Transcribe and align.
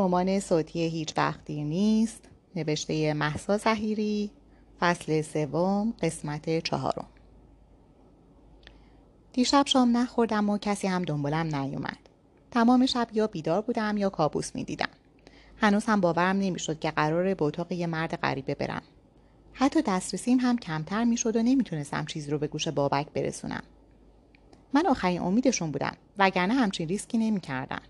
رمان 0.00 0.40
صوتی 0.40 0.80
هیچ 0.80 1.14
وقتی 1.16 1.64
نیست 1.64 2.28
نوشته 2.56 3.14
محسا 3.14 3.58
زهیری 3.58 4.30
فصل 4.80 5.22
سوم 5.22 5.94
قسمت 6.02 6.58
چهارم. 6.58 7.06
دیشب 9.32 9.66
شام 9.66 9.96
نخوردم 9.96 10.50
و 10.50 10.58
کسی 10.58 10.86
هم 10.88 11.02
دنبالم 11.02 11.56
نیومد. 11.56 11.98
تمام 12.50 12.86
شب 12.86 13.08
یا 13.12 13.26
بیدار 13.26 13.60
بودم 13.60 13.96
یا 13.96 14.10
کابوس 14.10 14.54
می‌دیدم. 14.54 14.88
هنوز 15.56 15.84
هم 15.84 16.00
باورم 16.00 16.36
نمی‌شد 16.36 16.78
که 16.78 16.90
قرار 16.90 17.34
به 17.34 17.44
اتاق 17.44 17.72
یه 17.72 17.86
مرد 17.86 18.16
غریبه 18.16 18.54
برم. 18.54 18.82
حتی 19.52 19.82
دسترسیم 19.82 20.38
هم 20.38 20.58
کمتر 20.58 21.04
می‌شد 21.04 21.36
و 21.36 21.42
نمی‌تونستم 21.42 22.04
چیزی 22.04 22.30
رو 22.30 22.38
به 22.38 22.46
گوش 22.46 22.68
بابک 22.68 23.06
برسونم. 23.06 23.62
من 24.72 24.86
آخرین 24.86 25.20
امیدشون 25.22 25.70
بودم 25.70 25.96
وگرنه 26.18 26.54
همچین 26.54 26.88
ریسکی 26.88 27.18
نمی‌کردم. 27.18 27.82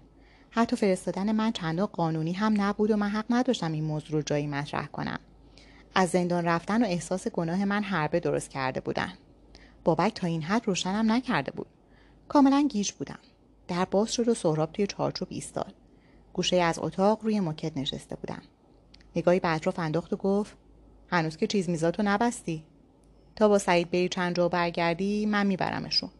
حتی 0.50 0.76
فرستادن 0.76 1.32
من 1.32 1.52
چندان 1.52 1.86
قانونی 1.86 2.32
هم 2.32 2.60
نبود 2.60 2.90
و 2.90 2.96
من 2.96 3.08
حق 3.08 3.24
نداشتم 3.30 3.72
این 3.72 3.84
موضوع 3.84 4.12
رو 4.12 4.22
جایی 4.22 4.46
مطرح 4.46 4.86
کنم. 4.86 5.18
از 5.94 6.10
زندان 6.10 6.44
رفتن 6.44 6.82
و 6.82 6.86
احساس 6.86 7.28
گناه 7.28 7.64
من 7.64 7.82
حربه 7.82 8.20
درست 8.20 8.50
کرده 8.50 8.80
بودن. 8.80 9.12
بابک 9.84 10.14
تا 10.14 10.26
این 10.26 10.42
حد 10.42 10.66
روشنم 10.66 11.12
نکرده 11.12 11.52
بود. 11.52 11.66
کاملا 12.28 12.66
گیج 12.70 12.92
بودم. 12.92 13.18
در 13.68 13.84
باز 13.84 14.12
شد 14.12 14.28
و 14.28 14.34
سهراب 14.34 14.72
توی 14.72 14.86
چارچوب 14.86 15.28
ایستاد. 15.30 15.74
گوشه 16.32 16.56
از 16.56 16.78
اتاق 16.78 17.22
روی 17.22 17.40
مکت 17.40 17.76
نشسته 17.76 18.16
بودم. 18.16 18.42
نگاهی 19.16 19.40
به 19.40 19.48
اطراف 19.48 19.78
انداخت 19.78 20.12
و 20.12 20.16
گفت 20.16 20.56
هنوز 21.10 21.36
که 21.36 21.46
چیز 21.46 21.68
میزاتو 21.68 22.02
نبستی. 22.02 22.64
تا 23.36 23.48
با 23.48 23.58
سعید 23.58 23.90
بری 23.90 24.08
چند 24.08 24.36
جا 24.36 24.48
برگردی 24.48 25.26
من 25.26 25.46
میبرمشون. 25.46 26.10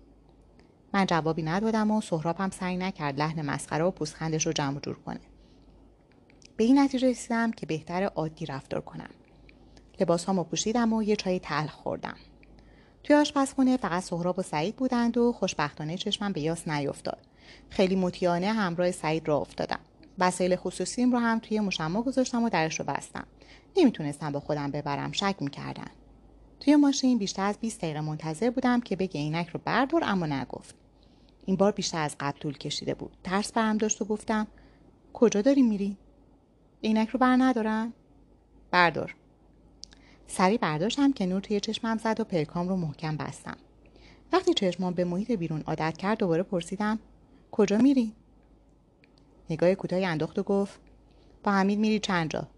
من 0.94 1.06
جوابی 1.06 1.42
ندادم 1.42 1.90
و 1.90 2.00
سهراب 2.00 2.36
هم 2.38 2.50
سعی 2.50 2.76
نکرد 2.76 3.18
لحن 3.18 3.42
مسخره 3.42 3.84
و 3.84 3.90
پوزخندش 3.90 4.46
رو 4.46 4.52
جمع 4.52 4.80
جور 4.80 4.96
کنه. 5.06 5.20
به 6.56 6.64
این 6.64 6.78
نتیجه 6.78 7.10
رسیدم 7.10 7.50
که 7.50 7.66
بهتر 7.66 8.02
عادی 8.02 8.46
رفتار 8.46 8.80
کنم. 8.80 9.10
لباس 10.00 10.24
هامو 10.24 10.44
پوشیدم 10.44 10.92
و 10.92 11.02
یه 11.02 11.16
چای 11.16 11.38
تلخ 11.38 11.72
خوردم. 11.72 12.16
توی 13.04 13.16
آشپزخونه 13.16 13.76
فقط 13.76 14.02
سهراب 14.02 14.38
و 14.38 14.42
سعید 14.42 14.76
بودند 14.76 15.18
و 15.18 15.32
خوشبختانه 15.32 15.96
چشمم 15.96 16.32
به 16.32 16.40
یاس 16.40 16.68
نیفتاد 16.68 17.18
خیلی 17.70 17.96
مطیانه 17.96 18.52
همراه 18.52 18.90
سعید 18.90 19.28
را 19.28 19.36
افتادم. 19.36 19.80
وسایل 20.18 20.56
خصوصیم 20.56 21.12
رو 21.12 21.18
هم 21.18 21.38
توی 21.38 21.60
مشما 21.60 22.02
گذاشتم 22.02 22.42
و 22.42 22.48
درش 22.48 22.80
رو 22.80 22.86
بستم. 22.86 23.26
نمی‌تونستم 23.76 24.32
با 24.32 24.40
خودم 24.40 24.70
ببرم 24.70 25.12
شک 25.12 25.36
می‌کردن. 25.40 25.90
توی 26.60 26.76
ماشین 26.76 27.18
بیشتر 27.18 27.44
از 27.44 27.58
20 27.58 27.78
دقیقه 27.78 28.00
منتظر 28.00 28.50
بودم 28.50 28.80
که 28.80 28.96
بگه 28.96 29.20
عینک 29.20 29.48
رو 29.48 29.60
بردار 29.64 30.02
اما 30.04 30.26
نگفت. 30.26 30.74
این 31.50 31.56
بار 31.56 31.72
بیشتر 31.72 32.02
از 32.02 32.16
قبل 32.20 32.38
طول 32.38 32.58
کشیده 32.58 32.94
بود. 32.94 33.16
ترس 33.24 33.52
برم 33.52 33.78
داشت 33.78 34.02
و 34.02 34.04
گفتم 34.04 34.46
کجا 35.12 35.42
داری 35.42 35.62
میری؟ 35.62 35.96
عینک 36.84 37.08
رو 37.08 37.18
بر 37.18 37.36
ندارم. 37.36 37.92
بردار. 38.70 39.14
سری 40.26 40.58
برداشتم 40.58 41.12
که 41.12 41.26
نور 41.26 41.40
توی 41.40 41.60
چشمم 41.60 41.98
زد 41.98 42.20
و 42.20 42.24
پلکام 42.24 42.68
رو 42.68 42.76
محکم 42.76 43.16
بستم. 43.16 43.56
وقتی 44.32 44.54
چشمام 44.54 44.94
به 44.94 45.04
محیط 45.04 45.32
بیرون 45.32 45.60
عادت 45.66 45.96
کرد 45.96 46.18
دوباره 46.18 46.42
پرسیدم 46.42 46.98
کجا 47.50 47.78
میری؟ 47.78 48.12
نگاه 49.50 49.74
کوتاهی 49.74 50.04
انداخت 50.04 50.38
و 50.38 50.42
گفت 50.42 50.80
با 51.44 51.52
حمید 51.52 51.78
میری 51.78 51.98
چند 51.98 52.30
جا. 52.30 52.48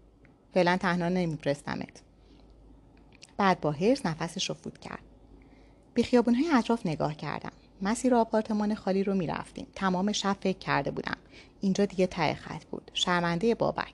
فعلا 0.53 0.77
تنها 0.77 1.09
نمیفرستمت. 1.09 2.01
بعد 3.37 3.61
با 3.61 3.71
هرس 3.71 4.05
نفسش 4.05 4.49
رو 4.49 4.55
فوت 4.55 4.77
کرد. 4.77 5.03
به 5.93 6.03
خیابونهای 6.03 6.49
اطراف 6.53 6.85
نگاه 6.85 7.15
کردم. 7.15 7.51
مسیر 7.83 8.15
آپارتمان 8.15 8.75
خالی 8.75 9.03
رو 9.03 9.15
می‌رفتیم. 9.15 9.67
تمام 9.75 10.11
شب 10.11 10.37
فکر 10.41 10.57
کرده 10.57 10.91
بودم. 10.91 11.17
اینجا 11.61 11.85
دیگه 11.85 12.07
ته 12.07 12.33
خط 12.33 12.63
بود. 12.63 12.91
شرمنده 12.93 13.55
بابک. 13.55 13.93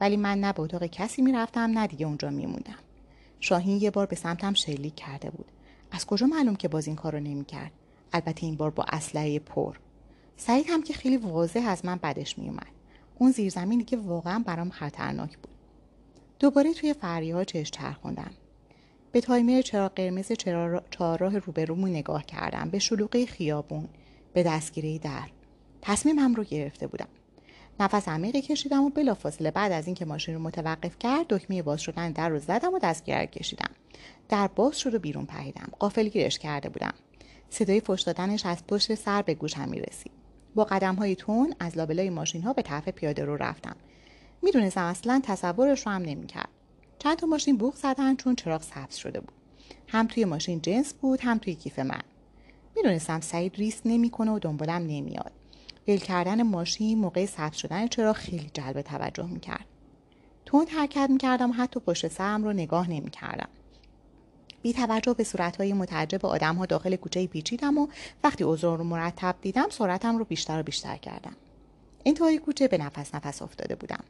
ولی 0.00 0.16
من 0.16 0.40
نه 0.40 0.52
به 0.52 0.60
اتاق 0.60 0.86
کسی 0.86 1.22
می‌رفتم 1.22 1.60
نه 1.60 1.86
دیگه 1.86 2.06
اونجا 2.06 2.30
میموندم. 2.30 2.78
شاهین 3.40 3.82
یه 3.82 3.90
بار 3.90 4.06
به 4.06 4.16
سمتم 4.16 4.54
شلیک 4.54 4.94
کرده 4.94 5.30
بود. 5.30 5.46
از 5.90 6.06
کجا 6.06 6.26
معلوم 6.26 6.56
که 6.56 6.68
باز 6.68 6.86
این 6.86 6.96
کار 6.96 7.12
رو 7.12 7.20
نمی‌کرد؟ 7.20 7.72
البته 8.12 8.46
این 8.46 8.56
بار 8.56 8.70
با 8.70 8.84
اسلحه 8.88 9.38
پر. 9.38 9.76
سعید 10.36 10.66
هم 10.68 10.82
که 10.82 10.94
خیلی 10.94 11.16
واضح 11.16 11.64
از 11.68 11.84
من 11.84 11.96
بدش 12.02 12.38
میومد 12.38 12.66
اون 13.18 13.30
زیرزمینی 13.30 13.84
که 13.84 13.96
واقعا 13.96 14.42
برام 14.46 14.70
خطرناک 14.70 15.38
بود. 15.38 15.54
دوباره 16.38 16.74
توی 16.74 16.94
فریها 16.94 17.44
چشم 17.44 17.70
چرخوندم. 17.70 18.30
به 19.12 19.20
تایمر 19.20 19.62
چراغ 19.62 19.92
قرمز 19.94 20.32
چهارراه 20.90 21.38
روبرومون 21.38 21.90
نگاه 21.90 22.26
کردم. 22.26 22.70
به 22.70 22.78
شلوغی 22.78 23.26
خیابون 23.26 23.88
به 24.32 24.42
دستگیره 24.42 24.98
در. 24.98 25.28
تصمیمم 25.82 26.34
رو 26.34 26.44
گرفته 26.44 26.86
بودم. 26.86 27.08
نفس 27.80 28.08
عمیقی 28.08 28.42
کشیدم 28.42 28.84
و 28.84 28.90
بلافاصله 28.90 29.50
بعد 29.50 29.72
از 29.72 29.86
اینکه 29.86 30.04
ماشین 30.04 30.34
رو 30.34 30.40
متوقف 30.40 30.98
کرد 30.98 31.26
دکمه 31.28 31.62
باز 31.62 31.80
شدن 31.80 32.12
در 32.12 32.28
رو 32.28 32.38
زدم 32.38 32.74
و 32.74 32.78
دستگیره 32.78 33.26
کشیدم. 33.26 33.70
در 34.28 34.46
باز 34.46 34.78
شد 34.78 34.94
و 34.94 34.98
بیرون 34.98 35.26
پریدم. 35.26 35.68
قافل 35.78 36.08
گیرش 36.08 36.38
کرده 36.38 36.68
بودم. 36.68 36.94
صدای 37.50 37.80
فش 37.80 38.02
دادنش 38.02 38.46
از 38.46 38.66
پشت 38.66 38.94
سر 38.94 39.22
به 39.22 39.34
گوشم 39.34 39.68
می‌رسید. 39.68 40.12
با 40.54 40.64
قدم 40.64 40.94
های 40.94 41.16
تون 41.16 41.54
از 41.60 41.76
لابلای 41.76 42.10
ماشین 42.10 42.42
ها 42.42 42.52
به 42.52 42.62
طرف 42.62 42.88
پیاده 42.88 43.24
رو 43.24 43.36
رفتم. 43.36 43.76
می‌دونستم 44.42 44.84
اصلا 44.84 45.20
تصورش 45.24 45.86
رو 45.86 45.92
هم 45.92 46.02
نمی‌کرد. 46.02 46.48
چند 46.98 47.16
تا 47.18 47.26
ماشین 47.26 47.56
بوق 47.56 47.74
زدن 47.74 48.16
چون 48.16 48.34
چراغ 48.34 48.62
سبز 48.62 48.96
شده 48.96 49.20
بود. 49.20 49.32
هم 49.88 50.06
توی 50.06 50.24
ماشین 50.24 50.60
جنس 50.62 50.94
بود 50.94 51.20
هم 51.20 51.38
توی 51.38 51.54
کیف 51.54 51.78
من. 51.78 52.02
می‌دونستم 52.76 53.20
سعید 53.20 53.56
ریس 53.56 53.80
نمی‌کنه 53.84 54.30
و 54.30 54.38
دنبالم 54.38 54.82
نمیاد. 54.82 55.32
ول 55.88 55.96
کردن 55.96 56.42
ماشین 56.42 56.98
موقع 56.98 57.26
سبز 57.26 57.56
شدن 57.56 57.86
چراغ 57.86 58.16
خیلی 58.16 58.50
جلب 58.54 58.82
توجه 58.82 59.26
می‌کرد. 59.26 59.64
تند 60.46 60.68
حرکت 60.68 61.10
می‌کردم 61.10 61.52
حتی 61.56 61.80
پشت 61.80 62.08
سرم 62.08 62.44
رو 62.44 62.52
نگاه 62.52 62.90
نمی‌کردم. 62.90 63.48
بی 64.62 64.72
توجه 64.72 65.14
به 65.14 65.24
صورتهای 65.24 65.72
متعجب 65.72 66.26
آدم 66.26 66.56
ها 66.56 66.66
داخل 66.66 66.96
کوچه 66.96 67.26
پیچیدم 67.26 67.78
و 67.78 67.88
وقتی 68.24 68.44
اوضاع 68.44 68.78
رو 68.78 68.84
مرتب 68.84 69.36
دیدم 69.42 69.68
سرعتم 69.70 70.18
رو 70.18 70.24
بیشتر 70.24 70.60
و 70.60 70.62
بیشتر 70.62 70.96
کردم. 70.96 71.36
اینطوری 72.02 72.38
کوچه 72.38 72.68
به 72.68 72.78
نفس 72.78 73.14
نفس 73.14 73.42
افتاده 73.42 73.74
بودم. 73.74 74.04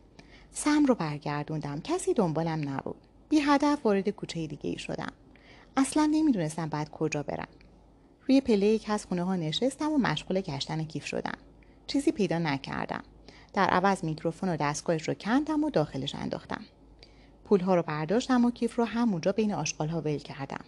سم 0.50 0.84
رو 0.86 0.94
برگردوندم. 0.94 1.80
کسی 1.80 2.14
دنبالم 2.14 2.68
نبود. 2.68 2.96
بی 3.28 3.40
هدف 3.40 3.78
وارد 3.84 4.08
کوچه 4.08 4.46
دیگه 4.46 4.70
ای 4.70 4.78
شدم. 4.78 5.12
اصلا 5.76 6.08
نمی‌دونستم 6.12 6.68
بعد 6.68 6.90
کجا 6.90 7.22
برم. 7.22 7.48
روی 8.28 8.40
پله 8.40 8.66
یک 8.66 8.90
از 8.90 9.06
خونه 9.06 9.22
ها 9.22 9.36
نشستم 9.36 9.90
و 9.90 9.98
مشغول 9.98 10.40
گشتن 10.40 10.84
کیف 10.84 11.06
شدم. 11.06 11.38
چیزی 11.86 12.12
پیدا 12.12 12.38
نکردم. 12.38 13.02
در 13.52 13.70
عوض 13.70 14.04
میکروفون 14.04 14.48
و 14.48 14.56
دستگاهش 14.56 15.08
رو 15.08 15.14
کندم 15.14 15.64
و 15.64 15.70
داخلش 15.70 16.14
انداختم. 16.14 16.64
پولها 17.44 17.74
رو 17.74 17.82
برداشتم 17.82 18.44
و 18.44 18.50
کیف 18.50 18.78
رو 18.78 18.84
همونجا 18.84 19.32
بین 19.32 19.54
آشغال 19.54 19.88
ها 19.88 20.00
ول 20.00 20.18
کردم. 20.18 20.64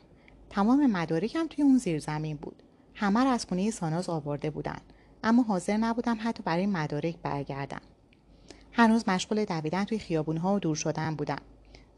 تمام 0.50 0.86
مدارکم 0.86 1.46
توی 1.46 1.64
اون 1.64 1.78
زیر 1.78 1.98
زمین 1.98 2.36
بود. 2.36 2.62
همه 2.94 3.26
از 3.26 3.46
خونه 3.46 3.70
ساناز 3.70 4.08
آورده 4.08 4.50
بودن. 4.50 4.80
اما 5.24 5.42
حاضر 5.42 5.76
نبودم 5.76 6.18
حتی 6.20 6.42
برای 6.42 6.66
مدارک 6.66 7.16
برگردم. 7.22 7.80
هنوز 8.80 9.08
مشغول 9.08 9.44
دویدن 9.44 9.84
توی 9.84 9.98
خیابونها 9.98 10.54
و 10.54 10.58
دور 10.58 10.76
شدن 10.76 11.14
بودم. 11.14 11.38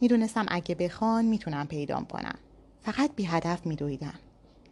می‌دونستم 0.01 0.47
اگه 0.49 0.75
بخوان 0.75 1.25
می‌تونم 1.25 1.67
پیدام 1.67 2.05
کنم. 2.05 2.39
فقط 2.83 3.11
بی 3.17 3.25
هدف 3.25 3.67
میدویدم. 3.67 4.15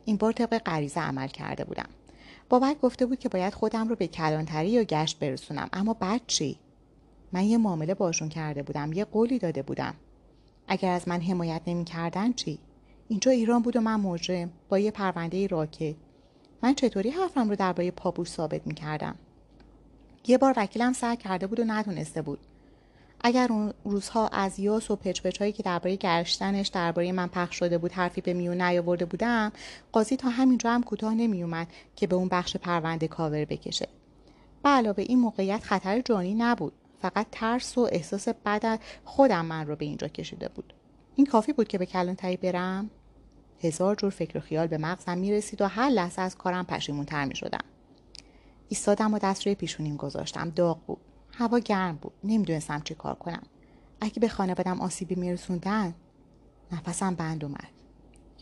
این 0.05 0.17
بار 0.17 0.33
طبق 0.33 0.59
غریزه 0.59 1.01
عمل 1.01 1.29
کرده 1.29 1.65
بودم. 1.65 1.89
بابک 2.49 2.81
گفته 2.81 3.07
بود 3.07 3.19
که 3.19 3.29
باید 3.29 3.55
خودم 3.55 3.89
رو 3.89 3.97
به 3.97 4.07
کلانتری 4.07 4.69
یا 4.71 4.83
گشت 4.83 5.19
برسونم. 5.19 5.69
اما 5.73 5.95
بعد 5.95 6.21
چی؟ 6.27 6.59
من 7.33 7.45
یه 7.45 7.59
معامله 7.59 7.95
باشون 7.95 8.29
کرده 8.29 8.63
بودم 8.63 8.93
یه 8.93 9.05
قولی 9.05 9.39
داده 9.39 9.63
بودم. 9.63 9.95
اگر 10.69 10.93
از 10.93 11.09
من 11.09 11.21
حمایت 11.21 11.63
نمی‌کردن 11.67 12.33
چی؟ 12.33 12.59
اینجا 13.09 13.31
ایران 13.31 13.63
بود 13.63 13.77
و 13.77 13.81
من 13.81 14.01
مجرم 14.01 14.51
با 14.69 14.79
یه 14.79 14.91
پرونده 14.91 15.47
راکت. 15.47 15.95
من 16.63 16.75
چطوری 16.75 17.11
حرفم 17.11 17.49
رو 17.49 17.57
درباره 17.57 17.91
پابوش 17.91 18.29
ثابت 18.29 18.67
می‌کردم؟ 18.67 19.15
یه 20.27 20.39
بار 20.39 20.55
وکیلم 20.57 20.93
سر 20.93 21.15
کرده 21.15 21.47
بود 21.47 21.61
و 21.61 21.65
نتونسته 21.65 22.23
بود. 22.23 22.39
اگر 23.21 23.47
اون 23.51 23.73
روزها 23.85 24.29
از 24.29 24.59
یاس 24.59 24.91
و 24.91 24.97
پچ 24.97 25.39
هایی 25.39 25.53
که 25.53 25.63
درباره 25.63 25.97
گشتنش 25.97 26.69
درباره 26.69 27.13
من 27.13 27.27
پخش 27.27 27.59
شده 27.59 27.79
بود 27.79 27.93
حرفی 27.93 28.21
به 28.21 28.35
میون 28.35 28.63
نیاورده 28.63 29.05
بودم 29.05 29.53
قاضی 29.93 30.17
تا 30.17 30.29
همینجا 30.29 30.71
هم 30.71 30.83
کوتاه 30.83 31.15
نمیومد 31.15 31.67
که 31.97 32.07
به 32.07 32.17
اون 32.17 32.29
بخش 32.29 32.57
پرونده 32.57 33.09
کاور 33.09 33.45
بکشه. 33.45 33.89
به 34.63 34.69
علاوه 34.69 35.05
این 35.09 35.19
موقعیت 35.19 35.63
خطر 35.63 36.01
جانی 36.01 36.35
نبود. 36.35 36.73
فقط 37.03 37.27
ترس 37.33 37.79
و 37.79 37.89
احساس 37.93 38.29
بد 38.29 38.81
خودم 39.05 39.45
من 39.47 39.67
رو 39.67 39.77
به 39.77 39.85
اینجا 39.85 40.09
کشیده 40.09 40.49
بود. 40.49 40.73
این 41.17 41.27
کافی 41.27 41.53
بود 41.53 41.69
که 41.69 41.79
به 41.79 41.87
کلانتری 41.87 42.37
برم؟ 42.37 42.91
هزار 43.63 43.95
جور 43.95 44.11
فکر 44.11 44.39
و 44.39 44.41
خیال 44.41 44.67
به 44.67 44.79
مغزم 44.79 45.19
می‌رسید 45.19 45.63
و 45.63 45.67
هر 45.67 45.89
لحظه 45.89 46.23
از 46.23 46.37
کارم 46.37 46.67
پشیمونتر 46.67 47.25
می 47.25 47.37
شدم. 47.37 47.65
ایستادم 48.71 49.15
و 49.15 49.19
دست 49.19 49.47
روی 49.47 49.55
پیشونیم 49.55 49.97
گذاشتم. 49.97 50.51
داغ 50.51 50.79
بود. 50.87 51.01
هوا 51.33 51.59
گرم 51.59 51.97
بود. 51.97 52.13
نمی‌دونستم 52.25 52.81
چی 52.85 52.95
کار 52.95 53.15
کنم. 53.15 53.43
اگه 54.01 54.21
به 54.21 54.29
خانوادم 54.29 54.81
آسیبی 54.81 55.15
میرسوندن 55.15 55.95
نفسم 56.73 57.15
بند 57.15 57.45
اومد. 57.45 57.71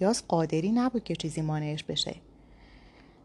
یاس 0.01 0.23
قادری 0.29 0.73
نبود 0.73 1.05
که 1.05 1.17
چیزی 1.17 1.43
مانعش 1.43 1.85
بشه. 1.85 2.17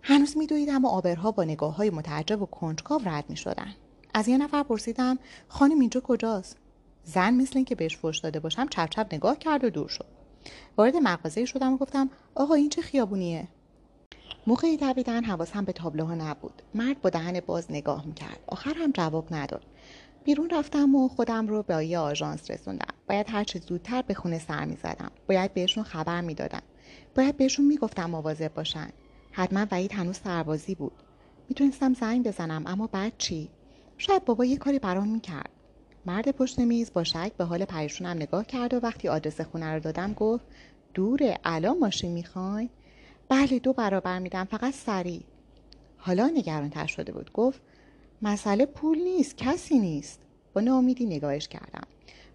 هنوز 0.01 0.37
میدویدم 0.37 0.85
و 0.85 0.87
آبرها 0.87 1.31
با 1.31 1.43
نگاه 1.43 1.75
های 1.75 1.89
متعجب 1.89 2.41
و 2.41 2.45
کنجکاو 2.45 3.01
رد 3.05 3.29
می 3.29 3.37
شدن. 3.37 3.73
از 4.13 4.27
یه 4.27 4.37
نفر 4.37 4.63
پرسیدم 4.63 5.19
خانم 5.47 5.79
اینجا 5.79 6.01
کجاست؟ 6.01 6.57
زن 7.03 7.33
مثل 7.33 7.51
اینکه 7.55 7.75
بهش 7.75 7.97
فوش 7.97 8.19
داده 8.19 8.39
باشم 8.39 8.67
چپ 8.67 8.89
چپ 8.89 9.07
نگاه 9.13 9.37
کرد 9.37 9.63
و 9.63 9.69
دور 9.69 9.87
شد. 9.87 10.05
وارد 10.77 10.95
مغازه 10.95 11.45
شدم 11.45 11.73
و 11.73 11.77
گفتم 11.77 12.09
آقا 12.35 12.53
این 12.53 12.69
چه 12.69 12.81
خیابونیه؟ 12.81 13.47
موقعی 14.47 14.77
دویدن 14.77 15.23
حواسم 15.23 15.65
به 15.65 15.71
تابلوها 15.71 16.15
نبود. 16.15 16.61
مرد 16.75 17.01
با 17.01 17.09
دهن 17.09 17.39
باز 17.39 17.71
نگاه 17.71 18.05
می‌کرد. 18.05 18.39
آخر 18.47 18.73
هم 18.77 18.91
جواب 18.91 19.27
نداد. 19.31 19.65
بیرون 20.23 20.49
رفتم 20.49 20.95
و 20.95 21.07
خودم 21.07 21.47
رو 21.47 21.63
به 21.63 21.75
آیه 21.75 21.99
آژانس 21.99 22.51
رسوندم. 22.51 22.93
باید 23.09 23.25
هر 23.29 23.43
چه 23.43 23.59
زودتر 23.59 24.01
به 24.01 24.13
خونه 24.13 24.39
سر 24.39 24.65
می‌زدم. 24.65 25.11
باید 25.27 25.53
بهشون 25.53 25.83
خبر 25.83 26.21
می‌دادم. 26.21 26.61
باید 27.15 27.37
بهشون 27.37 27.65
می‌گفتم 27.65 28.09
مواظب 28.09 28.53
باشن. 28.53 28.89
حتما 29.31 29.65
وحید 29.71 29.93
هنوز 29.93 30.17
سربازی 30.17 30.75
بود. 30.75 31.03
می‌تونستم 31.49 31.93
زنگ 31.93 32.27
بزنم 32.27 32.63
اما 32.65 32.87
بعد 32.87 33.13
چی؟ 33.17 33.49
شاید 33.97 34.25
بابا 34.25 34.45
یه 34.45 34.57
کاری 34.57 34.79
برام 34.79 35.07
می‌کرد. 35.07 35.49
مرد 36.05 36.31
پشت 36.31 36.59
میز 36.59 36.93
با 36.93 37.03
شک 37.03 37.31
به 37.37 37.45
حال 37.45 37.65
پریشونم 37.65 38.17
نگاه 38.17 38.45
کرد 38.45 38.73
و 38.73 38.79
وقتی 38.79 39.07
آدرس 39.07 39.41
خونه 39.41 39.73
رو 39.73 39.79
دادم 39.79 40.13
گفت 40.13 40.45
دوره 40.93 41.37
الان 41.43 41.79
ماشین 41.79 42.11
می‌خواین 42.11 42.69
بله 43.29 43.59
دو 43.59 43.73
برابر 43.73 44.19
میدم 44.19 44.43
فقط 44.43 44.73
سریع. 44.73 45.23
حالا 45.97 46.27
نگرانتر 46.27 46.85
شده 46.85 47.11
بود. 47.11 47.31
گفت 47.33 47.61
مسئله 48.21 48.65
پول 48.65 48.97
نیست 48.97 49.37
کسی 49.37 49.79
نیست. 49.79 50.19
با 50.53 50.61
ناامیدی 50.61 51.05
نگاهش 51.05 51.47
کردم. 51.47 51.87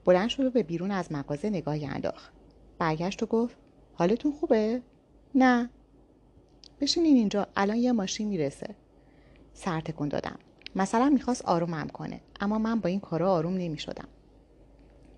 بلند 0.05 0.29
شد 0.29 0.45
و 0.45 0.51
به 0.51 0.63
بیرون 0.63 0.91
از 0.91 1.13
مغازه 1.13 1.51
نگاهی 1.51 1.87
انداخت. 1.87 2.33
برگشت 2.79 3.23
و 3.23 3.27
گفت 3.27 3.57
حالتون 3.95 4.33
خوبه؟ 4.33 4.83
نه. 5.35 5.71
بشینین 6.81 7.17
اینجا 7.17 7.47
الان 7.57 7.77
یه 7.77 7.93
ماشین 7.93 8.29
می‌رسه. 8.29 8.75
سر 9.55 9.81
تکون 9.81 10.09
دادم. 10.09 10.39
مثلا 10.77 11.09
می‌خواست 11.09 11.45
آرومم 11.45 11.89
کنه 11.89 12.21
اما 12.41 12.59
من 12.59 12.81
با 12.81 12.89
این 12.89 13.01
کارا 13.01 13.33
آروم 13.33 13.55
نمی‌شدم. 13.55 14.09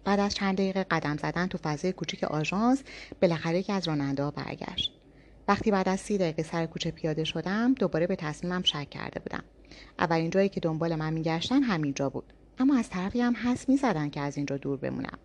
بعد 0.04 0.20
از 0.20 0.34
چند 0.34 0.54
دقیقه 0.54 0.84
قدم 0.90 1.16
زدن 1.16 1.46
تو 1.46 1.58
فضای 1.62 1.92
کوچیک 1.92 2.24
آژانس 2.24 2.82
بالاخره 3.22 3.58
یکی 3.58 3.72
از 3.72 3.88
راننده 3.88 4.22
ها 4.22 4.30
برگشت. 4.30 4.99
وقتی 5.50 5.70
بعد 5.70 5.88
از 5.88 6.00
سی 6.00 6.18
دقیقه 6.18 6.42
سر 6.42 6.66
کوچه 6.66 6.90
پیاده 6.90 7.24
شدم 7.24 7.74
دوباره 7.74 8.06
به 8.06 8.16
تصمیمم 8.16 8.62
شک 8.62 8.90
کرده 8.90 9.20
بودم. 9.20 9.42
اولین 9.98 10.30
جایی 10.30 10.48
که 10.48 10.60
دنبال 10.60 10.94
من 10.94 11.12
میگشتن 11.12 11.62
همینجا 11.62 12.10
بود. 12.10 12.32
اما 12.58 12.78
از 12.78 12.90
طرفی 12.90 13.20
هم 13.20 13.36
حس 13.44 13.68
می‌زدن 13.68 14.10
که 14.10 14.20
از 14.20 14.36
اینجا 14.36 14.56
دور 14.56 14.78
بمونم. 14.78 15.18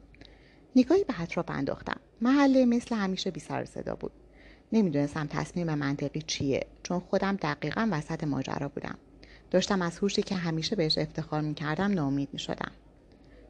نگاهی 0.76 1.04
به 1.04 1.22
اطراف 1.22 1.50
انداختم. 1.50 2.00
محله 2.22 2.66
مثل 2.66 2.96
همیشه 2.96 3.32
بی 3.32 3.40
سر 3.40 3.66
صدا 3.66 3.96
بود. 3.96 4.12
نمی‌دونستم 4.72 5.28
تصمیم 5.28 5.74
منطقی 5.74 6.22
چیه 6.22 6.68
چون 6.84 7.00
خودم 7.00 7.36
دقیقا 7.36 7.90
وسط 7.92 8.24
ماجرا 8.24 8.70
بودم. 8.70 8.98
داشتم 9.52 9.82
از 9.82 9.98
هوشی 9.98 10.22
که 10.22 10.36
همیشه 10.36 10.76
بهش 10.76 10.98
افتخار 10.98 11.42
می‌کردم 11.42 11.92
ناامید 11.92 12.30
می‌شدم. 12.34 12.72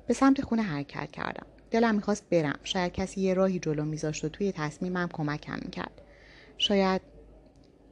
به 0.07 0.13
سمت 0.13 0.41
خونه 0.41 0.61
حرکت 0.61 1.11
کردم. 1.11 1.45
دلم 1.71 1.95
می‌خواست 1.95 2.29
برم. 2.29 2.59
شاید 2.63 2.91
کسی 2.91 3.21
یه 3.21 3.33
راهی 3.33 3.59
جلو 3.59 3.85
میذاشت 3.85 4.25
و 4.25 4.29
توی 4.29 4.51
تصمیمم 4.51 5.09
کمکم 5.13 5.59
می‌کرد. 5.65 6.01
شاید 6.57 7.01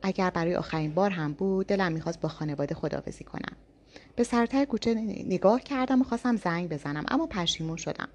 اگر 0.01 0.29
برای 0.29 0.55
آخرین 0.55 0.93
بار 0.93 1.11
هم 1.11 1.33
بود 1.33 1.67
دلم 1.67 1.91
می‌خواست 1.91 2.21
با 2.21 2.29
خانواده 2.29 2.75
خدافزی 2.75 3.23
کنم. 3.23 3.55
به 4.15 4.23
سرتر 4.23 4.65
کوچه 4.65 4.93
نگاه 5.27 5.61
کردم 5.61 6.01
و 6.01 6.03
خواستم 6.03 6.35
زنگ 6.35 6.69
بزنم 6.69 7.05
اما 7.07 7.27
پشیمون 7.27 7.77
شدم. 7.77 8.07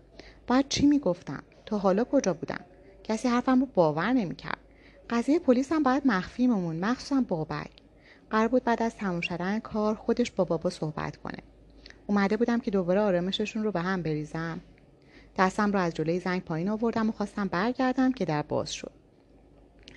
باید 0.47 0.69
چی 0.69 0.87
می‌گفتم؟ 0.87 1.43
تا 1.67 1.79
حالا 1.79 2.05
کجا 2.05 2.35
بودم؟ 2.35 2.61
کسی 3.05 3.29
حرفم 3.29 3.61
رو 3.61 3.67
باور 3.67 4.13
نمی‌کرد. 4.13 4.59
قضیه 5.11 5.39
پلیس 5.39 5.73
هم 5.73 5.83
باید 5.83 6.07
مخفی 6.07 6.47
ممون 6.47 6.77
مخصوصا 6.77 7.25
بابک. 7.29 7.71
قرار 8.31 8.49
بود 8.49 8.65
بعد 8.65 8.83
از 8.83 8.97
تموم 8.97 9.21
شدن 9.21 9.59
کار 9.59 9.95
خودش 9.95 10.31
با 10.31 10.45
بابا 10.45 10.71
صحبت 10.71 11.17
کنه. 11.17 11.39
اومده 12.07 12.37
بودم 12.37 12.61
که 12.61 12.71
دوباره 12.71 13.01
آرامششون 13.01 13.63
رو 13.65 13.73
به 13.73 13.81
هم 13.81 14.03
بریزم. 14.03 14.61
دستم 15.37 15.73
رو 15.73 15.79
از 15.79 15.95
جلوی 15.95 16.21
زنگ 16.21 16.45
پایین 16.45 16.69
آوردم 16.69 17.09
و 17.09 17.13
خواستم 17.13 17.49
برگردم 17.49 18.13
که 18.13 18.25
در 18.25 18.43
باز 18.43 18.73
شد. 18.73 18.98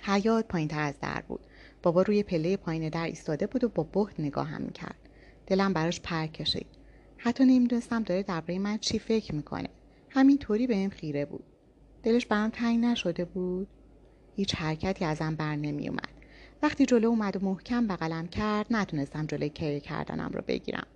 حیات 0.04 0.48
پایین 0.48 0.68
تر 0.68 0.80
از 0.80 0.94
در 1.00 1.22
بود. 1.28 1.40
بابا 1.82 2.02
روی 2.02 2.22
پله 2.22 2.56
پایین 2.56 2.88
در 2.88 3.04
ایستاده 3.04 3.46
بود 3.46 3.64
و 3.64 3.68
با 3.68 3.82
بهت 3.82 4.20
نگاهم 4.20 4.62
می‌کرد. 4.62 5.08
دلم 5.46 5.72
براش 5.72 6.00
پر 6.00 6.26
کشید. 6.26 6.66
حتی 7.16 7.44
نمی‌دونستم 7.44 8.02
داره 8.02 8.22
درباره 8.22 8.58
من 8.58 8.78
چی 8.78 8.98
فکر 8.98 9.34
می‌کنه. 9.34 9.68
همینطوری 10.10 10.66
بهم 10.66 10.90
خیره 10.90 11.24
بود. 11.24 11.44
دلش 12.02 12.26
برام 12.26 12.50
تنگ 12.50 12.84
نشده 12.84 13.24
بود. 13.24 13.68
هیچ 14.36 14.54
حرکتی 14.54 15.04
ازم 15.04 15.34
بر 15.34 15.56
نمیومد 15.56 16.08
وقتی 16.62 16.86
جلو 16.86 17.08
اومد 17.08 17.36
و 17.36 17.46
محکم 17.46 17.86
بغلم 17.86 18.26
کرد 18.26 18.66
نتونستم 18.70 19.26
جلوی 19.26 19.48
کری 19.48 19.80
کردنم 19.80 20.30
رو 20.34 20.42
بگیرم. 20.48 20.86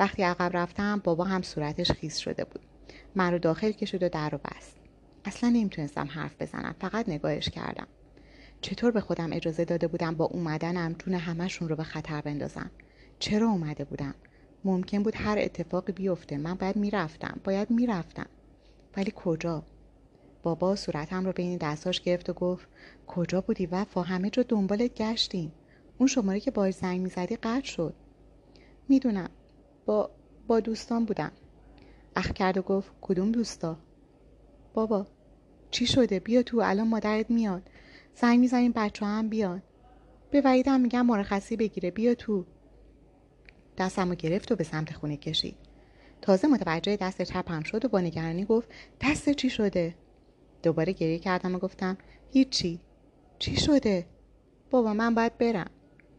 وقتی 0.00 0.22
عقب 0.22 0.56
رفتم 0.56 1.00
بابا 1.04 1.24
هم 1.24 1.42
صورتش 1.42 1.92
خیس 1.92 2.16
شده 2.16 2.44
بود. 2.44 2.62
من 3.14 3.32
رو 3.32 3.38
داخل 3.38 3.70
کشید 3.70 4.02
و 4.02 4.08
در 4.08 4.30
رو 4.30 4.38
بست. 4.38 4.76
اصلا 5.24 5.50
نمی‌تونستم 5.50 6.08
حرف 6.10 6.42
بزنم 6.42 6.74
فقط 6.80 7.08
نگاهش 7.08 7.48
کردم. 7.48 7.86
چطور 8.64 8.90
به 8.90 9.00
خودم 9.00 9.32
اجازه 9.32 9.64
داده 9.64 9.86
بودم 9.86 10.14
با 10.14 10.24
اومدنم 10.24 10.92
جون 10.92 11.14
همهشون 11.14 11.68
رو 11.68 11.76
به 11.76 11.82
خطر 11.82 12.20
بندازم؟ 12.20 12.70
چرا 13.18 13.48
اومده 13.48 13.84
بودم 13.84 14.14
ممکن 14.64 15.02
بود 15.02 15.16
هر 15.16 15.38
اتفاقی 15.38 15.92
بیفته. 15.92 16.38
من 16.38 16.54
باید 16.54 16.76
می‌رفتم. 16.76 17.40
باید 17.44 17.70
می‌رفتم. 17.70 18.26
ولی 18.96 19.12
کجا؟ 19.16 19.62
بابا 20.42 20.76
صورتم 20.76 21.24
رو 21.24 21.32
بین 21.32 21.58
دستاش 21.58 22.00
گرفت 22.00 22.30
و 22.30 22.32
گفت 22.32 22.68
کجا 23.06 23.40
بودی 23.40 23.66
وفا؟ 23.66 24.02
همه 24.02 24.30
جا 24.30 24.42
دنبالت 24.42 24.94
گشتیم. 24.94 25.52
اون 25.98 26.06
شماره 26.06 26.40
که 26.40 26.50
باش 26.50 26.74
زنگ 26.74 27.00
می‌زدی 27.00 27.36
قطع 27.36 27.66
شد. 27.66 27.94
می‌دونم. 28.88 29.30
با 29.86 30.10
با 30.46 30.60
دوستان 30.60 31.04
بودم. 31.04 31.32
اخ 32.16 32.32
کرد 32.32 32.58
و 32.58 32.62
گفت 32.62 32.90
کدوم 33.00 33.32
دوستا؟ 33.32 33.78
بابا 34.74 35.06
چی 35.70 35.86
شده؟ 35.86 36.20
بیا 36.20 36.42
تو 36.42 36.60
الان 36.64 36.88
مادرت 36.88 37.30
میاد. 37.30 37.70
زنگ 38.14 38.40
می‌زنیم 38.40 38.72
بچه 38.72 39.06
هم 39.06 39.28
بیان. 39.28 39.62
به 40.30 40.40
وعیدم 40.40 40.80
میگم 40.80 41.06
مرخصی 41.06 41.56
بگیره 41.56 41.90
بیا 41.90 42.14
تو. 42.14 42.44
دستم 43.78 44.08
رو 44.08 44.14
گرفت 44.14 44.52
و 44.52 44.56
به 44.56 44.64
سمت 44.64 44.92
خونه 44.92 45.16
کشید. 45.16 45.56
تازه 46.22 46.48
متوجه 46.48 46.96
دست 46.96 47.22
چپم 47.22 47.62
شد 47.62 47.84
و 47.84 47.88
با 47.88 48.00
نگرانی 48.00 48.44
گفت 48.44 48.68
دست 49.00 49.30
چی 49.30 49.50
شده؟ 49.50 49.94
دوباره 50.62 50.92
گریه 50.92 51.18
کردم 51.18 51.54
و 51.54 51.58
گفتم 51.58 51.98
هیچی. 52.32 52.80
چی 53.38 53.56
شده؟ 53.56 54.06
بابا 54.70 54.94
من 54.94 55.14
باید 55.14 55.38
برم. 55.38 55.70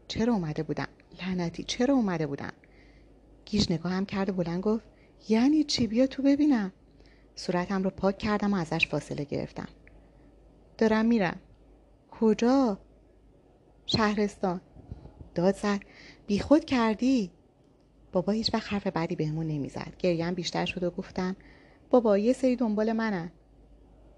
چرا 0.08 0.32
اومده 0.32 0.62
بودم؟ 0.62 0.88
لعنتی 1.22 1.64
چرا 1.64 1.94
اومده 1.94 2.26
بودم؟ 2.26 2.52
گیج 3.44 3.72
نگاهم 3.72 4.06
کرد 4.06 4.28
و 4.28 4.32
بلند 4.32 4.62
گفت 4.62 4.84
یعنی 5.28 5.64
چی؟ 5.64 5.86
بیا 5.86 6.06
تو 6.06 6.22
ببینم. 6.22 6.72
صورتم 7.34 7.82
رو 7.82 7.90
پاک 7.90 8.18
کردم 8.18 8.54
و 8.54 8.56
ازش 8.56 8.88
فاصله 8.88 9.24
گرفتم. 9.24 9.68
دارم 10.78 11.06
میرم. 11.06 11.40
کجا؟ 12.20 12.78
شهرستان. 13.86 14.60
داد 15.34 15.54
زد 15.54 15.80
بیخود 16.26 16.64
کردی؟ 16.64 17.30
بابا 18.12 18.32
هیچ 18.32 18.54
وقت 18.54 18.72
حرف 18.72 18.86
بعدی 18.86 19.16
بهمون 19.16 19.46
نمی‌زد. 19.46 19.92
گریم 19.98 20.34
بیشتر 20.34 20.64
شد 20.64 20.82
و 20.82 20.90
گفتم 20.90 21.36
بابا 21.90 22.18
یه 22.18 22.32
سری 22.32 22.56
دنبال 22.56 22.92
منن. 22.92 23.32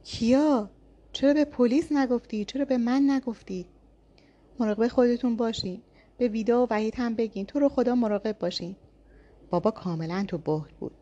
کیا؟ 0.05 0.71
چرا 1.13 1.35
به 1.35 1.45
پلیس 1.45 1.93
نگفتی؟ 1.93 2.45
چرا 2.45 2.65
به 2.65 2.79
من 2.79 3.11
نگفتی؟ 3.11 3.67
مراقب 4.61 4.89
خودتون 4.89 5.37
باشین. 5.37 5.83
به 6.19 6.29
ویدا 6.29 6.63
و 6.63 6.67
وحید 6.71 6.95
هم 6.97 7.15
بگین. 7.15 7.47
تو 7.47 7.59
رو 7.59 7.69
خدا 7.69 7.95
مراقب 7.95 8.39
باشین. 8.39 8.77
بابا 9.51 9.71
کاملا 9.71 10.25
تو 10.29 10.39
بهت 10.39 10.73
بود. 10.81 10.93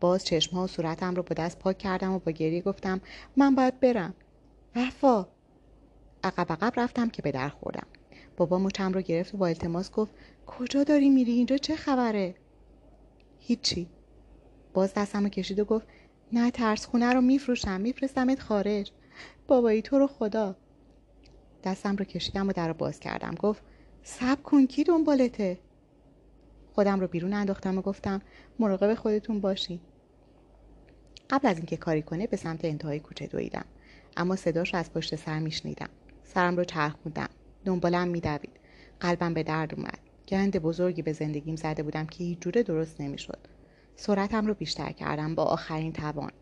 باز 0.00 0.24
چشمها 0.24 0.64
و 0.64 0.66
صورتم 0.66 1.14
رو 1.14 1.22
با 1.22 1.34
دست 1.34 1.58
پاک 1.58 1.78
کردم 1.78 2.12
و 2.12 2.18
با 2.18 2.32
گریه 2.32 2.62
گفتم 2.62 3.00
من 3.36 3.54
باید 3.54 3.80
برم. 3.80 4.14
وفا. 4.76 5.26
عقب 6.24 6.52
عقب 6.52 6.72
رفتم 6.76 7.08
که 7.08 7.22
به 7.22 7.32
در 7.32 7.48
خوردم. 7.48 7.86
بابا 8.36 8.58
مچم 8.58 8.92
رو 8.92 9.00
گرفت 9.00 9.34
و 9.34 9.36
با 9.38 9.46
التماس 9.46 9.90
گفت 9.90 10.14
کجا 10.46 10.84
داری 10.84 11.10
میری؟ 11.10 11.32
اینجا 11.32 11.56
چه 11.56 11.76
خبره؟ 11.76 12.34
هیچی. 13.38 13.88
باز 14.74 14.94
دستم 14.94 15.22
رو 15.22 15.28
کشید 15.28 15.60
و 15.60 15.64
گفت 15.64 15.86
نه 16.32 16.50
ترس 16.50 16.86
خونه 16.86 17.12
رو 17.12 17.20
میفروشم. 17.20 17.80
میفرستمت 17.80 18.40
خارج. 18.40 18.92
بابایی 19.46 19.82
تو 19.82 19.98
رو 19.98 20.06
خدا. 20.06 20.56
دستم 21.64 21.96
رو 21.96 22.04
کشیدم 22.04 22.48
و 22.48 22.52
در 22.52 22.68
رو 22.68 22.74
باز 22.74 23.00
کردم. 23.00 23.34
گفت 23.34 23.62
سب 24.02 24.42
کن 24.42 24.66
کی 24.66 24.84
دنبالته؟ 24.84 25.58
خودم 26.72 27.00
رو 27.00 27.06
بیرون 27.06 27.32
انداختم 27.32 27.78
و 27.78 27.82
گفتم 27.82 28.22
مراقب 28.58 28.94
خودتون 28.94 29.40
باشی 29.40 29.80
قبل 31.30 31.48
از 31.48 31.56
اینکه 31.56 31.76
کاری 31.76 32.02
کنه 32.02 32.26
به 32.26 32.36
سمت 32.36 32.64
انتهای 32.64 33.00
کوچه 33.00 33.26
دویدم. 33.26 33.64
اما 34.16 34.36
صداش 34.36 34.74
رو 34.74 34.80
از 34.80 34.92
پشت 34.92 35.16
سر 35.16 35.38
میشنیدم. 35.38 35.88
سرم 36.34 36.56
رو 36.56 36.64
چرخوندم 36.64 37.28
دنبالم 37.64 38.08
میدوید. 38.08 38.60
قلبم 39.00 39.34
به 39.34 39.42
درد 39.42 39.74
اومد. 39.74 39.98
گند 40.28 40.58
بزرگی 40.58 41.02
به 41.02 41.12
زندگیم 41.12 41.56
زده 41.56 41.82
بودم 41.82 42.06
که 42.06 42.24
هیچ 42.24 42.38
جوره 42.38 42.62
درست 42.62 43.00
نمی‌شد. 43.00 43.38
سرعتم 43.96 44.46
رو 44.46 44.54
بیشتر 44.54 44.92
کردم 44.92 45.34
با 45.34 45.44
آخرین 45.44 45.92
توان. 45.92 46.32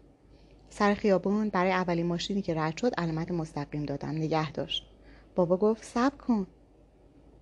سر 0.71 0.95
خیابون 0.95 1.49
برای 1.49 1.73
اولین 1.73 2.07
ماشینی 2.07 2.43
که 2.43 2.55
رد 2.55 2.77
شد 2.77 2.95
علامت 2.99 3.31
مستقیم 3.31 3.85
دادم. 3.85 4.09
نگه 4.09 4.53
داشت. 4.53 4.87
بابا 5.35 5.57
گفت 5.57 5.85
سب 5.85 6.19
کن. 6.19 6.47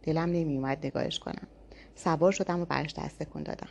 دلم 0.02 0.30
نمیومد 0.30 0.86
نگاهش 0.86 1.18
کنم. 1.18 1.48
سوار 1.94 2.32
شدم 2.32 2.60
و 2.60 2.64
برش 2.64 2.94
دست 2.94 3.22
کن 3.22 3.42
دادم. 3.42 3.70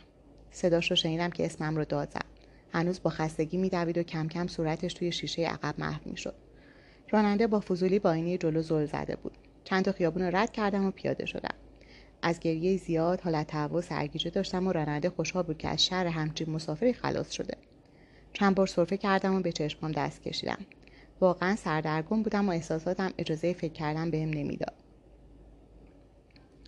صداش 0.50 0.90
رو 0.90 0.96
شنیدم 0.96 1.30
که 1.30 1.46
اسمم 1.46 1.76
رو 1.76 1.84
داد 1.84 2.10
زد. 2.10 2.24
هنوز 2.72 3.02
با 3.02 3.10
خستگی 3.10 3.56
میدوید 3.56 3.98
و 3.98 4.02
کم 4.02 4.28
کم 4.28 4.46
صورتش 4.46 4.94
توی 4.94 5.12
شیشه 5.12 5.42
عقب 5.42 5.74
محو 5.78 6.00
می‌شد. 6.04 6.47
راننده 7.10 7.46
با 7.46 7.60
فضولی 7.60 7.98
با 7.98 8.10
آینه 8.10 8.38
جلو 8.38 8.62
زل 8.62 8.86
زده 8.86 9.16
بود. 9.16 9.38
چند 9.64 9.84
تا 9.84 9.92
خیابون 9.92 10.22
رو 10.22 10.36
رد 10.36 10.52
کردم 10.52 10.86
و 10.86 10.90
پیاده 10.90 11.26
شدم. 11.26 11.54
از 12.22 12.40
گریه 12.40 12.76
زیاد 12.76 13.20
حالت 13.20 13.46
تهوع 13.46 13.80
سرگیجه 13.80 14.30
داشتم 14.30 14.66
و 14.66 14.72
راننده 14.72 15.10
خوشحال 15.10 15.42
بود 15.42 15.58
که 15.58 15.68
از 15.68 15.84
شهر 15.84 16.06
همچین 16.06 16.50
مسافری 16.50 16.92
خلاص 16.92 17.30
شده. 17.30 17.56
چند 18.32 18.54
بار 18.54 18.66
سرفه 18.66 18.96
کردم 18.96 19.34
و 19.34 19.40
به 19.40 19.52
چشمام 19.52 19.92
دست 19.92 20.22
کشیدم. 20.22 20.58
واقعا 21.20 21.56
سردرگم 21.56 22.22
بودم 22.22 22.48
و 22.48 22.52
احساساتم 22.52 23.10
اجازه 23.18 23.52
فکر 23.52 23.72
کردن 23.72 24.10
بهم 24.10 24.30
نمی‌داد. 24.30 24.74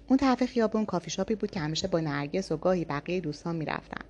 اون 0.09 0.17
طرف 0.17 0.45
خیابون 0.45 0.85
کافی 0.85 1.11
شاپی 1.11 1.35
بود 1.35 1.51
که 1.51 1.61
همیشه 1.61 1.89
با 1.89 2.01
نرگس 2.01 2.53
و 2.53 2.57
گاهی 2.57 2.85
بقیه 2.85 3.21
دوستان 3.21 3.57
می‌رفتم 3.57 4.05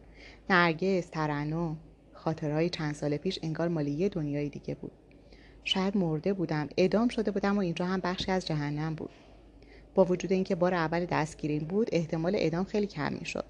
نرگس 0.51 1.07
ترنم 1.07 1.77
خاطرهای 2.13 2.71
چند 2.71 2.95
سال 2.95 3.17
پیش 3.17 3.39
انگار 3.43 3.69
مالی 3.69 3.91
یه 3.91 4.09
دنیای 4.09 4.49
دیگه 4.49 4.75
بود. 4.75 4.93
شاید 5.65 5.97
مرده 5.97 6.33
بودم 6.33 6.69
اعدام 6.77 7.09
شده 7.09 7.31
بودم 7.31 7.57
و 7.57 7.61
اینجا 7.61 7.85
هم 7.85 8.01
بخشی 8.01 8.33
از 8.33 8.47
جهنم 8.47 8.95
بود. 8.95 9.11
با 9.95 10.05
وجود 10.05 10.33
اینکه 10.33 10.55
بار 10.55 10.75
اول 10.75 11.05
دستگیریم 11.05 11.65
بود 11.65 11.89
احتمال 11.93 12.35
اعدام 12.35 12.65
خیلی 12.65 12.87
کم 12.87 13.13
می‌شد. 13.13 13.45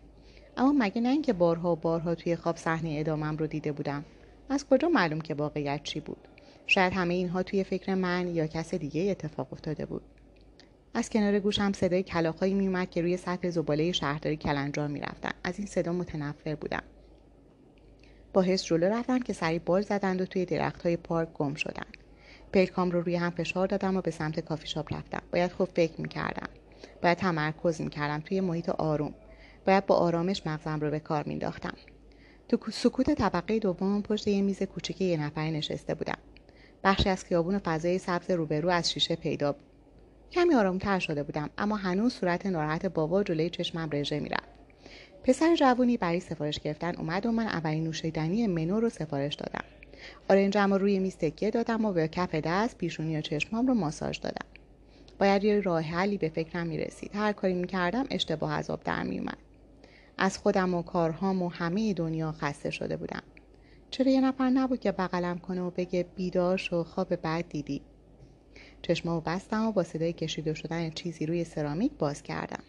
اما 0.56 0.74
مگه 0.78 1.00
نه 1.00 1.08
اینکه 1.08 1.32
بارها 1.32 1.72
و 1.72 1.76
بارها 1.76 2.14
توی 2.14 2.36
خواب 2.36 2.56
صحنه 2.56 2.90
اعدامم 2.90 3.36
رو 3.36 3.46
دیده 3.46 3.72
بودم. 3.72 4.04
از 4.48 4.66
کجا 4.66 4.88
معلوم 4.88 5.20
که 5.20 5.34
واقعیت 5.34 5.82
چی 5.82 6.00
بود؟ 6.00 6.28
شاید 6.66 6.92
همه 6.92 7.14
اینها 7.14 7.42
توی 7.42 7.64
فکر 7.64 7.94
من 7.94 8.34
یا 8.34 8.46
کس 8.46 8.74
دیگه 8.74 9.10
اتفاق 9.10 9.52
افتاده 9.52 9.86
بود. 9.86 10.02
از 10.94 11.10
کنار 11.10 11.38
گوشم 11.38 11.72
صدای 11.72 12.02
کلاقهایی 12.02 12.54
میومد 12.54 12.90
که 12.90 13.02
روی 13.02 13.16
سطح 13.16 13.50
زباله 13.50 13.92
شهرداری 13.92 14.36
کلنجار 14.36 14.88
می‌رفتن. 14.88 15.30
از 15.44 15.58
این 15.58 15.66
صدا 15.66 15.92
متنفر 15.92 16.54
بودم. 16.54 16.82
با 18.32 18.42
حس 18.42 18.64
جلو 18.64 18.86
رفتم 18.86 19.18
که 19.18 19.32
سری 19.32 19.58
بال 19.58 19.82
زدند 19.82 20.20
و 20.20 20.26
توی 20.26 20.44
درخت 20.44 20.82
های 20.82 20.96
پارک 20.96 21.28
گم 21.32 21.54
شدند. 21.54 21.96
پلکام 22.52 22.90
رو 22.90 23.00
روی 23.00 23.16
هم 23.16 23.30
فشار 23.30 23.66
دادم 23.66 23.96
و 23.96 24.00
به 24.00 24.10
سمت 24.10 24.40
کافی 24.40 24.66
شاپ 24.66 24.94
رفتم. 24.94 25.22
باید 25.32 25.52
خوب 25.52 25.68
فکر 25.74 26.00
می‌کردم. 26.00 26.48
باید 27.02 27.18
تمرکز 27.18 27.80
می‌کردم 27.80 28.20
توی 28.20 28.40
محیط 28.40 28.68
آروم. 28.68 29.14
باید 29.66 29.86
با 29.86 29.94
آرامش 29.94 30.46
مغزم 30.46 30.80
رو 30.80 30.90
به 30.90 31.00
کار 31.00 31.24
مینداختم 31.26 31.74
تو 32.48 32.70
سکوت 32.70 33.10
طبقه 33.10 33.58
دوم 33.58 34.02
پشت 34.02 34.28
یه 34.28 34.42
میز 34.42 34.62
کوچیک 34.62 35.00
یه 35.00 35.16
نفره 35.16 35.50
نشسته 35.50 35.94
بودم. 35.94 36.18
بخشی 36.84 37.08
از 37.08 37.24
خیابون 37.24 37.58
فضای 37.58 37.98
سبز 37.98 38.30
روبرو 38.30 38.68
از 38.68 38.92
شیشه 38.92 39.16
پیدا 39.16 39.52
بود. 39.52 39.62
کمی 40.32 40.54
آرامتر 40.54 40.98
شده 40.98 41.22
بودم 41.22 41.50
اما 41.58 41.76
هنوز 41.76 42.12
صورت 42.12 42.46
ناراحت 42.46 42.86
بابا 42.86 43.22
جلوی 43.22 43.50
چشمم 43.50 43.88
رژه 43.92 44.20
می‌رفت. 44.20 44.49
پسر 45.24 45.56
جوونی 45.56 45.96
برای 45.96 46.20
سفارش 46.20 46.60
گرفتن 46.60 46.96
اومد 46.96 47.26
و 47.26 47.32
من 47.32 47.46
اولین 47.46 47.84
نوشیدنی 47.84 48.46
منو 48.46 48.80
رو 48.80 48.88
سفارش 48.88 49.34
دادم. 49.34 49.64
آرنجم 50.30 50.72
رو 50.72 50.78
روی 50.78 50.98
میز 50.98 51.16
تکیه 51.16 51.50
دادم 51.50 51.84
و 51.84 51.92
به 51.92 52.08
کف 52.08 52.34
دست 52.34 52.78
پیشونی 52.78 53.16
و 53.16 53.20
چشمام 53.20 53.66
رو 53.66 53.74
ماساژ 53.74 54.20
دادم. 54.20 54.46
باید 55.18 55.44
یه 55.44 55.60
راه 55.60 55.82
حلی 55.82 56.18
به 56.18 56.28
فکرم 56.28 56.66
می‌رسید 56.66 57.10
هر 57.14 57.32
کاری 57.32 57.54
می‌کردم 57.54 58.04
اشتباه 58.10 58.52
از 58.52 58.70
آب 58.70 58.82
در 58.84 59.02
میومد 59.02 59.38
از 60.18 60.38
خودم 60.38 60.74
و 60.74 60.82
کارهام 60.82 61.42
و 61.42 61.48
همه 61.48 61.94
دنیا 61.94 62.32
خسته 62.32 62.70
شده 62.70 62.96
بودم. 62.96 63.22
چرا 63.90 64.12
یه 64.12 64.20
نفر 64.20 64.50
نبود 64.50 64.80
که 64.80 64.92
بغلم 64.92 65.38
کنه 65.38 65.62
و 65.62 65.70
بگه 65.70 66.06
بیدار 66.16 66.56
شو 66.56 66.84
خواب 66.84 67.16
بعد 67.16 67.48
دیدی؟ 67.48 67.82
چشمامو 68.82 69.20
بستم 69.20 69.66
و 69.66 69.72
با 69.72 69.82
صدای 69.82 70.12
کشیده 70.12 70.54
شدن 70.54 70.90
چیزی 70.90 71.26
روی 71.26 71.44
سرامیک 71.44 71.92
باز 71.98 72.22
کردم. 72.22 72.62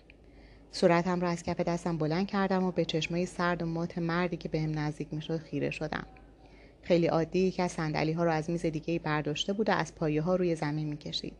صورتم 0.71 1.21
را 1.21 1.29
از 1.29 1.43
کف 1.43 1.59
دستم 1.59 1.97
بلند 1.97 2.27
کردم 2.27 2.63
و 2.63 2.71
به 2.71 2.85
چشمای 2.85 3.25
سرد 3.25 3.61
و 3.61 3.65
مات 3.65 3.97
مردی 3.97 4.37
که 4.37 4.49
بهم 4.49 4.79
نزدیک 4.79 5.13
می‌شد 5.13 5.37
خیره 5.37 5.69
شدم. 5.69 6.05
خیلی 6.81 7.07
عادی 7.07 7.39
یکی 7.39 7.61
از 7.61 7.71
صندلی 7.71 8.11
ها 8.11 8.23
رو 8.23 8.31
از 8.31 8.49
میز 8.49 8.65
دیگه 8.65 8.99
برداشته 8.99 9.53
بود 9.53 9.69
و 9.69 9.71
از 9.71 9.95
پایه 9.95 10.21
ها 10.21 10.35
روی 10.35 10.55
زمین 10.55 10.87
می‌کشید. 10.87 11.33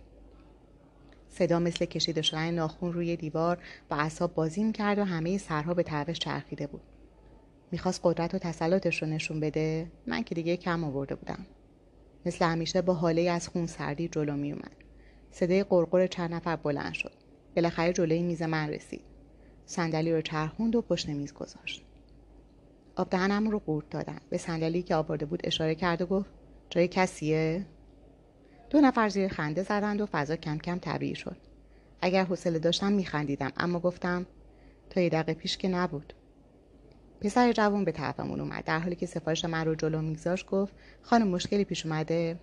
صدا 1.29 1.59
مثل 1.59 1.85
کشیده 1.85 2.21
شدن 2.21 2.51
ناخون 2.51 2.93
روی 2.93 3.15
دیوار 3.15 3.57
با 3.89 3.95
اعصاب 3.95 4.33
بازی 4.33 4.63
می‌کرد 4.63 5.00
و 5.00 5.03
همه 5.03 5.38
سرها 5.38 5.73
به 5.73 5.83
تعوش 5.83 6.19
چرخیده 6.19 6.67
بود. 6.67 6.81
می‌خواست 7.71 8.01
قدرت 8.03 8.35
و 8.35 8.38
تسلطش 8.38 9.01
رو 9.01 9.09
نشون 9.09 9.39
بده. 9.39 9.91
من 10.07 10.23
که 10.23 10.35
دیگه 10.35 10.57
کم 10.57 10.83
آورده 10.83 11.15
بودم. 11.15 11.45
مثل 12.25 12.45
همیشه 12.45 12.81
با 12.81 12.93
حاله 12.93 13.21
از 13.21 13.47
خون 13.47 13.67
سردی 13.67 14.07
جلو 14.07 14.35
میومد 14.35 14.75
صدای 15.31 15.63
قرقر 15.63 16.07
چند 16.07 16.33
نفر 16.33 16.55
بلند 16.55 16.93
شد. 16.93 17.13
بالاخره 17.55 17.93
جلوی 17.93 18.21
میز 18.21 18.41
من 18.41 18.69
رسید. 18.69 19.11
صندلی 19.65 20.13
رو 20.13 20.22
چرخوند 20.22 20.75
و 20.75 20.82
پشت 20.82 21.10
میز 21.10 21.34
گذاشت. 21.34 21.84
آب 22.96 23.10
دهنم 23.10 23.50
رو 23.50 23.60
قورت 23.60 23.89
دادم 23.89 24.22
به 24.30 24.38
صندلی 24.38 24.82
که 24.82 24.96
آورده 24.96 25.25
بود 25.25 25.41
اشاره 25.44 25.75
کرد 25.75 26.01
و 26.01 26.06
گفت 26.06 26.30
جای 26.70 26.88
کسیه؟ 26.88 27.65
دو 28.70 28.82
نفر 28.82 29.10
زیر 29.10 29.27
خنده 29.27 29.63
زدند 29.63 30.01
و 30.01 30.06
فضا 30.06 30.36
کم 30.36 30.58
کم 30.58 30.77
طبیعی 30.77 31.15
شد. 31.15 31.38
اگر 32.01 32.24
حوصله 32.24 32.60
داشتم 32.60 32.91
میخندیدم 32.91 33.51
اما 33.58 33.80
گفتم 33.80 34.25
تا 34.89 35.01
یه 35.01 35.10
دقیقه 35.10 35.34
پیش 35.34 35.58
که 35.58 35.68
نبود. 35.68 36.13
پسر 37.22 37.51
جوان 37.51 37.86
به 37.86 37.91
طرفمون 37.91 38.39
اومد. 38.39 38.63
در 38.63 38.80
حالی 38.80 38.96
که 38.96 39.06
سفارش 39.06 39.46
من 39.46 39.65
رو 39.65 39.75
جلو 39.75 40.01
میگذاشت 40.01 40.46
گفت 40.46 40.74
خانم 41.01 41.27
مشکلی 41.27 41.63
پیش 41.63 41.86
اومده؟ 41.86 42.39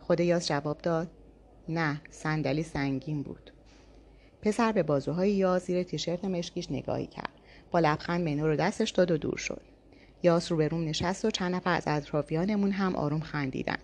خود 0.00 0.20
یاس 0.20 0.48
جواب 0.48 0.78
داد 0.78 1.10
نه 1.68 2.00
صندلی 2.10 2.62
سنگین 2.62 3.22
بود. 3.22 3.52
پسر 4.42 4.72
به 4.72 4.82
بازوهای 4.82 5.30
یا 5.30 5.58
زیر 5.58 5.82
تیشرت 5.82 6.24
مشکیش 6.24 6.70
نگاهی 6.70 7.06
کرد. 7.06 7.32
با 7.70 7.78
لبخند 7.78 8.28
منو 8.28 8.46
رو 8.46 8.56
دستش 8.56 8.90
داد 8.90 9.10
و 9.10 9.16
دور 9.16 9.36
شد. 9.36 9.62
یاس 10.22 10.52
رو 10.52 10.58
به 10.58 10.68
روم 10.68 10.84
نشست 10.84 11.24
و 11.24 11.30
چند 11.30 11.54
نفر 11.54 11.74
از 11.76 11.82
اطرافیانمون 11.86 12.70
هم 12.70 12.96
آروم 12.96 13.20
خندیدن. 13.20 13.78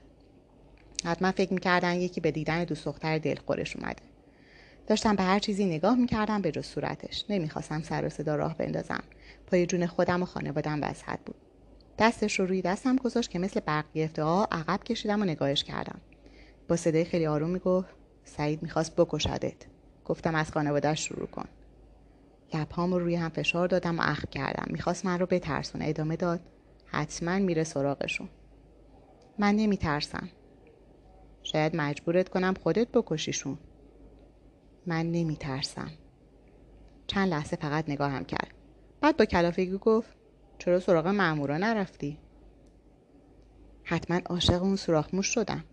حتما 1.05 1.33
فکر 1.33 1.53
می‌کردن 1.53 1.95
یکی 1.95 2.21
به 2.21 2.31
دیدن 2.31 2.65
دوست 2.65 2.85
دختر 2.85 3.19
دلخورش 3.19 3.77
اومده. 3.77 4.03
داشتم 4.87 5.17
به 5.17 5.23
هر 5.23 5.39
چیزی 5.39 5.65
نگاه 5.65 5.95
می‌کردم 5.95 6.43
به 6.43 6.51
جز 6.51 6.67
صورتش. 6.67 7.25
نمی‌خواستم 7.29 7.83
سر 7.83 8.07
و 8.07 8.09
صدا 8.09 8.37
راه 8.37 8.57
بندازم. 8.57 9.03
پای 9.47 9.67
جون 9.67 9.87
خودم 9.87 10.23
و 10.23 10.27
خانوادم 10.27 10.83
وسط 10.83 11.19
بود. 11.27 11.37
دستش 11.99 12.41
رو 12.41 12.47
روی 12.47 12.63
دستم 12.63 12.97
گذاشت 12.97 13.31
که 13.31 13.39
مثل 13.39 13.61
برق 13.61 13.85
گرفته 13.95 14.23
ها 14.23 14.49
عقب 14.53 14.85
کشیدم 14.85 15.23
و 15.23 15.25
نگاهش 15.25 15.65
کردم. 15.65 16.01
با 16.69 16.77
صدای 16.77 17.05
خیلی 17.05 17.27
آروم 17.27 17.51
می‌گفت 17.51 17.89
سعید 18.25 18.63
می‌خواست 18.63 18.97
بکشدت. 18.97 19.74
گفتم 20.05 20.35
از 20.35 20.53
خانوادهش 20.53 21.09
شروع 21.09 21.27
کن. 21.27 21.45
لبهام 22.55 22.93
رو 22.93 22.99
روی 22.99 23.15
هم 23.15 23.29
فشار 23.29 23.69
دادم 23.69 23.99
و 23.99 24.03
اخم 24.05 24.29
کردم. 24.31 24.67
می‌خواست 24.71 25.07
من 25.07 25.19
رو 25.19 25.27
بترسونه. 25.27 25.85
ادامه 25.89 26.17
داد. 26.17 26.41
حتما 26.87 27.39
میره 27.39 27.65
سراغشون. 27.65 28.29
من 29.39 29.55
نمیترسم. 29.55 30.29
شاید 31.43 31.77
مجبورت 31.77 32.29
کنم 32.29 32.55
خودت 32.63 32.89
بکشیشون. 32.89 33.59
من 34.87 35.13
نمیترسم. 35.13 35.91
چند 37.07 37.29
لحظه 37.29 37.57
فقط 37.57 37.89
نگاهم 37.89 38.25
کرد. 38.25 38.55
بعد 39.01 39.17
با 39.17 39.25
کلافگی 39.25 39.79
گفت 39.79 40.17
چرا 40.59 40.81
سراغ 40.81 41.07
مامورا 41.07 41.59
نرفتی؟ 41.59 42.19
حتما 43.83 44.21
عاشق 44.27 44.63
اون 44.63 44.77
سوراخ 44.77 45.15
موش 45.15 45.27
شدم. 45.27 45.65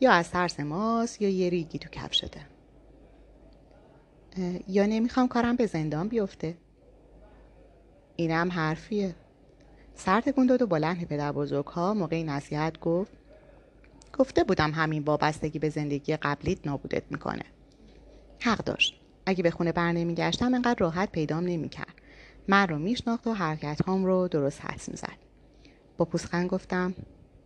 یا 0.00 0.12
از 0.12 0.30
ترس 0.30 0.60
ماست 0.60 1.22
یا 1.22 1.28
یه 1.28 1.50
ریگی 1.50 1.78
تو 1.78 1.88
کفشته 1.88 2.40
یا 4.68 4.86
نمی‌خوام 4.86 5.28
کارم 5.28 5.56
به 5.56 5.66
زندان 5.66 6.08
بیفته. 6.08 6.56
اینم 8.16 8.52
حرفیه. 8.52 9.14
سر 9.94 10.20
تکون 10.20 10.46
داد 10.46 10.72
و 10.72 10.76
لحن 10.76 11.04
پدر 11.04 11.32
بزرگ 11.32 11.66
ها 11.66 11.94
موقع 11.94 12.22
نصیحت 12.22 12.80
گفت 12.80 13.12
گفته 14.18 14.44
بودم 14.44 14.70
همین 14.70 15.02
وابستگی 15.02 15.58
به 15.58 15.68
زندگی 15.68 16.16
قبلیت 16.16 16.66
نابودت 16.66 17.02
می‌کنه. 17.10 17.44
حق 18.40 18.64
داشت. 18.64 19.00
اگه 19.26 19.42
به 19.42 19.50
خونه 19.50 19.72
بر 19.72 19.92
نمیگشتم 19.92 20.54
انقدر 20.54 20.76
راحت 20.78 21.12
پیدام 21.12 21.44
نمی‌کرد. 21.44 21.94
من 22.48 22.68
رو 22.68 22.78
میشناخت 22.78 23.26
و 23.26 23.32
حرکت 23.32 23.82
هام 23.82 24.04
رو 24.04 24.28
درست 24.28 24.64
حس 24.64 24.88
می‌زد. 24.88 25.18
با 25.96 26.04
پوسخند 26.04 26.48
گفتم 26.48 26.94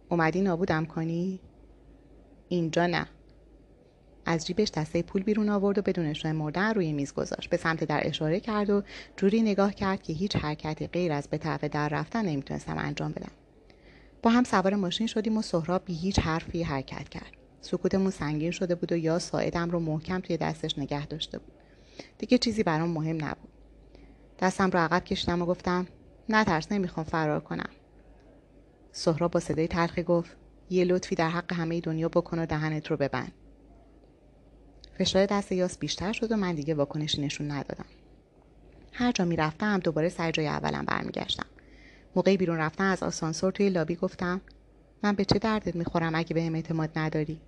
اومدی 0.08 0.42
نابودم 0.42 0.84
کنی؟ 0.84 1.40
اینجا 2.48 2.86
نه. 2.86 3.06
از 4.26 4.46
جیبش 4.46 4.70
دسته 4.70 5.02
پول 5.02 5.22
بیرون 5.22 5.48
آورد 5.48 5.78
و 5.78 5.82
بدون 5.82 6.06
اشاره 6.06 6.32
مردن 6.32 6.74
روی 6.74 6.92
میز 6.92 7.14
گذاشت. 7.14 7.50
به 7.50 7.56
سمت 7.56 7.84
در 7.84 8.00
اشاره 8.04 8.40
کرد 8.40 8.70
و 8.70 8.82
جوری 9.16 9.42
نگاه 9.42 9.74
کرد 9.74 10.02
که 10.02 10.12
هیچ 10.12 10.36
حرکتی 10.36 10.86
غیر 10.86 11.12
از 11.12 11.28
به 11.28 11.38
طرف 11.38 11.64
در 11.64 11.88
رفتن 11.88 12.24
نمی‌تونستم 12.24 12.78
انجام 12.78 13.12
بدم. 13.12 13.32
با 14.22 14.30
هم 14.30 14.44
سوار 14.44 14.74
ماشین 14.74 15.06
شدیم 15.06 15.36
و 15.36 15.42
سهراب 15.42 15.84
بی 15.84 15.94
هیچ 15.94 16.18
حرفی 16.18 16.62
حرکت 16.62 17.08
کرد. 17.08 17.32
سکوتمون 17.60 18.10
سنگین 18.10 18.50
شده 18.50 18.74
بود 18.74 18.92
و 18.92 18.96
یا 18.96 19.18
ساعدم 19.18 19.70
رو 19.70 19.80
محکم 19.80 20.20
توی 20.20 20.36
دستش 20.36 20.78
نگه 20.78 21.06
داشته 21.06 21.38
بود. 21.38 21.54
دیگه 22.18 22.38
چیزی 22.38 22.62
برام 22.62 22.90
مهم 22.90 23.24
نبود. 23.24 23.50
دستم 24.40 24.70
رو 24.70 24.78
عقب 24.78 25.04
کشیدم 25.04 25.42
و 25.42 25.46
گفتم 25.46 25.86
نترس 26.28 26.72
نمی‌خوام 26.72 27.06
فرار 27.06 27.40
کنم. 27.40 27.70
سهراب 28.92 29.30
با 29.30 29.40
صدای 29.40 29.68
تلخی 29.68 30.02
گفت 30.02 30.36
یه 30.70 30.84
لطفی 30.84 31.14
در 31.14 31.28
حق 31.28 31.52
همه 31.52 31.80
دنیا 31.80 32.08
بکن 32.08 32.38
و 32.38 32.46
دهنت 32.46 32.86
رو 32.86 32.96
ببند. 32.96 33.32
فشار 34.98 35.26
دست 35.26 35.52
یاس 35.52 35.78
بیشتر 35.78 36.12
شد 36.12 36.32
و 36.32 36.36
من 36.36 36.54
دیگه 36.54 36.74
واکنشی 36.74 37.20
نشون 37.20 37.50
ندادم. 37.50 37.84
هر 38.92 39.12
جا 39.12 39.24
می‌رفتم 39.24 39.78
دوباره 39.78 40.08
سر 40.08 40.30
جای 40.30 40.46
اولم 40.46 40.84
برمیگشتم. 40.84 41.46
موقعی 42.16 42.36
بیرون 42.36 42.56
رفتن 42.56 42.84
از 42.84 43.02
آسانسور 43.02 43.52
توی 43.52 43.70
لابی 43.70 43.96
گفتم 43.96 44.40
من 45.02 45.14
به 45.14 45.24
چه 45.24 45.38
دردت 45.38 45.76
می‌خورم 45.76 46.14
اگه 46.14 46.34
بهم 46.34 46.54
اعتماد 46.54 46.90
نداری؟ 46.96 47.40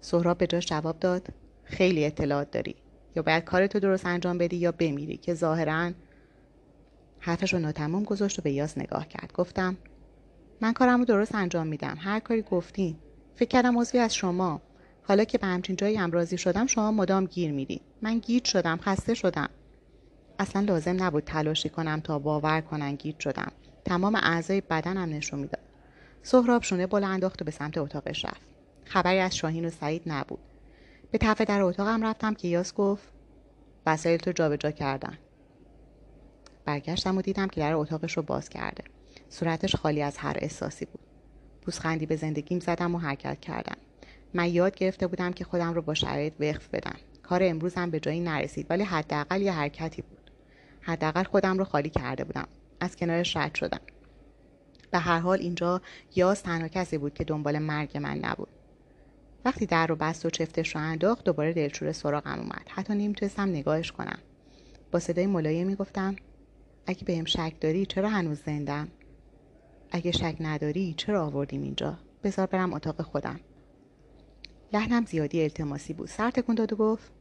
سهراب 0.00 0.38
به 0.38 0.46
جاش 0.46 0.66
جواب 0.66 0.98
داد 0.98 1.28
خیلی 1.64 2.04
اطلاعات 2.04 2.50
داری. 2.50 2.74
یا 3.16 3.22
باید 3.22 3.44
کارتو 3.44 3.80
درست 3.80 4.06
انجام 4.06 4.38
بدی 4.38 4.56
یا 4.56 4.72
بمیری 4.72 5.16
که 5.16 5.34
ظاهرا 5.34 5.92
حرفش 7.18 7.52
رو 7.52 7.58
ناتمام 7.58 8.04
گذاشت 8.04 8.38
و 8.38 8.42
به 8.42 8.52
یاس 8.52 8.78
نگاه 8.78 9.08
کرد. 9.08 9.32
گفتم 9.32 9.76
من 10.60 10.72
کارم 10.72 10.98
رو 10.98 11.04
درست 11.04 11.34
انجام 11.34 11.66
میدم. 11.66 11.96
هر 12.00 12.20
کاری 12.20 12.42
گفتین 12.42 12.96
فکر 13.36 13.48
کردم 13.48 13.78
عضوی 13.78 14.00
از 14.00 14.14
شما. 14.14 14.62
حالا 15.08 15.24
که 15.24 15.38
به 15.38 15.46
همچین 15.46 15.76
جایی 15.76 15.96
هم 15.96 16.10
راضی 16.10 16.38
شدم 16.38 16.66
شما 16.66 16.92
مدام 16.92 17.24
گیر 17.24 17.52
میدی. 17.52 17.80
من 18.02 18.18
گیج 18.18 18.44
شدم 18.44 18.76
خسته 18.76 19.14
شدم. 19.14 19.48
اصلا 20.38 20.62
لازم 20.62 21.02
نبود 21.02 21.24
تلاشی 21.24 21.68
کنم 21.68 22.00
تا 22.00 22.18
باور 22.18 22.60
کنن 22.60 22.94
گیج 22.94 23.20
شدم. 23.20 23.52
تمام 23.84 24.14
اعضای 24.14 24.60
بدنم 24.60 25.14
نشون 25.14 25.40
می‌داد. 25.40 25.62
سهراب 26.22 26.62
شونه 26.62 26.86
بالا 26.86 27.06
انداخت 27.08 27.42
و 27.42 27.44
به 27.44 27.50
سمت 27.50 27.78
اتاقش 27.78 28.24
رفت. 28.24 28.46
خبری 28.84 29.18
از 29.18 29.36
شاهین 29.36 29.64
و 29.64 29.70
سعید 29.70 30.02
نبود. 30.06 30.38
به 31.10 31.18
طرف 31.18 31.40
در 31.40 31.62
اتاقم 31.62 32.06
رفتم 32.06 32.34
که 32.34 32.48
یاس 32.48 32.74
گفت 32.74 33.12
وسایل 33.86 34.20
تو 34.20 34.32
جابجا 34.32 34.70
کردن. 34.70 35.18
برگشتم 36.64 37.18
و 37.18 37.22
دیدم 37.22 37.48
که 37.48 37.60
در 37.60 37.74
اتاقش 37.74 38.16
رو 38.16 38.22
باز 38.22 38.48
کرده. 38.48 38.84
صورتش 39.28 39.76
خالی 39.76 40.02
از 40.02 40.18
هر 40.18 40.36
احساسی 40.40 40.84
بود. 40.84 41.00
پوزخندی 41.62 42.06
به 42.06 42.16
زندگیم 42.16 42.60
زدم 42.60 42.94
و 42.94 42.98
حرکت 42.98 43.40
کردم. 43.40 43.76
من 44.34 44.48
یاد 44.48 44.76
گرفته 44.76 45.06
بودم 45.06 45.32
که 45.32 45.44
خودم 45.44 45.74
رو 45.74 45.82
با 45.82 45.94
شرایط 45.94 46.32
وقف 46.40 46.68
بدم. 46.68 46.96
کار 47.22 47.40
امروزم 47.42 47.90
به 47.90 48.00
جایی 48.00 48.20
نرسید 48.20 48.66
ولی 48.70 48.82
حداقل 48.82 49.42
یه 49.42 49.52
حرکتی 49.52 50.02
بود. 50.02 50.30
حداقل 50.80 51.22
خودم 51.22 51.58
رو 51.58 51.64
خالی 51.64 51.90
کرده 51.90 52.24
بودم. 52.24 52.48
از 52.80 52.96
کنارش 52.96 53.36
رد 53.36 53.54
شدم. 53.54 53.80
به 54.90 54.98
هر 54.98 55.18
حال 55.18 55.38
اینجا 55.38 55.82
یاس 56.16 56.40
تنها 56.40 56.68
کسی 56.68 56.98
بود 56.98 57.14
که 57.14 57.24
دنبال 57.24 57.58
مرگ 57.58 57.98
من 57.98 58.18
نبود. 58.18 58.48
وقتی 59.44 59.66
در 59.66 59.86
رو 59.86 59.96
بست 59.96 60.26
و 60.26 60.30
چفتش 60.30 60.74
رو 60.74 60.80
انداخت 60.80 61.24
دوباره 61.24 61.52
دلشور 61.52 61.92
سراغم 61.92 62.38
اومد. 62.38 62.66
حتی 62.68 62.94
نمی‌تونستم 62.94 63.48
نگاهش 63.48 63.92
کنم. 63.92 64.18
با 64.92 64.98
صدای 64.98 65.26
ملایمی 65.26 65.64
می‌گفتم 65.64 66.16
اگه 66.86 67.04
بهم 67.04 67.24
شک 67.24 67.52
داری 67.60 67.86
چرا 67.86 68.08
هنوز 68.08 68.38
زندم؟ 68.46 68.88
اگه 69.90 70.12
شک 70.12 70.36
نداری 70.40 70.94
چرا 70.96 71.26
آوردیم 71.26 71.62
اینجا؟ 71.62 71.98
بذار 72.24 72.46
برم 72.46 72.72
اتاق 72.72 73.02
خودم. 73.02 73.40
لحنم 74.72 75.04
زیادی 75.04 75.42
التماسی 75.42 75.92
بود. 75.92 76.08
سر 76.08 76.30
تکون 76.30 76.54
داد 76.54 76.72
و 76.72 76.76
گفت 76.76 77.12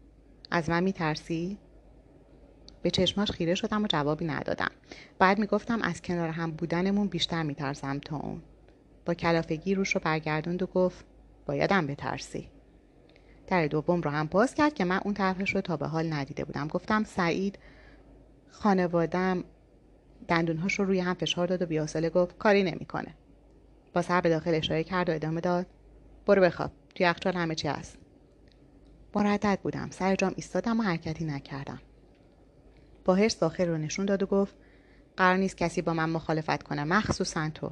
از 0.52 0.70
من 0.70 0.84
میترسی؟ 0.84 1.58
به 2.82 2.92
چشماش 2.92 3.32
خیره 3.32 3.56
شدم 3.56 3.84
و 3.84 3.88
جوابی 3.88 4.26
ندادم. 4.26 4.72
بعد 5.20 5.40
می‌گفتم 5.40 5.82
از 5.82 6.02
کنار 6.02 6.30
هم 6.30 6.52
بودنمون 6.52 7.08
بیشتر 7.08 7.44
میترسم 7.44 8.00
تا 8.00 8.18
اون 8.18 8.42
با 9.06 9.14
کلافگی 9.14 9.76
روش 9.76 9.96
رو 9.96 10.02
برگردوند 10.04 10.64
و 10.64 10.66
گفت 10.66 11.06
بایدم 11.46 11.88
بترسی. 11.88 12.50
در 13.48 13.68
دوم 13.68 14.02
رو 14.02 14.12
هم 14.12 14.28
باز 14.28 14.54
کرد 14.54 14.74
که 14.74 14.86
من 14.86 15.00
اون 15.06 15.14
طرفش 15.14 15.56
رو 15.56 15.62
تا 15.62 15.78
به 15.78 15.88
حال 15.88 16.14
ندیده 16.14 16.46
بودم. 16.46 16.68
گفتم 16.68 17.04
سعید 17.04 17.60
خانوادم 18.50 19.44
دندونهاش 20.28 20.80
رو 20.80 20.86
روی 20.86 21.00
هم 21.00 21.14
فشار 21.14 21.48
داد 21.48 21.62
و 21.62 21.66
بیاساله 21.66 22.10
گفت 22.10 22.38
کاری 22.38 22.64
نمی‌کنه. 22.64 23.16
با 23.94 24.02
سر 24.02 24.22
به 24.22 24.30
داخل 24.30 24.56
اشاره 24.56 24.84
کرد 24.84 25.10
و 25.10 25.14
ادامه 25.14 25.42
داد 25.42 25.66
برو 26.26 26.42
بخواب. 26.42 26.72
توی 26.98 27.06
یخچال 27.06 27.34
همه 27.34 27.56
چی 27.56 27.68
هست. 27.68 27.98
مردد 29.16 29.60
بودم. 29.64 29.90
سر 29.90 30.16
جام 30.16 30.34
ایستادم 30.36 30.80
و 30.80 30.84
حرکتی 30.84 31.26
نکردم. 31.26 31.82
با 33.06 33.16
هرس 33.16 33.40
داخل 33.40 33.68
رو 33.68 33.78
نشون 33.78 34.06
داد 34.06 34.24
و 34.24 34.26
گفت 34.26 34.56
قرار 35.18 35.38
نیست 35.38 35.58
کسی 35.58 35.82
با 35.82 35.94
من 35.94 36.10
مخالفت 36.10 36.64
کنه 36.64 36.84
مخصوصا 36.84 37.50
تو. 37.50 37.72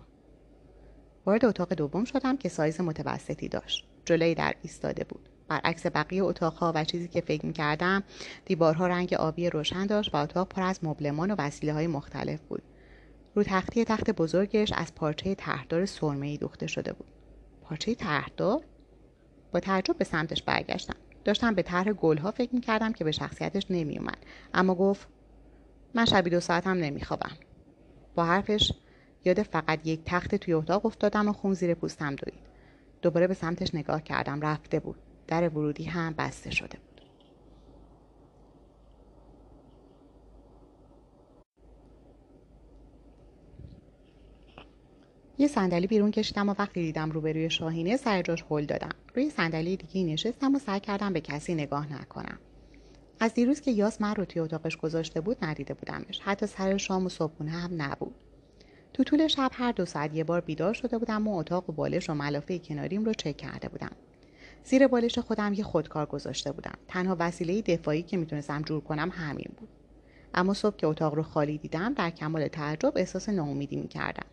وارد 1.25 1.46
اتاق 1.46 1.74
دوم 1.74 2.05
شدم 2.05 2.38
که 2.38 2.50
سایز 2.50 2.81
متوسطی 2.81 3.50
داشت. 3.50 3.88
جلوی 4.05 4.35
در 4.35 4.55
ایستاده 4.61 5.03
بود. 5.03 5.29
برعکس 5.48 5.85
بقیه 5.85 6.24
اتاقها 6.24 6.72
و 6.75 6.83
چیزی 6.83 7.07
که 7.07 7.22
فکر 7.22 7.46
می‌کردم 7.46 8.03
دیوارها 8.46 8.88
رنگ 8.88 9.14
آبی 9.14 9.50
روشن 9.50 9.85
داشت 9.85 10.14
و 10.14 10.18
اتاق 10.18 10.48
پر 10.48 10.61
از 10.61 10.79
مبلمان 10.83 11.31
و 11.31 11.35
وسیله 11.38 11.74
های 11.74 11.88
مختلف 11.88 12.42
بود. 12.42 12.64
رو 13.35 13.44
تختی 13.44 13.85
تخت 13.85 14.09
بزرگش 14.09 14.72
از 14.72 14.96
پارچه 14.96 15.35
تهردار 15.35 15.85
سرمهای 15.85 16.38
دوخته 16.38 16.68
شده 16.68 16.94
بود. 16.94 17.07
پارچه 17.61 17.96
تهردار 17.96 18.61
تعجب 19.59 19.98
به 19.98 20.05
سمتش 20.05 20.44
برگشتم. 20.44 20.96
داشتم 21.25 21.55
به 21.55 21.61
طرح 21.61 21.91
گلها 21.91 22.31
فکر 22.31 22.55
می‌کردم 22.55 22.94
که 22.94 23.03
به 23.03 23.11
شخصیتش 23.11 23.65
نمیومد 23.70 24.18
اما 24.53 24.75
گفت 24.75 25.07
من 25.94 26.05
شبی 26.05 26.29
دو 26.29 26.39
ساعتم 26.39 26.77
نمیخوابم. 26.77 27.37
با 28.15 28.25
حرفش 28.25 28.72
یاد 29.25 29.44
فقط 29.44 29.87
یک 29.87 30.01
تخت 30.05 30.35
توی 30.35 30.53
اتاق 30.53 30.85
افتادم 30.85 31.27
و 31.27 31.33
خون 31.33 31.53
زیر 31.53 31.74
پوستم 31.74 32.15
دوید. 32.15 32.46
دوباره 33.01 33.27
به 33.27 33.33
سمتش 33.33 33.75
نگاه 33.75 34.03
کردم. 34.03 34.41
رفته 34.41 34.79
بود. 34.79 34.98
در 35.27 35.50
ورودی 35.50 35.83
هم 35.83 36.13
بسته 36.18 36.51
شده 36.51 36.77
بود. 36.77 36.84
یه 45.37 45.48
صندلی 45.48 45.87
بیرون 45.87 46.11
کشیدم 46.11 46.50
و 46.50 46.55
وقتی 46.59 46.81
دیدم 46.81 47.11
روبروی 47.11 47.50
شاهینه 47.50 47.98
سر 47.98 48.21
جاش 48.21 48.45
هل 48.50 48.65
دادم 48.65 48.89
روی 49.15 49.29
صندلی 49.29 49.77
دیگه 49.77 50.13
نشستم 50.13 50.55
و 50.55 50.59
سعی 50.59 50.79
کردم 50.79 51.13
به 51.13 51.21
کسی 51.21 51.55
نگاه 51.55 51.93
نکنم. 51.93 52.37
از 53.19 53.33
دیروز 53.33 53.61
که 53.61 53.71
یاس 53.71 54.01
من 54.01 54.15
رو 54.15 54.25
توی 54.25 54.41
اتاقش 54.41 54.77
گذاشته 54.77 55.21
بود 55.21 55.37
ندیده 55.41 55.74
بودمش. 55.74 56.19
حتی 56.24 56.48
سر 56.48 56.77
شام 56.77 57.05
و 57.05 57.09
صبحونه 57.09 57.51
هم 57.51 57.81
نبود. 57.81 58.15
تو 58.93 59.03
طول 59.03 59.27
شب 59.27 59.51
هر 59.53 59.71
دو 59.71 59.85
ساعت 59.85 60.15
یه 60.15 60.24
بار 60.24 60.41
بیدار 60.41 60.74
شده 60.74 60.98
بودم 60.98 61.27
و 61.27 61.37
اتاق 61.37 61.69
و 61.69 61.74
بالش 61.74 62.09
و 62.09 62.13
ملافه 62.13 62.59
کناریم 62.59 63.05
رو 63.05 63.13
چک 63.13 63.37
کرده 63.37 63.69
بودم. 63.69 63.91
زیر 64.63 64.87
بالش 64.87 65.19
خودم 65.19 65.53
یه 65.53 65.63
خودکار 65.63 66.05
گذاشته 66.05 66.51
بودم. 66.51 66.75
تنها 66.87 67.15
وسیله 67.19 67.61
دفاعی 67.61 68.03
که 68.03 68.17
می‌تونستم 68.17 68.61
جور 68.61 68.81
کنم 68.81 69.09
همین 69.13 69.50
بود. 69.57 69.69
اما 70.33 70.53
صبح 70.53 70.75
که 70.75 70.87
اتاق 70.87 71.13
رو 71.13 71.24
خالی 71.24 71.57
دیدم 71.57 71.93
در 71.93 72.09
کمال 72.09 72.48
تعجب 72.48 72.93
احساس 72.95 73.29
ناامیدی 73.29 73.75
می‌کردم. 73.75 74.25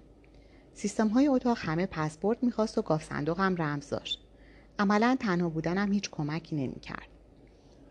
سیستم 0.74 1.08
های 1.08 1.28
اتاق 1.28 1.58
همه 1.60 1.86
پسپورت 1.86 2.44
می‌خواست 2.44 2.78
و 2.78 2.82
گاف 2.82 3.04
صندوق 3.04 3.40
هم 3.40 3.56
رمز 3.56 3.88
داشت. 3.88 4.24
عملا 4.78 5.16
تنها 5.20 5.48
بودنم 5.48 5.92
هیچ 5.92 6.10
کمکی 6.10 6.56
نمی‌کرد. 6.56 7.08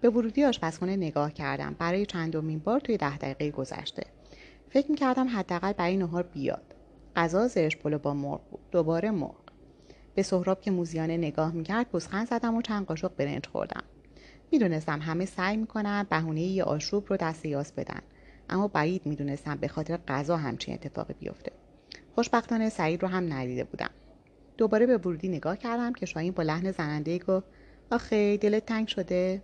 به 0.02 0.10
ورودی 0.10 0.44
آشپزخونه 0.44 0.96
نگاه 0.96 1.34
کردم. 1.34 1.76
برای 1.80 2.06
چندمین 2.06 2.60
بار 2.60 2.80
توی 2.80 2.98
ده 2.98 3.18
دقیقه 3.18 3.52
گذشته. 3.52 4.04
فکر 4.70 4.92
می‌کردم 4.92 5.28
حداقل 5.28 5.74
برای 5.74 5.98
نهار 5.98 6.24
بیاد. 6.24 6.76
غذا 7.16 7.48
زرش 7.48 7.78
پلو 7.78 7.98
با 7.98 8.14
مرغ 8.14 8.42
بود. 8.52 8.62
دوباره 8.72 9.12
مرغ. 9.12 9.36
به 10.16 10.24
سهراب 10.24 10.62
که 10.62 10.72
موزیانه 10.72 11.18
نگاه 11.18 11.52
می‌کرد 11.52 11.88
پوزخند 11.88 12.28
زدم 12.28 12.56
و 12.56 12.62
چند 12.62 12.86
قاشق 12.86 13.12
برنج 13.18 13.46
خوردم. 13.46 13.84
می‌دونستم 14.52 15.00
همه 15.02 15.26
سعی 15.26 15.58
می‌کنن 15.58 16.08
بهونه 16.10 16.42
یه 16.42 16.64
آشوب 16.64 17.06
رو 17.10 17.18
دست 17.18 17.46
یاس 17.46 17.72
بدن. 17.72 18.02
اما 18.50 18.68
بعید 18.68 19.06
می‌دونستم 19.06 19.56
به 19.56 19.68
خاطر 19.68 19.98
غذا 19.98 20.38
همچین 20.38 20.74
اتفاقی 20.74 21.14
بیفته. 21.14 21.52
خوشبختانه 22.16 22.70
سعید 22.70 23.02
رو 23.02 23.08
هم 23.08 23.34
ندیده 23.34 23.64
بودم. 23.64 23.90
دوباره 24.58 24.86
به 24.86 24.98
ورودی 24.98 25.30
نگاه 25.30 25.58
کردم 25.58 25.94
که 25.94 26.06
شاهین 26.06 26.34
با 26.34 26.44
لحن 26.44 26.72
زننده 26.72 27.20
گفت 27.20 27.48
آخه 27.92 28.38
دلت 28.38 28.66
تنگ 28.66 28.88
شده؟ 28.88 29.44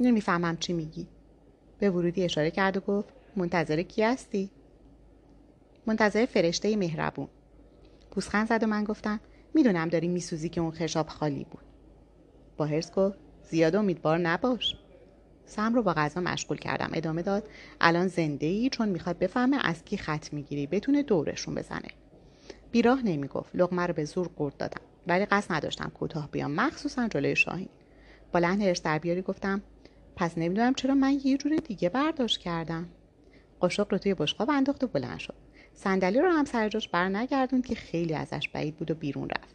نمی‌فهمم 0.00 0.56
چی 0.56 0.72
میگی. 0.72 1.08
به 1.78 1.90
ورودی 1.90 2.24
اشاره 2.24 2.50
کرد 2.50 2.76
و 2.76 2.80
گفت 2.80 3.14
منتظر 3.36 3.82
کی 3.82 4.02
هستی؟ 4.02 4.50
منتظر 5.86 6.26
فرشته 6.26 6.76
مهربون. 6.76 7.28
پوسخند 8.10 8.48
زد 8.48 8.62
و 8.62 8.66
من 8.66 8.84
گفتم 8.84 9.20
می‌دونم 9.54 9.88
داری 9.88 10.08
میسوزی 10.08 10.48
که 10.48 10.60
اون 10.60 10.70
خشاب 10.70 11.08
خالی 11.08 11.46
بود. 11.50 11.64
با 12.56 12.66
هرس 12.66 12.92
گفت 12.92 13.18
زیاد 13.50 13.76
امیدوار 13.76 14.18
نباش. 14.18 14.76
سم 15.50 15.74
رو 15.74 15.82
با 15.82 15.92
غذا 15.92 16.20
مشغول 16.20 16.56
کردم. 16.56 16.90
ادامه 16.92 17.22
داد 17.22 17.48
الان 17.80 18.08
زنده 18.08 18.46
ای 18.46 18.68
چون 18.68 18.88
می‌خواد 18.88 19.18
بفهمه 19.18 19.58
از 19.66 19.84
کی 19.84 19.96
خط 19.96 20.32
می‌گیری. 20.32 20.66
بتونه 20.66 21.02
دورشون 21.02 21.54
بزنه. 21.54 21.88
بیراه 22.72 23.02
نمی‌گفت. 23.02 23.50
لغمه 23.54 23.86
رو 23.86 23.94
به 23.94 24.04
زور 24.04 24.28
قورت 24.36 24.58
دادم. 24.58 24.80
ولی 25.06 25.24
قصد 25.24 25.52
نداشتم 25.52 25.92
کوتاه 25.94 26.30
بیام. 26.30 26.50
مخصوصا 26.50 27.08
جلوی 27.08 27.36
شاهین. 27.36 27.68
با 28.32 28.38
لحن 28.38 28.62
هرس 28.62 28.82
دربیاری 28.82 29.22
گفتم 29.22 29.62
پس 30.16 30.38
نمی‌دونم 30.38 30.74
چرا 30.74 30.94
من 30.94 31.20
یه 31.24 31.36
جور 31.36 31.56
دیگه 31.56 31.88
برداشت 31.88 32.38
کردم. 32.38 32.88
قاشق 33.60 33.86
رو 33.90 33.98
توی 33.98 34.14
بشقاب 34.14 34.50
انداخت 34.50 34.84
و 34.84 34.86
بلند 34.86 35.18
شد. 35.18 35.34
صندلی 35.74 36.20
رو 36.20 36.30
هم 36.30 36.44
سر 36.44 36.68
جاش 36.68 36.88
بر 36.88 37.08
نگردوند 37.08 37.66
که 37.66 37.74
خیلی 37.74 38.14
ازش 38.14 38.48
بعید 38.48 38.76
بود 38.76 38.90
و 38.90 38.94
بیرون 38.94 39.28
رفت. 39.28 39.54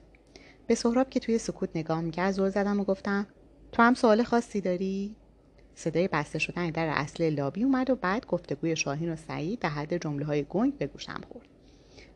به 0.67 0.75
سهراب 0.75 1.09
که 1.09 1.19
توی 1.19 1.37
سکوت 1.37 1.69
نگاه 1.75 2.01
می‌کرد 2.01 2.31
زور 2.31 2.49
زدم 2.49 2.79
و 2.79 2.83
گفتم 2.83 3.27
تو 3.71 3.81
هم 3.83 3.93
سوال 3.93 4.23
خاصی 4.23 4.61
داری؟ 4.61 5.15
صدای 5.75 6.07
بسته 6.07 6.39
شدن 6.39 6.69
در 6.69 6.87
اصل 6.87 7.29
لابی 7.29 7.63
اومد 7.63 7.89
و 7.89 7.95
بعد 7.95 8.25
گفتگوی 8.25 8.75
شاهین 8.75 9.13
و 9.13 9.15
سعید 9.15 9.59
در 9.59 9.69
حد 9.69 9.97
جمله 9.97 10.25
های 10.25 10.45
گنگ 10.49 10.77
به 10.77 10.87
گوشم 10.87 11.21
خورد 11.31 11.47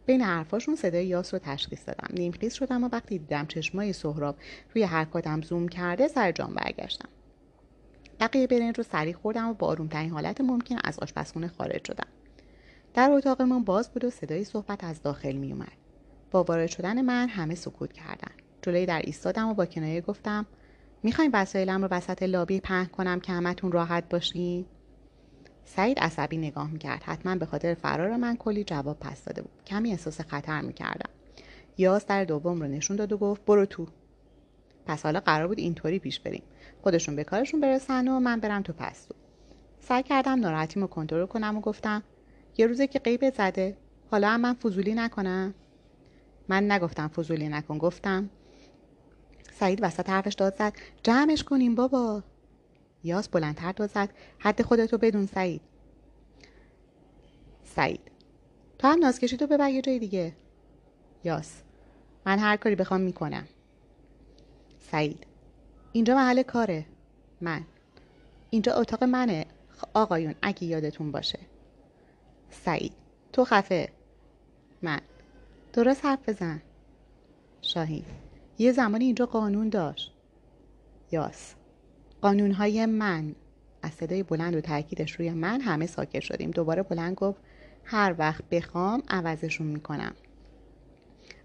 بین 0.05 0.21
حرفاشون 0.21 0.75
صدای 0.75 1.05
یاس 1.05 1.33
رو 1.33 1.39
تشخیص 1.43 1.87
دادم 1.87 2.07
نیمخیز 2.13 2.53
شدم 2.53 2.83
و 2.83 2.89
وقتی 2.91 3.17
دیدم 3.17 3.45
چشمای 3.45 3.93
سهراب 3.93 4.35
روی 4.75 4.83
حرکاتم 4.83 5.41
زوم 5.41 5.67
کرده 5.67 6.07
سر 6.07 6.31
جام 6.31 6.53
برگشتم 6.53 7.09
بقیه 8.19 8.47
برنج 8.47 8.77
رو 8.77 8.83
سریع 8.83 9.13
خوردم 9.13 9.49
و 9.49 9.53
با 9.53 9.67
آرومترین 9.67 10.09
حالت 10.09 10.41
ممکن 10.41 10.77
از 10.83 10.99
آشپزخونه 10.99 11.47
خارج 11.47 11.87
شدم 11.87 12.07
در 12.93 13.11
اتاقمون 13.11 13.63
باز 13.63 13.89
بود 13.89 14.03
و 14.03 14.09
صدای 14.09 14.43
صحبت 14.43 14.83
از 14.83 15.01
داخل 15.01 15.31
می 15.31 15.51
اومد. 15.51 15.71
با 16.31 16.43
وارد 16.43 16.69
شدن 16.69 17.01
من 17.01 17.29
همه 17.29 17.55
سکوت 17.55 17.93
کردن. 17.93 18.31
جلوی 18.61 18.85
در 18.85 19.01
ایستادم 19.01 19.47
و 19.47 19.53
با 19.53 19.65
کنایه 19.65 20.01
گفتم 20.01 20.45
می‌خوایم 21.03 21.31
وسایلم 21.33 21.81
رو 21.81 21.87
وسط 21.91 22.23
لابی 22.23 22.59
پهن 22.59 22.85
کنم 22.85 23.19
که 23.19 23.31
همتون 23.31 23.71
راحت 23.71 24.09
باشین؟ 24.09 24.65
سعید 25.65 25.99
عصبی 25.99 26.37
نگاه 26.37 26.71
می‌کرد. 26.71 27.03
حتما 27.03 27.35
به 27.35 27.45
خاطر 27.45 27.73
فرار 27.73 28.15
من 28.15 28.37
کلی 28.37 28.63
جواب 28.63 28.99
پس 28.99 29.23
داده 29.25 29.41
بود. 29.41 29.51
کمی 29.67 29.91
احساس 29.91 30.21
خطر 30.21 30.61
می‌کردم. 30.61 31.09
یاس 31.77 32.05
در 32.05 32.23
دوم 32.23 32.61
رو 32.61 32.67
نشون 32.67 32.97
داد 32.97 33.11
و 33.11 33.17
گفت 33.17 33.45
برو 33.45 33.65
تو. 33.65 33.87
پس 34.85 35.03
حالا 35.03 35.19
قرار 35.19 35.47
بود 35.47 35.59
اینطوری 35.59 35.99
پیش 35.99 36.19
بریم. 36.19 36.43
خودشون 36.81 37.15
به 37.15 37.23
کارشون 37.23 37.59
برسن 37.59 38.07
و 38.07 38.19
من 38.19 38.39
برم 38.39 38.61
تو 38.61 38.73
پستو. 38.73 39.15
سعی 39.79 40.03
کردم 40.03 40.39
ناراحتیمو 40.39 40.87
کنترل 40.87 41.25
کنم 41.25 41.57
و 41.57 41.61
گفتم 41.61 42.03
یه 42.57 42.67
روزه 42.67 42.87
که 42.87 42.99
قیبت 42.99 43.35
زده 43.35 43.77
حالا 44.11 44.29
هم 44.29 44.41
من 44.41 44.53
فضولی 44.53 44.93
نکنم؟ 44.93 45.53
من 46.47 46.71
نگفتم 46.71 47.07
فضولی 47.07 47.49
نکن 47.49 47.77
گفتم 47.77 48.29
سعید 49.59 49.79
وسط 49.81 50.09
حرفش 50.09 50.33
داد 50.33 50.55
زد. 50.55 50.73
جمعش 51.03 51.43
کنیم 51.43 51.75
بابا. 51.75 52.23
یاس 53.03 53.29
بلندتر 53.29 53.71
داد 53.71 53.89
زد. 53.89 54.09
حد 54.39 54.61
خودتو 54.61 54.97
بدون 54.97 55.25
سعید. 55.25 55.61
سعید 57.63 58.01
تو 58.77 58.87
هم 58.87 58.99
نازکشی 58.99 59.37
تو 59.37 59.47
ببر 59.47 59.69
یه 59.69 59.81
جای 59.81 59.99
دیگه. 59.99 60.35
یاس 61.23 61.61
من 62.25 62.39
هر 62.39 62.57
کاری 62.57 62.75
بخوام 62.75 63.01
می‌کنم. 63.01 63.47
سعید 64.91 65.27
اینجا 65.91 66.15
محل 66.15 66.43
کاره. 66.43 66.85
من. 67.41 67.61
اینجا 68.49 68.73
اتاق 68.73 69.03
منه. 69.03 69.45
آقایون 69.93 70.35
اگه 70.41 70.63
یادتون 70.63 71.11
باشه. 71.11 71.39
سعید 72.49 72.93
تو 73.33 73.45
خفه. 73.45 73.89
من. 74.81 75.01
درست 75.73 76.05
حرف 76.05 76.29
بزن. 76.29 76.61
شاهین 77.61 78.05
یه 78.59 78.71
زمانی 78.71 79.05
اینجا 79.05 79.25
قانون 79.25 79.69
داشت. 79.69 80.13
یاس. 81.11 81.53
قانونهای 82.21 82.85
من. 82.85 83.35
از 83.81 83.91
صدای 83.91 84.23
بلند 84.23 84.55
و 84.55 84.61
تاکیدش 84.61 85.11
روی 85.11 85.31
من 85.31 85.61
همه 85.61 85.85
ساکت 85.85 86.19
شدیم. 86.19 86.51
دوباره 86.51 86.83
بلند 86.83 87.15
گفت 87.15 87.41
هر 87.83 88.15
وقت 88.17 88.43
بخوام 88.51 89.03
عوضشون 89.09 89.67
می‌کنم. 89.67 90.13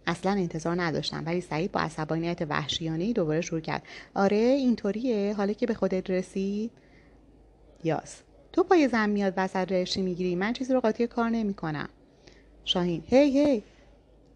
اصلا 0.06 0.32
انتظار 0.32 0.82
نداشتم 0.82 1.22
ولی 1.26 1.40
سعید 1.40 1.72
با 1.72 1.80
عصبانیت 1.80 2.46
وحشیانه 2.48 3.12
دوباره 3.12 3.40
شروع 3.40 3.60
کرد. 3.60 3.82
آره 4.14 4.36
اینطوریه. 4.36 5.34
حالا 5.34 5.52
که 5.52 5.66
به 5.66 5.74
خودت 5.74 6.10
رسید. 6.10 6.70
یاس. 7.84 8.22
تو 8.52 8.62
پای 8.62 8.88
زن 8.88 9.10
میاد 9.10 9.34
وسط 9.36 9.72
رشی 9.72 10.02
می‌گیری. 10.02 10.34
من 10.34 10.52
چیزی 10.52 10.72
رو 10.72 10.80
قاطی 10.80 11.06
کار 11.06 11.30
نمی‌کنم. 11.30 11.88
شاهین. 12.64 13.02
هی 13.06 13.40
هی. 13.40 13.62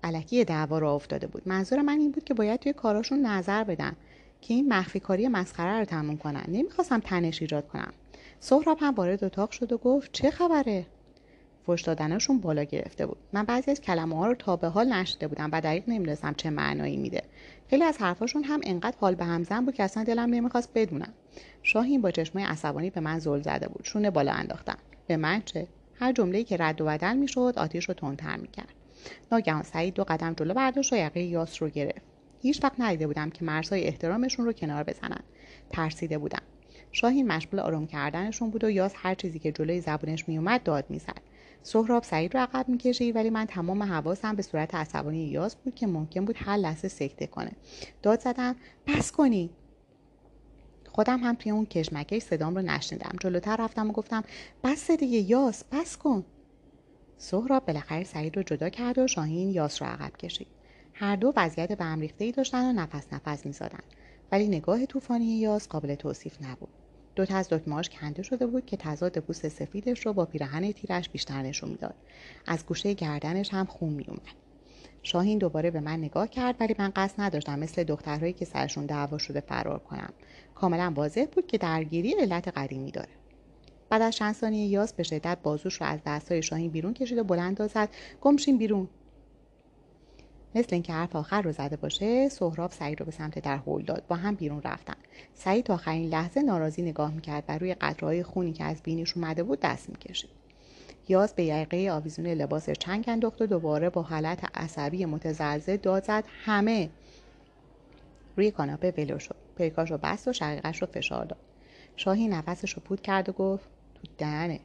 علکی 0.02 0.44
دعوا 0.44 0.78
را 0.78 0.94
افتاده 0.94 1.26
بود. 1.26 1.42
منظور 1.46 1.82
من 1.82 1.98
این 1.98 2.12
بود 2.12 2.24
که 2.24 2.34
باید 2.34 2.60
توی 2.60 2.72
کاراشون 2.72 3.26
نظر 3.26 3.64
بدم 3.64 3.96
که 4.40 4.54
این 4.54 4.72
مخفی 4.72 5.00
کاری 5.00 5.28
مسخره 5.28 5.78
رو 5.78 5.84
تموم 5.84 6.16
کنن. 6.16 6.44
نمی‌خواستم 6.48 7.00
تنش 7.00 7.42
ایجاد 7.42 7.68
کنم. 7.68 7.92
سهراب 8.40 8.78
هم 8.80 8.94
وارد 8.94 9.24
اتاق 9.24 9.50
شد 9.50 9.72
و 9.72 9.78
گفت 9.78 10.12
چه 10.12 10.30
خبره؟ 10.30 10.86
فش 11.66 11.82
دادنشون 11.82 12.38
بالا 12.38 12.62
گرفته 12.64 13.06
بود. 13.06 13.16
من 13.32 13.42
بعضی 13.42 13.70
از 13.70 13.80
کلمه 13.80 14.16
ها 14.16 14.26
رو 14.26 14.34
تا 14.34 14.56
به 14.56 14.68
حال 14.68 14.92
نشده 14.92 15.28
بودم 15.28 15.48
و 15.52 15.60
دقیق 15.60 15.84
نمی‌دونستم 15.88 16.34
چه 16.36 16.50
معنایی 16.50 16.96
میده. 16.96 17.22
خیلی 17.70 17.84
از 17.84 17.98
حرفاشون 17.98 18.44
هم 18.44 18.60
انقدر 18.62 18.96
حال 19.00 19.14
به 19.14 19.24
هم 19.24 19.44
زن 19.44 19.64
بود 19.64 19.74
که 19.74 19.82
اصلا 19.82 20.04
دلم 20.04 20.30
نمی‌خواست 20.30 20.70
بدونم. 20.74 21.12
شاهین 21.62 22.00
با 22.00 22.10
چشمای 22.10 22.44
عصبانی 22.44 22.90
به 22.90 23.00
من 23.00 23.18
زل 23.18 23.40
زده 23.40 23.68
بود. 23.68 23.84
شونه 23.84 24.10
بالا 24.10 24.32
انداختم. 24.32 24.78
به 25.06 25.16
من 25.16 25.42
چه؟ 25.44 25.66
هر 25.94 26.12
جمله‌ای 26.12 26.44
که 26.44 26.56
رد 26.56 26.80
و 26.80 26.84
بدل 26.84 27.16
می‌شد 27.16 27.54
آتیش 27.56 27.84
رو 27.84 27.94
تندتر 27.94 28.36
می‌کرد. 28.36 28.74
ناگهان 29.32 29.62
سعید 29.62 29.94
دو 29.94 30.04
قدم 30.04 30.34
جلو 30.34 30.54
برداشت 30.54 30.92
و 30.92 30.96
یقه 30.96 31.20
یاس 31.20 31.62
رو 31.62 31.68
گرفت. 31.68 32.02
هیچ 32.42 32.64
وقت 32.64 32.74
ندیده 32.78 33.06
بودم 33.06 33.30
که 33.30 33.44
مرزهای 33.44 33.84
احترامشون 33.84 34.44
رو 34.44 34.52
کنار 34.52 34.82
بزنن. 34.82 35.20
ترسیده 35.70 36.18
بودم. 36.18 36.42
شاهین 36.92 37.26
مشغول 37.26 37.60
آروم 37.60 37.86
کردنشون 37.86 38.50
بود 38.50 38.64
و 38.64 38.70
یاس 38.70 38.92
هر 38.96 39.14
چیزی 39.14 39.38
که 39.38 39.52
جلوی 39.52 39.80
زبونش 39.80 40.28
میومد 40.28 40.62
داد 40.62 40.84
می‌زد. 40.88 41.20
سهراب 41.62 42.02
سعید 42.02 42.34
رو 42.34 42.40
عقب 42.40 42.68
می‌کشید 42.68 43.16
ولی 43.16 43.30
من 43.30 43.44
تمام 43.44 43.82
حواسم 43.82 44.36
به 44.36 44.42
صورت 44.42 44.74
عصبانی 44.74 45.28
یاس 45.28 45.56
بود 45.56 45.74
که 45.74 45.86
ممکن 45.86 46.24
بود 46.24 46.36
هر 46.38 46.56
لحظه 46.56 46.88
سکته 46.88 47.26
کنه. 47.26 47.52
داد 48.02 48.20
زدم 48.20 48.56
بس 48.86 49.12
کنی. 49.12 49.50
خودم 50.88 51.18
هم 51.18 51.34
توی 51.34 51.52
اون 51.52 51.66
کشمکش 51.66 52.22
صدام 52.22 52.54
رو 52.54 52.62
نشنیدم. 52.62 53.16
جلوتر 53.20 53.56
رفتم 53.56 53.90
و 53.90 53.92
گفتم 53.92 54.24
بس 54.64 54.90
دیگه 54.90 55.18
یاس 55.18 55.64
بس 55.72 55.96
کن. 55.96 56.24
سهراب 57.18 57.66
بالاخره 57.66 58.04
سعید 58.04 58.36
رو 58.36 58.42
جدا 58.42 58.68
کرد 58.68 58.98
و 58.98 59.06
شاهین 59.06 59.50
یاس 59.50 59.82
رو 59.82 59.88
عقب 59.88 60.16
کشید. 60.16 60.46
هر 60.92 61.16
دو 61.16 61.32
وضعیت 61.36 61.72
به 61.72 61.84
هم 61.84 62.08
ای 62.18 62.32
داشتن 62.32 62.64
و 62.64 62.72
نفس 62.72 63.06
نفس 63.12 63.46
می‌زدن. 63.46 63.82
ولی 64.32 64.48
نگاه 64.48 64.86
طوفانی 64.86 65.38
یاس 65.38 65.68
قابل 65.68 65.94
توصیف 65.94 66.42
نبود. 66.42 66.68
دو 67.14 67.26
تا 67.26 67.36
از 67.36 67.48
دکمهاش 67.48 67.88
کنده 67.88 68.22
شده 68.22 68.46
بود 68.46 68.66
که 68.66 68.76
تضاد 68.76 69.18
پوست 69.18 69.48
سفیدش 69.48 70.06
رو 70.06 70.12
با 70.12 70.24
پیرهن 70.24 70.72
تیرش 70.72 71.08
بیشتر 71.08 71.42
نشون 71.42 71.70
می‌داد. 71.70 71.94
از 72.46 72.66
گوشه 72.66 72.94
گردنش 72.94 73.54
هم 73.54 73.64
خون 73.64 73.92
میومد 73.92 74.48
شاهین 75.02 75.38
دوباره 75.38 75.70
به 75.70 75.80
من 75.80 75.96
نگاه 75.96 76.28
کرد 76.28 76.56
ولی 76.60 76.74
من 76.78 76.92
قصد 76.96 77.20
نداشتم 77.20 77.58
مثل 77.58 77.84
دخترهایی 77.84 78.32
که 78.32 78.44
سرشون 78.44 78.86
دعوا 78.86 79.18
شده 79.18 79.40
فرار 79.40 79.78
کنم. 79.78 80.12
کاملا 80.54 80.92
واضح 80.96 81.24
بود 81.32 81.46
که 81.46 81.58
درگیری 81.58 82.12
علت 82.12 82.48
قدیمی 82.48 82.90
داره. 82.90 83.17
بعد 83.90 84.02
از 84.02 84.16
چند 84.16 84.34
ثانیه 84.34 84.66
یاس 84.66 84.92
به 84.92 85.02
شدت 85.02 85.38
بازوش 85.42 85.74
رو 85.74 85.86
از 85.86 86.00
دستهای 86.06 86.42
شاهین 86.42 86.70
بیرون 86.70 86.94
کشید 86.94 87.18
و 87.18 87.24
بلند 87.24 87.66
زد 87.66 87.88
گمشین 88.20 88.58
بیرون. 88.58 88.88
مثل 90.54 90.68
اینکه 90.70 90.92
حرف 90.92 91.16
آخر 91.16 91.42
رو 91.42 91.52
زده 91.52 91.76
باشه 91.76 92.28
سهراب 92.28 92.72
سعید 92.72 93.00
رو 93.00 93.06
به 93.06 93.12
سمت 93.12 93.38
در 93.38 93.56
هول 93.56 93.82
داد. 93.82 94.02
با 94.08 94.16
هم 94.16 94.34
بیرون 94.34 94.62
رفتن. 94.62 94.94
سعید 95.34 95.64
تا 95.64 95.74
آخرین 95.74 96.08
لحظه 96.08 96.42
ناراضی 96.42 96.82
نگاه 96.82 97.14
می‌کرد 97.14 97.44
و 97.48 97.58
روی 97.58 97.74
قطرهای 97.74 98.22
خونی 98.22 98.52
که 98.52 98.64
از 98.64 98.82
بینیش 98.82 99.16
اومده 99.16 99.42
بود 99.42 99.60
دست 99.60 99.90
می‌کشید. 99.90 100.30
یاز 101.08 101.34
به 101.34 101.44
یقه 101.44 101.90
آویزون 101.90 102.26
لباس 102.26 102.70
چنگ 102.70 103.04
انداخت 103.08 103.42
و 103.42 103.46
دوباره 103.46 103.90
با 103.90 104.02
حالت 104.02 104.58
عصبی 104.58 105.04
متزلزل 105.04 105.76
داد 105.76 106.04
زد. 106.04 106.24
همه. 106.44 106.90
روی 108.36 108.50
کاناپه 108.50 108.94
ولو 108.98 109.18
شد. 109.18 109.36
پیکاش 109.56 109.90
رو 109.90 109.98
بست 109.98 110.28
و 110.28 110.32
شقیقش 110.32 110.82
رو 110.82 110.88
فشار 110.92 111.24
داد. 111.24 111.38
شاهی 111.96 112.28
نفسش 112.28 112.72
رو 112.72 112.82
پود 112.82 113.00
کرد 113.00 113.28
و 113.28 113.32
گفت 113.32 113.77
تو 114.02 114.08
دهنه 114.18 114.60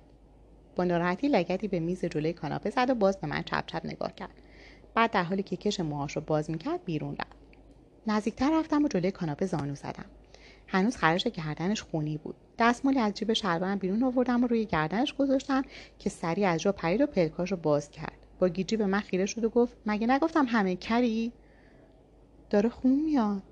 با 0.76 0.84
ناراحتی 0.84 1.28
لگتی 1.28 1.68
به 1.68 1.80
میز 1.80 2.06
جلوی 2.06 2.34
کاناپه 2.34 2.70
زد 2.70 2.90
و 2.90 2.96
باز 2.96 3.18
به 3.18 3.28
من 3.28 3.42
چپ 3.42 3.66
چپ 3.66 3.82
نگاه 3.86 4.16
کرد. 4.16 4.42
بعد 4.96 5.12
در 5.12 5.24
حالی 5.24 5.44
که 5.44 5.56
کش 5.56 5.80
موهاش 5.80 6.16
رو 6.16 6.22
باز 6.22 6.50
می‌کرد 6.50 6.86
بیرون 6.86 7.16
رفت. 7.16 7.38
نزدیکتر 8.08 8.60
رفتم 8.60 8.84
و 8.84 8.88
جلوی 8.88 9.12
کاناپه 9.12 9.46
زانو 9.46 9.76
زدم. 9.76 10.06
هنوز 10.68 10.98
خرش 10.98 11.28
گردنش 11.28 11.82
خونی 11.82 12.18
بود. 12.18 12.36
دستمالی 12.60 13.00
از 13.00 13.14
جیب 13.14 13.34
شلوارم 13.34 13.78
بیرون 13.78 14.04
آوردم 14.04 14.44
و 14.44 14.48
روی 14.48 14.66
گردنش 14.66 15.14
گذاشتم 15.14 15.62
که 16.00 16.10
سریع 16.10 16.50
از 16.50 16.62
جا 16.62 16.72
پرید 16.72 17.02
و 17.02 17.06
پلکاش 17.06 17.52
رو 17.52 17.58
باز 17.58 17.92
کرد. 17.92 18.18
با 18.40 18.50
گیجی 18.50 18.78
به 18.78 18.86
من 18.86 19.00
خیره 19.00 19.26
شد 19.26 19.44
و 19.44 19.50
گفت 19.50 19.78
مگه 19.86 20.08
نگفتم 20.08 20.46
همه 20.46 20.76
کری؟ 20.76 21.32
داره 22.50 22.70
خون 22.70 23.00
میاد. 23.00 23.44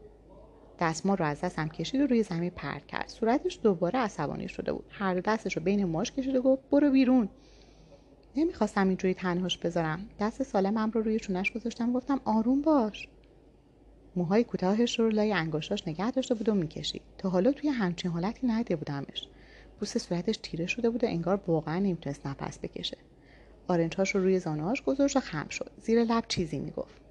دستمال 0.81 1.17
رو 1.17 1.25
از 1.25 1.41
دستم 1.41 1.67
کشید 1.67 2.01
و 2.01 2.07
روی 2.07 2.23
زمین 2.23 2.49
پرد 2.49 2.87
کرد. 2.87 3.07
صورتش 3.07 3.59
دوباره 3.63 3.99
عصبانی 3.99 4.47
شده 4.47 4.73
بود. 4.73 4.85
هر 4.89 5.13
دو 5.13 5.21
دستش 5.21 5.57
رو 5.57 5.63
بین 5.63 5.85
ماش 5.85 6.11
کشید 6.11 6.35
و 6.35 6.41
گفت 6.41 6.69
برو 6.71 6.91
بیرون. 6.91 7.29
نمی‌خواستم 8.35 8.87
اینجوری 8.87 9.13
تنهاش 9.13 9.57
بذارم. 9.57 10.09
دست 10.19 10.43
سالمم 10.43 10.91
رو 10.91 11.01
روی 11.01 11.19
چونش 11.19 11.51
گذاشتم 11.51 11.93
گفتم 11.93 12.21
آروم 12.25 12.61
باش. 12.61 13.07
موهای 14.15 14.43
کوتاهش 14.43 14.99
رو 14.99 15.09
لای 15.09 15.33
انگشتاش 15.33 15.87
نگه 15.87 16.11
داشته 16.11 16.35
بود 16.35 16.49
و 16.49 16.53
می‌کشید. 16.53 17.01
تا 17.17 17.29
حالا 17.29 17.51
توی 17.51 17.69
همچین 17.69 18.11
حالتی 18.11 18.47
ندیده 18.47 18.75
بودمش. 18.75 19.27
پوست 19.79 19.97
صورتش 19.97 20.37
تیره 20.37 20.67
شده 20.67 20.89
بود 20.89 21.03
و 21.03 21.07
انگار 21.07 21.41
واقعا 21.47 21.79
نمی‌تونست 21.79 22.27
نفس 22.27 22.59
بکشه. 22.59 22.97
آرنجهاش 23.67 24.15
رو 24.15 24.21
روی 24.21 24.39
زانوهاش 24.39 24.81
گذاشت 24.81 25.17
و 25.17 25.19
خم 25.19 25.47
شد. 25.49 25.71
زیر 25.81 26.03
لب 26.03 26.23
چیزی 26.27 26.59
می‌گفت. 26.59 27.01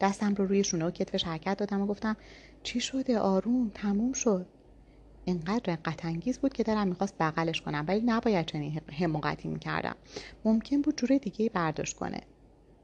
دستم 0.00 0.34
رو 0.34 0.46
روی 0.46 0.64
شونه 0.64 0.84
و 0.84 0.90
کتفش 0.90 1.24
حرکت 1.24 1.58
دادم 1.58 1.80
و 1.80 1.86
گفتم 1.86 2.16
چی 2.62 2.80
شده 2.80 3.18
آروم؟ 3.18 3.70
تموم 3.74 4.12
شد. 4.12 4.46
انقدر 5.26 5.72
رقت 5.72 6.04
انگیز 6.04 6.38
بود 6.38 6.52
که 6.52 6.62
دلم 6.62 6.88
می‌خواست 6.88 7.14
بغلش 7.20 7.60
کنم 7.60 7.84
ولی 7.88 8.00
نباید 8.00 8.46
چنین 8.46 8.80
حماقتی 8.92 9.48
می‌کردم. 9.48 9.96
ممکن 10.44 10.82
بود 10.82 10.96
جور 10.96 11.18
دیگه 11.18 11.50
برداشت 11.50 11.96
کنه. 11.96 12.20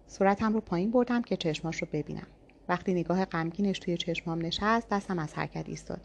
صورتم 0.07 0.53
رو 0.53 0.61
پایین 0.61 0.91
بردم 0.91 1.23
که 1.23 1.37
چشماش 1.37 1.83
رو 1.83 1.89
ببینم. 1.93 2.27
وقتی 2.69 2.95
نگاه 2.95 3.25
غمگینش 3.25 3.79
توی 3.79 3.97
چشمام 3.97 4.47
نشست 4.47 4.89
دستم 4.89 5.19
از 5.19 5.35
حرکت 5.35 5.69
ایستاد. 5.69 6.01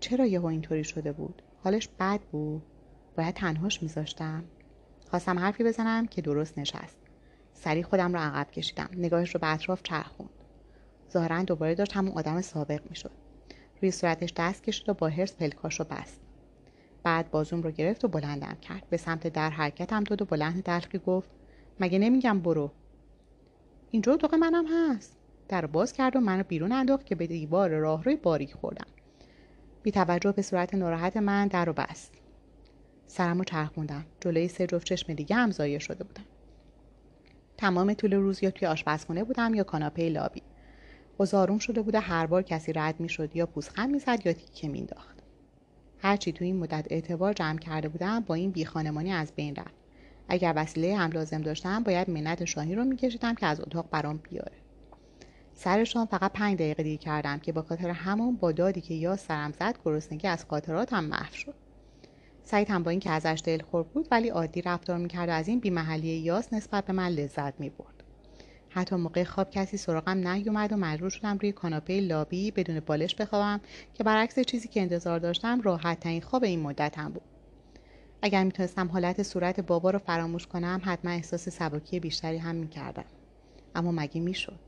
چرا 0.00 0.26
یهو 0.26 0.46
اینطوری 0.46 0.84
شده 0.84 1.12
بود؟ 1.12 1.42
حالش 1.64 1.88
بد 2.00 2.20
بود؟ 2.20 2.62
باید 3.16 3.34
تنهاش 3.34 3.82
میذاشتم؟ 3.82 4.44
خواستم 5.10 5.38
حرفی 5.38 5.64
بزنم 5.64 6.06
که 6.06 6.22
درست 6.22 6.58
نشست. 6.58 6.98
سریع 7.54 7.82
خودم 7.82 8.12
رو 8.12 8.18
عقب 8.18 8.50
کشیدم. 8.50 8.88
نگاهش 8.96 9.34
رو 9.34 9.40
به 9.40 9.52
اطراف 9.52 9.82
چرخوند. 9.82 10.30
ظاهرا 11.12 11.42
دوباره 11.42 11.74
داشت 11.74 11.92
همون 11.92 12.12
آدم 12.12 12.40
سابق 12.40 12.80
می‌شد. 12.90 13.10
روی 13.82 13.90
صورتش 13.90 14.32
دست 14.36 14.62
کشید 14.62 14.88
و 14.88 14.94
با 14.94 15.08
هرس 15.08 15.36
پلکاش 15.36 15.80
رو 15.80 15.86
بست. 15.90 16.20
بعد 17.02 17.30
بازوم 17.30 17.62
رو 17.62 17.70
گرفت 17.70 18.04
و 18.04 18.08
بلندم 18.08 18.56
کرد. 18.62 18.82
به 18.90 18.96
سمت 18.96 19.26
در 19.26 19.50
حرکتم 19.50 20.04
داد 20.04 20.22
و 20.22 20.24
بلند 20.24 20.62
دلقی 20.62 20.98
گفت 20.98 21.30
مگه 21.80 21.98
نمیگم 21.98 22.40
برو؟ 22.40 22.70
اینجا 23.90 24.12
اتاق 24.12 24.34
منم 24.34 24.64
هست. 24.66 25.16
در 25.48 25.66
باز 25.66 25.92
کرد 25.92 26.16
و 26.16 26.20
منو 26.20 26.42
بیرون 26.42 26.72
انداخت 26.72 27.06
که 27.06 27.14
به 27.14 27.26
دیوار 27.26 27.70
راهروی 27.70 28.16
باریک 28.16 28.54
خوردم. 28.54 28.86
بی 29.82 29.90
توجه 29.90 30.32
به 30.32 30.42
صورت 30.42 30.74
ناراحت 30.74 31.16
من 31.16 31.48
در 31.48 31.68
و 31.68 31.72
بست. 31.72 32.12
سرم 33.06 33.38
رو 33.38 33.44
چرخوندم 33.44 34.04
جلوی 34.20 34.48
سه 34.48 34.66
جفت 34.66 34.86
چشم 34.86 35.12
دیگه 35.14 35.36
هم 35.36 35.50
زایه 35.50 35.78
شده 35.78 36.04
بودم. 36.04 36.24
تمام 37.56 37.94
طول 37.94 38.14
روز 38.14 38.42
یا 38.42 38.50
توی 38.50 38.68
آشپزخونه 38.68 39.24
بودم 39.24 39.54
یا 39.54 39.64
کاناپه 39.64 40.08
لابی. 40.08 40.42
آروم 41.34 41.58
شده 41.58 41.82
بوده 41.82 42.00
هر 42.00 42.26
بار 42.26 42.42
کسی 42.42 42.72
رد 42.72 43.00
می‌شد 43.00 43.36
یا 43.36 43.46
پوزخند 43.46 43.90
می‌زد 43.90 44.26
یا 44.26 44.32
تیکه 44.32 44.68
مینداخت 44.68 45.22
هرچی 45.98 46.32
تو 46.32 46.44
این 46.44 46.56
مدت 46.56 46.86
اعتبار 46.90 47.32
جمع 47.32 47.58
کرده 47.58 47.88
بودم 47.88 48.20
با 48.20 48.34
این 48.34 48.50
بیخانمانی 48.50 49.12
از 49.12 49.32
بین 49.36 49.56
رفت. 49.56 49.74
اگر 50.28 50.52
وسیله 50.56 50.96
هم 50.96 51.10
لازم 51.10 51.40
داشتم 51.40 51.82
باید 51.82 52.10
منت 52.10 52.44
شاهی 52.44 52.74
رو 52.74 52.84
میکشیدم 52.84 53.34
که 53.34 53.46
از 53.46 53.60
اتاق 53.60 53.90
برام 53.90 54.16
بیاره. 54.16 54.52
سر 55.54 55.84
شام 55.84 56.06
فقط 56.06 56.32
پنج 56.32 56.54
دقیقه 56.54 56.82
دیر 56.82 56.98
کردم 56.98 57.38
که 57.38 57.52
با 57.52 57.62
خاطر 57.62 57.90
همون 57.90 58.36
با 58.36 58.52
دادی 58.52 58.80
که 58.80 58.94
یا 58.94 59.16
سرم 59.16 59.52
زد 59.52 59.78
گرسنگی 59.84 60.28
از 60.28 60.44
خاطراتم 60.44 61.04
محو 61.04 61.34
شد. 61.34 61.54
سعید 62.44 62.70
هم 62.70 62.82
با 62.82 62.90
اینکه 62.90 63.10
ازش 63.10 63.42
دلخور 63.44 63.82
بود 63.82 64.08
ولی 64.10 64.28
عادی 64.28 64.62
رفتار 64.62 64.98
می‌کرد 64.98 65.28
و 65.28 65.32
از 65.32 65.48
این 65.48 65.60
بیمحلی 65.60 66.08
یاس 66.08 66.52
نسبت 66.52 66.84
به 66.84 66.92
من 66.92 67.08
لذت 67.08 67.60
می‌برد. 67.60 68.01
حتی 68.74 68.96
موقع 68.96 69.24
خواب 69.24 69.50
کسی 69.50 69.76
سراغم 69.76 70.28
نیومد 70.28 70.72
و 70.72 70.76
مجبور 70.76 71.10
شدم 71.10 71.38
روی 71.38 71.52
کاناپه 71.52 72.00
لابی 72.00 72.50
بدون 72.50 72.80
بالش 72.80 73.14
بخوابم 73.14 73.60
که 73.94 74.04
برعکس 74.04 74.38
چیزی 74.38 74.68
که 74.68 74.80
انتظار 74.80 75.18
داشتم 75.18 75.60
راحت 75.60 76.00
ترین 76.00 76.20
خواب 76.20 76.44
این 76.44 76.60
مدتم 76.60 77.08
بود. 77.08 77.22
اگر 78.22 78.44
می‌تونستم 78.44 78.88
حالت 78.88 79.22
صورت 79.22 79.60
بابا 79.60 79.90
رو 79.90 79.98
فراموش 79.98 80.46
کنم 80.46 80.80
حتما 80.84 81.10
احساس 81.10 81.48
سبکی 81.48 82.00
بیشتری 82.00 82.38
هم 82.38 82.54
می‌کردم. 82.54 83.04
اما 83.74 83.92
مگه 83.92 84.20
می‌شد؟ 84.20 84.58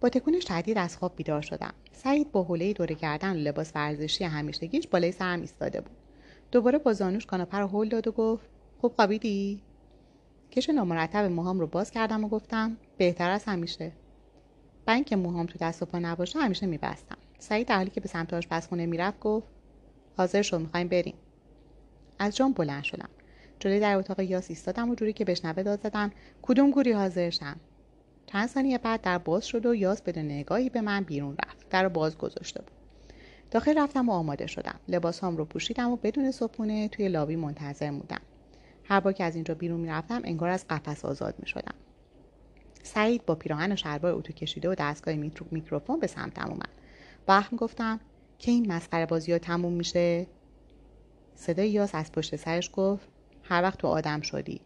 با 0.00 0.08
تکون 0.08 0.40
شدید 0.40 0.78
از 0.78 0.96
خواب 0.96 1.16
بیدار 1.16 1.42
شدم. 1.42 1.74
سعید 1.92 2.32
با 2.32 2.42
حوله 2.42 2.72
دور 2.72 2.86
گردن 2.86 3.36
و 3.36 3.38
لباس 3.38 3.72
ورزشی 3.74 4.24
همیشگیش 4.24 4.86
بالای 4.86 5.12
سرم 5.12 5.40
ایستاده 5.40 5.80
بود. 5.80 5.96
دوباره 6.52 6.78
با 6.78 6.92
زانوش 6.92 7.26
کاناپه 7.26 7.58
رو 7.58 7.66
هل 7.66 7.88
داد 7.88 8.08
و 8.08 8.12
گفت 8.12 8.48
خوب 8.80 8.92
خوابیدی؟ 8.92 9.62
کش 10.52 10.70
نامرتب 10.70 11.24
موهام 11.24 11.60
رو 11.60 11.66
باز 11.66 11.90
کردم 11.90 12.24
و 12.24 12.28
گفتم 12.28 12.76
بهتر 12.96 13.30
از 13.30 13.44
همیشه. 13.44 13.92
با 14.86 14.92
اینکه 14.92 15.16
موهام 15.16 15.46
تو 15.46 15.58
دست 15.58 15.82
و 15.82 15.86
پا 15.86 15.98
نباشه 15.98 16.38
همیشه 16.38 16.66
میبستم. 16.66 17.16
سعید 17.38 17.68
در 17.68 17.76
حالی 17.76 17.90
که 17.90 18.00
به 18.00 18.08
سمت 18.08 18.34
آشپزخونه 18.34 18.86
می‌رفت 18.86 19.20
گفت 19.20 19.46
حاضر 20.16 20.42
شو 20.42 20.58
می‌خوایم 20.58 20.88
بریم. 20.88 21.14
از 22.18 22.36
جام 22.36 22.52
بلند 22.52 22.82
شدم. 22.82 23.08
جلوی 23.58 23.80
در 23.80 23.96
اتاق 23.96 24.20
یاس 24.20 24.50
ایستادم 24.50 24.90
و 24.90 24.94
جوری 24.94 25.12
که 25.12 25.24
بشنوه 25.24 25.62
داد 25.62 25.82
زدم 25.82 26.10
کدوم 26.42 26.70
گوری 26.70 26.92
حاضر 26.92 27.30
شم؟ 27.30 27.56
چند 28.26 28.48
ثانیه 28.48 28.78
بعد 28.78 29.00
در 29.00 29.18
باز 29.18 29.46
شد 29.46 29.66
و 29.66 29.74
یاس 29.74 30.02
بدون 30.02 30.24
نگاهی 30.24 30.68
به 30.68 30.80
من 30.80 31.04
بیرون 31.04 31.36
رفت. 31.46 31.68
در 31.70 31.88
باز 31.88 32.18
گذاشته 32.18 32.60
بود. 32.62 32.72
داخل 33.50 33.78
رفتم 33.78 34.08
و 34.08 34.12
آماده 34.12 34.46
شدم. 34.46 34.80
لباسهام 34.88 35.36
رو 35.36 35.44
پوشیدم 35.44 35.90
و 35.90 35.96
بدون 35.96 36.30
صبحونه 36.30 36.88
توی 36.88 37.08
لابی 37.08 37.36
منتظر 37.36 37.92
بودم 37.92 38.20
هر 38.84 39.00
بار 39.00 39.12
که 39.12 39.24
از 39.24 39.34
اینجا 39.34 39.54
بیرون 39.54 39.80
می‌رفتم 39.80 40.20
انگار 40.24 40.48
از 40.48 40.64
قفس 40.68 41.04
آزاد 41.04 41.34
می 41.38 41.46
شدم. 41.46 41.74
سعید 42.82 43.26
با 43.26 43.34
پیراهن 43.34 43.72
و 43.72 43.76
شلوار 43.76 44.12
اتو 44.12 44.32
کشیده 44.32 44.68
و 44.68 44.74
دستگاه 44.74 45.14
میکروفون 45.50 46.00
به 46.00 46.06
سمتم 46.06 46.48
اومد. 46.48 46.68
وهم 47.28 47.56
گفتم 47.56 48.00
که 48.38 48.50
این 48.50 48.72
مسخره 48.72 49.06
بازی 49.06 49.32
ها 49.32 49.38
تموم 49.38 49.72
میشه؟ 49.72 50.26
صدای 51.34 51.70
یاس 51.70 51.94
از 51.94 52.12
پشت 52.12 52.36
سرش 52.36 52.70
گفت 52.72 53.08
هر 53.42 53.62
وقت 53.62 53.78
تو 53.78 53.88
آدم 53.88 54.20
شدی. 54.20 54.60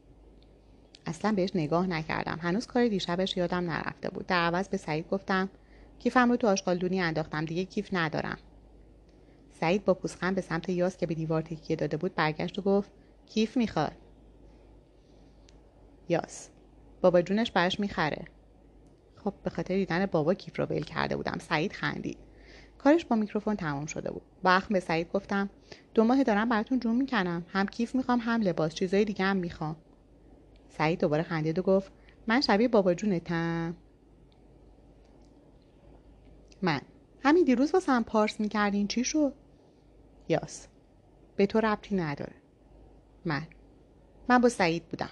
اصلا 1.07 1.33
بهش 1.33 1.51
نگاه 1.55 1.87
نکردم. 1.87 2.39
هنوز 2.43 2.67
کار 2.67 2.89
دیشبش 2.89 3.37
یادم 3.37 3.71
نرفته 3.71 4.09
بود. 4.09 4.27
در 4.27 4.41
عوض 4.41 4.69
به 4.69 4.77
سعید 4.77 5.09
گفتم 5.09 5.49
کیفم 5.99 6.31
رو 6.31 6.37
تو 6.37 6.47
آشغالدونی 6.47 7.01
انداختم 7.01 7.45
دیگه 7.45 7.65
کیف 7.65 7.89
ندارم. 7.93 8.39
سعید 9.61 9.85
با 9.85 9.95
پوزخند 9.95 10.35
به 10.35 10.41
سمت 10.41 10.69
یاس 10.69 10.97
که 10.97 11.07
به 11.07 11.15
دیوار 11.15 11.43
تکیه 11.43 11.77
داده 11.77 11.97
بود 11.97 12.15
برگشت 12.15 12.59
و 12.59 12.63
گفت 12.63 12.91
کیف 13.27 13.57
می‌خواد 13.57 13.93
یاس. 16.09 16.49
بابا 17.01 17.23
جونش 17.23 17.51
براش 17.51 17.81
می‌خره. 17.81 18.25
خب 19.17 19.35
به 19.43 19.51
خاطر 19.51 19.75
دیدن 19.75 20.07
بابا 20.07 20.35
کیف 20.35 20.59
رو 20.59 20.65
ول 20.67 20.83
کرده 20.83 21.17
بودم. 21.17 21.39
سعید 21.39 21.73
خندید. 21.73 22.19
کارش 22.79 23.05
با 23.05 23.17
میکروفون 23.17 23.57
تمام 23.57 23.87
شده 23.87 24.11
بود. 24.11 24.23
با 24.43 24.63
به 24.71 24.81
سعید 24.81 25.13
گفتم 25.13 25.51
دو 25.95 26.05
ماه 26.05 26.23
دارم 26.25 26.49
براتون 26.49 26.81
جون 26.81 26.97
می‌کنم. 26.97 27.47
هم 27.49 27.67
کیف 27.67 27.95
می‌خوام 27.95 28.19
هم 28.19 28.41
لباس. 28.41 28.75
چیزای 28.75 29.05
دیگه 29.05 29.25
هم 29.25 29.37
می‌خوام. 29.37 29.77
سعید 30.69 31.01
دوباره 31.01 31.23
خندید 31.23 31.59
و 31.59 31.63
گفت 31.63 31.93
من 32.27 32.41
شبیه 32.41 32.69
بابا 32.69 32.95
جونتم. 32.95 33.77
من. 36.63 36.81
همین 37.23 37.45
دیروز 37.45 37.75
واسه 37.75 37.93
هم 37.93 38.05
پارس 38.05 38.41
می‌کردین؟ 38.41 38.89
چی 38.89 39.05
شد؟ 39.05 39.35
یاس. 40.29 40.67
به 41.37 41.47
تو 41.47 41.61
ربطی 41.61 41.97
نداره. 41.97 42.35
من. 43.25 43.47
من 44.29 44.39
با 44.39 44.49
سعید 44.49 44.89
بودم. 44.89 45.11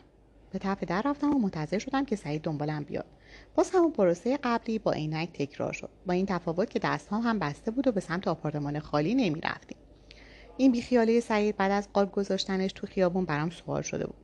به 0.55 0.61
طرف 0.61 0.85
در 0.85 1.03
رفتم 1.05 1.35
و 1.35 1.39
منتظر 1.39 1.79
شدم 1.79 2.05
که 2.05 2.17
سعید 2.17 2.43
دنبالم 2.43 2.85
بیاد. 2.85 3.07
باز 3.55 3.71
همون 3.71 3.93
پروسه 3.93 4.39
قبلی 4.43 4.79
با 4.79 4.93
عینک 4.93 5.33
تکرار 5.33 5.73
شد. 5.73 5.91
با 6.07 6.13
این 6.13 6.27
تفاوت 6.27 6.71
که 6.71 6.79
دستها 6.79 7.21
هم 7.21 7.39
بسته 7.39 7.71
بود 7.71 7.87
و 7.87 7.93
به 7.93 8.01
سمت 8.01 8.29
آپارتمان 8.29 8.79
خالی 8.79 9.15
نمی 9.15 9.41
رفتیم. 9.41 9.77
این 10.57 10.73
بیخیاله 10.73 11.21
سعید 11.21 11.57
بعد 11.57 11.73
از 11.73 11.89
قاب 11.93 12.13
گذاشتنش 12.13 12.73
تو 12.73 12.87
خیابون 12.87 13.25
برام 13.25 13.51
سوال 13.51 13.83
شده 13.83 14.07
بود. 14.07 14.17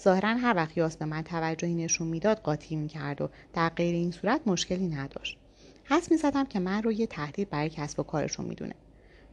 ظاهرا 0.00 0.28
هر 0.28 0.56
وقت 0.56 0.76
یاس 0.76 0.96
به 0.96 1.04
من 1.04 1.22
توجهی 1.22 1.74
نشون 1.74 2.08
می‌داد 2.08 2.38
قاطی 2.38 2.76
می‌کرد 2.76 3.20
و 3.20 3.28
در 3.52 3.68
غیر 3.68 3.94
این 3.94 4.10
صورت 4.10 4.40
مشکلی 4.46 4.88
نداشت. 4.88 5.38
حس 5.84 6.10
می‌زدم 6.10 6.44
که 6.44 6.60
من 6.60 6.82
رو 6.82 6.92
یه 6.92 7.06
تهدید 7.06 7.50
برای 7.50 7.70
کسب 7.70 8.00
و 8.00 8.02
کارشون 8.02 8.46
می‌دونه. 8.46 8.74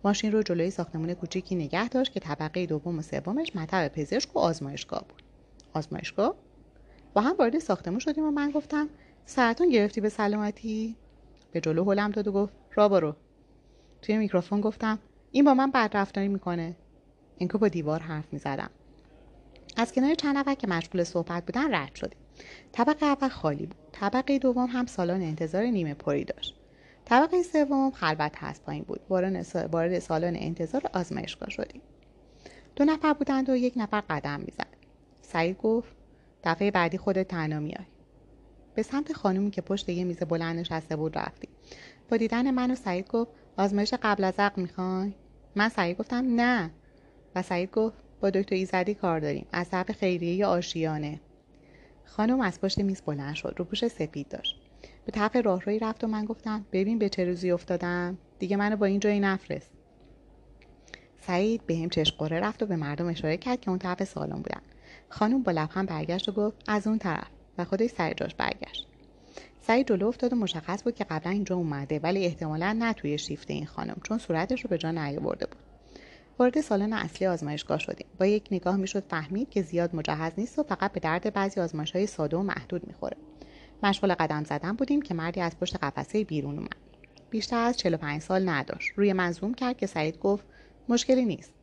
ماشین 0.03 0.31
رو 0.31 0.43
جلوی 0.43 0.71
ساختمون 0.71 1.13
کوچیکی 1.13 1.55
نگه 1.55 1.89
داشت 1.89 2.11
که 2.13 2.19
طبقه 2.19 2.65
دوم 2.65 2.99
و 2.99 3.01
سومش 3.01 3.55
مطب 3.55 3.87
پزشک 3.87 4.35
و 4.35 4.39
آزمایشگاه 4.39 5.05
بود. 5.09 5.26
آزمایشگاه 5.77 6.35
با 7.13 7.21
هم 7.21 7.35
وارد 7.39 7.59
ساختمون 7.59 7.99
شدیم 7.99 8.23
و 8.23 8.31
من 8.31 8.51
گفتم 8.51 8.89
سرطان 9.25 9.69
گرفتی 9.69 10.01
به 10.01 10.09
سلامتی؟ 10.09 10.95
به 11.51 11.61
جلو 11.61 11.83
هلم 11.83 12.11
داد 12.11 12.27
و 12.27 12.31
گفت 12.31 12.53
را 12.75 12.89
برو. 12.89 13.15
توی 14.01 14.17
میکروفون 14.17 14.61
گفتم 14.61 14.99
این 15.31 15.45
با 15.45 15.53
من 15.53 15.71
بد 15.71 15.89
رفتاری 15.93 16.27
می‌کنه. 16.27 16.75
اینکه 17.37 17.57
با 17.57 17.67
دیوار 17.67 17.99
حرف 17.99 18.25
می‌زدم. 18.31 18.69
از 19.77 19.93
کنار 19.93 20.15
چند 20.15 20.37
نفر 20.37 20.53
که 20.53 20.67
مشغول 20.67 21.03
صحبت 21.03 21.45
بودن 21.45 21.75
رد 21.75 21.95
شدیم. 21.95 22.19
طبقه 22.71 23.05
اول 23.05 23.29
خالی 23.29 23.65
بود. 23.65 23.75
طبقه 23.91 24.39
دوم 24.39 24.69
هم 24.69 24.85
سالن 24.85 25.21
انتظار 25.21 25.63
نیمه 25.63 25.93
پری 25.93 26.23
داشت. 26.23 26.55
طبقه 27.05 27.43
سوم 27.43 27.91
خلوت 27.91 28.31
هست 28.35 28.63
پایین 28.63 28.83
بود. 28.83 28.99
وارد 29.71 29.99
سالن 29.99 30.35
انتظار 30.35 30.81
آزمایشگاه 30.93 31.49
شدیم. 31.49 31.81
دو 32.75 32.85
نفر 32.85 33.13
بودند 33.13 33.49
و 33.49 33.55
یک 33.55 33.73
نفر 33.75 34.01
قدم 34.09 34.39
می‌زد. 34.39 34.66
سعید 35.27 35.57
گفت 35.57 35.95
دفعه 36.43 36.71
بعدی 36.71 36.97
خودت 36.97 37.27
تنها 37.27 37.59
میای. 37.59 37.85
به 38.75 38.83
سمت 38.83 39.13
خانومی 39.13 39.51
که 39.51 39.61
پشت 39.61 39.89
یه 39.89 40.03
میز 40.03 40.19
بلند 40.19 40.59
نشسته 40.59 40.95
بود 40.95 41.17
رفتیم 41.17 41.49
با 42.09 42.17
دیدن 42.17 42.51
من 42.51 42.71
و 42.71 42.75
سعید 42.75 43.07
گفت 43.07 43.31
آزمایش 43.57 43.93
قبل 44.01 44.23
از 44.23 44.33
عقل 44.39 44.61
می‌خوای؟ 44.61 45.13
من 45.55 45.69
سعید 45.69 45.97
گفتم 45.97 46.25
نه. 46.35 46.71
و 47.35 47.41
سعید 47.41 47.71
گفت 47.71 47.97
با 48.21 48.29
دکتر 48.29 48.55
ایزدی 48.55 48.93
کار 48.93 49.19
داریم. 49.19 49.45
از 49.51 49.69
طرف 49.69 49.91
خیریه 49.91 50.45
آشیانه. 50.45 51.19
خانم 52.05 52.39
از 52.41 52.61
پشت 52.61 52.79
میز 52.79 53.01
بلند 53.01 53.35
شد 53.35 53.55
روپوش 53.57 53.87
سپید 53.87 54.27
داشت. 54.27 54.61
به 55.05 55.11
طرف 55.11 55.35
راهروی 55.35 55.79
رفت 55.79 56.03
و 56.03 56.07
من 56.07 56.25
گفتم 56.25 56.65
ببین 56.71 56.99
به 56.99 57.09
چه 57.09 57.25
روزی 57.25 57.51
افتادم. 57.51 58.17
دیگه 58.39 58.57
منو 58.57 58.75
با 58.75 58.85
این 58.85 58.99
جایی 58.99 59.19
نفرست. 59.19 59.69
سعید 61.21 61.65
به 61.65 61.77
هم 61.77 61.89
چشقوره 61.89 62.39
رفت 62.39 62.63
و 62.63 62.65
به 62.65 62.75
مردم 62.75 63.07
اشاره 63.07 63.37
کرد 63.37 63.61
که 63.61 63.69
اون 63.69 63.79
طرف 63.79 64.03
سالن 64.03 64.35
بودن. 64.35 64.61
خانم 65.09 65.43
با 65.43 65.51
لبخند 65.51 65.89
برگشت 65.89 66.29
و 66.29 66.31
گفت 66.31 66.63
از 66.67 66.87
اون 66.87 66.97
طرف. 66.97 67.27
و 67.57 67.65
خودش 67.65 67.89
سر 67.89 68.13
جاش 68.13 68.35
برگشت. 68.35 68.87
سعید 69.61 69.87
جلو 69.87 70.07
افتاد 70.07 70.33
و 70.33 70.35
مشخص 70.35 70.83
بود 70.83 70.95
که 70.95 71.03
قبلا 71.03 71.31
اینجا 71.31 71.55
اومده 71.55 71.99
ولی 71.99 72.25
احتمالا 72.25 72.75
نه 72.79 72.93
توی 72.93 73.17
شیفت 73.17 73.51
این 73.51 73.65
خانم 73.65 73.97
چون 74.03 74.17
صورتش 74.17 74.61
رو 74.61 74.69
به 74.69 74.77
جا 74.77 74.91
نیاورده 74.91 75.45
بود. 75.45 75.57
وارد 76.39 76.61
سالن 76.61 76.93
اصلی 76.93 77.27
آزمایشگاه 77.27 77.79
شدیم. 77.79 78.07
با 78.19 78.25
یک 78.25 78.47
نگاه 78.51 78.75
می‌شد 78.75 79.03
فهمید 79.09 79.49
که 79.49 79.61
زیاد 79.61 79.95
مجهز 79.95 80.31
نیست 80.37 80.59
و 80.59 80.63
فقط 80.63 80.91
به 80.91 80.99
درد 80.99 81.33
بعضی 81.33 81.61
آزمایش 81.61 81.91
های 81.91 82.07
ساده 82.07 82.37
و 82.37 82.41
محدود 82.41 82.87
می‌خوره. 82.87 83.17
مشغول 83.83 84.13
قدم 84.13 84.43
زدن 84.43 84.71
بودیم 84.71 85.01
که 85.01 85.13
مردی 85.13 85.41
از 85.41 85.59
پشت 85.59 85.75
قفسه 85.75 86.23
بیرون 86.23 86.57
اومد. 86.57 86.75
بیشتر 87.29 87.57
از 87.57 87.77
45 87.77 88.21
سال 88.21 88.49
نداشت. 88.49 88.91
روی 88.95 89.13
من 89.13 89.33
کرد 89.57 89.77
که 89.77 89.87
سعید 89.87 90.19
گفت 90.19 90.45
مشکلی 90.89 91.25
نیست. 91.25 91.53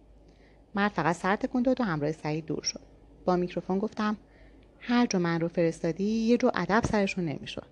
مرد 0.74 0.90
فقط 0.90 1.16
سر 1.16 1.36
تکون 1.36 1.62
داد 1.62 1.80
و 1.80 1.84
همراه 1.84 2.12
سعید 2.12 2.46
دور 2.46 2.62
شد. 2.62 2.93
با 3.24 3.36
میکروفون 3.36 3.78
گفتم 3.78 4.16
هر 4.80 5.06
جو 5.06 5.18
من 5.18 5.40
رو 5.40 5.48
فرستادی 5.48 6.04
یه 6.04 6.36
جو 6.36 6.50
ادب 6.54 6.82
سرشون 6.90 7.24
نمی‌شد. 7.24 7.66